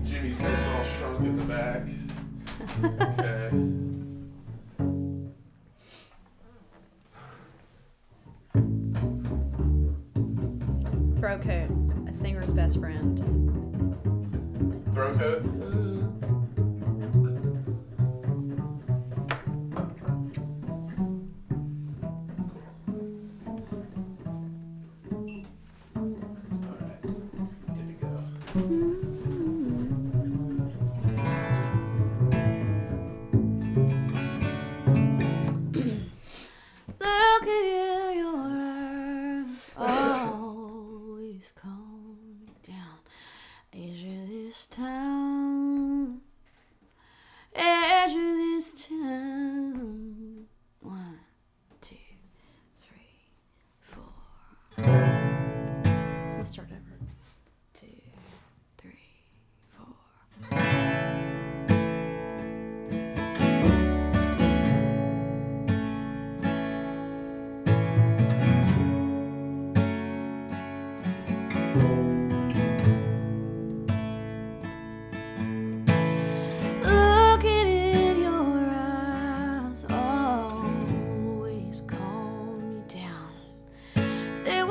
Jimmy's 0.03 0.39
head's 0.39 0.67
all 0.67 0.83
shrunk 0.83 1.19
in 1.25 1.37
the 1.37 1.45
back. 1.45 1.83
Okay. 2.83 3.49
Throat 11.19 11.41
coat, 11.41 11.69
a 12.09 12.13
singer's 12.13 12.53
best 12.53 12.79
friend. 12.79 13.17
Throat 14.93 15.17
coat. 15.19 15.43
Mm. 15.43 15.86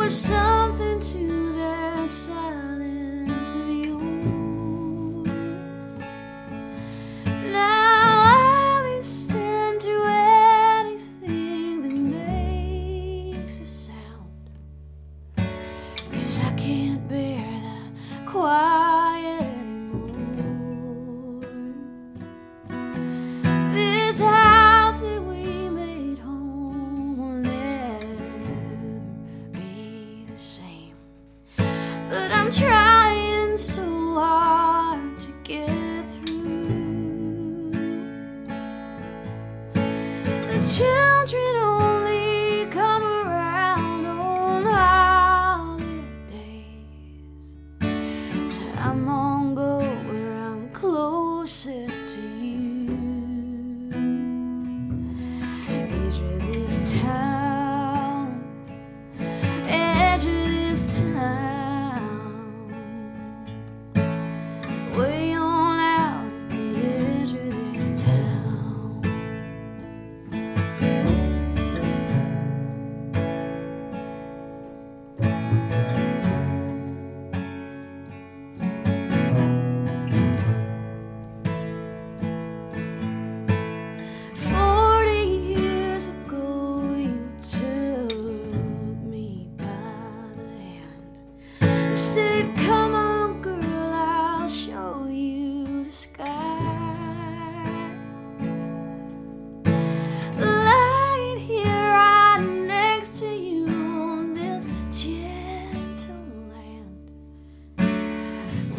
Something 0.09 0.86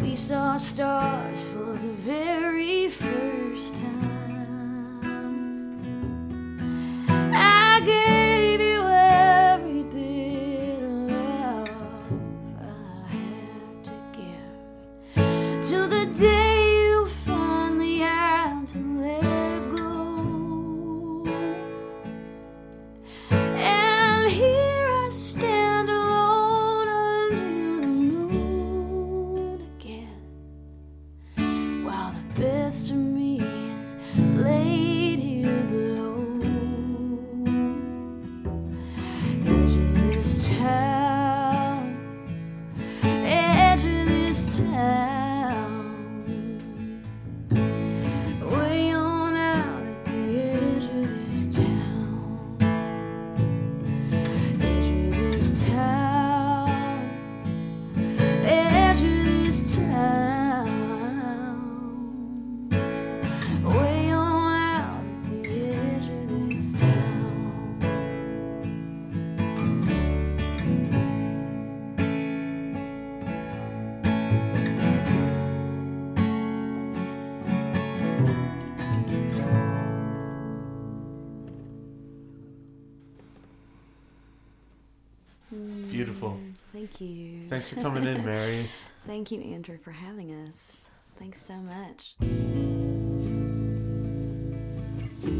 we 0.08 0.16
saw 0.16 0.56
stars 0.56 1.46
for 1.48 1.76
the 1.76 1.92
very 1.92 2.88
first 2.88 3.76
time. 3.76 4.17
Thanks 87.68 87.82
for 87.82 87.90
coming 87.90 88.08
in, 88.08 88.24
Mary. 88.24 88.70
Thank 89.06 89.30
you, 89.30 89.42
Andrew, 89.42 89.76
for 89.76 89.90
having 89.90 90.32
us. 90.46 90.88
Thanks 91.18 91.44
so 91.44 91.54
much. 91.54 92.14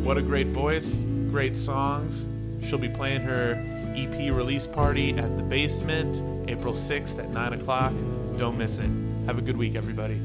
What 0.04 0.18
a 0.18 0.22
great 0.22 0.48
voice, 0.48 0.96
great 1.30 1.56
songs. 1.56 2.28
She'll 2.60 2.78
be 2.78 2.90
playing 2.90 3.22
her 3.22 3.54
EP 3.96 4.34
release 4.34 4.66
party 4.66 5.16
at 5.16 5.38
the 5.38 5.42
basement 5.42 6.22
April 6.50 6.74
6th 6.74 7.18
at 7.18 7.30
9 7.30 7.52
o'clock. 7.54 7.94
Don't 8.36 8.58
miss 8.58 8.78
it. 8.78 8.90
Have 9.24 9.38
a 9.38 9.42
good 9.42 9.56
week, 9.56 9.74
everybody. 9.74 10.20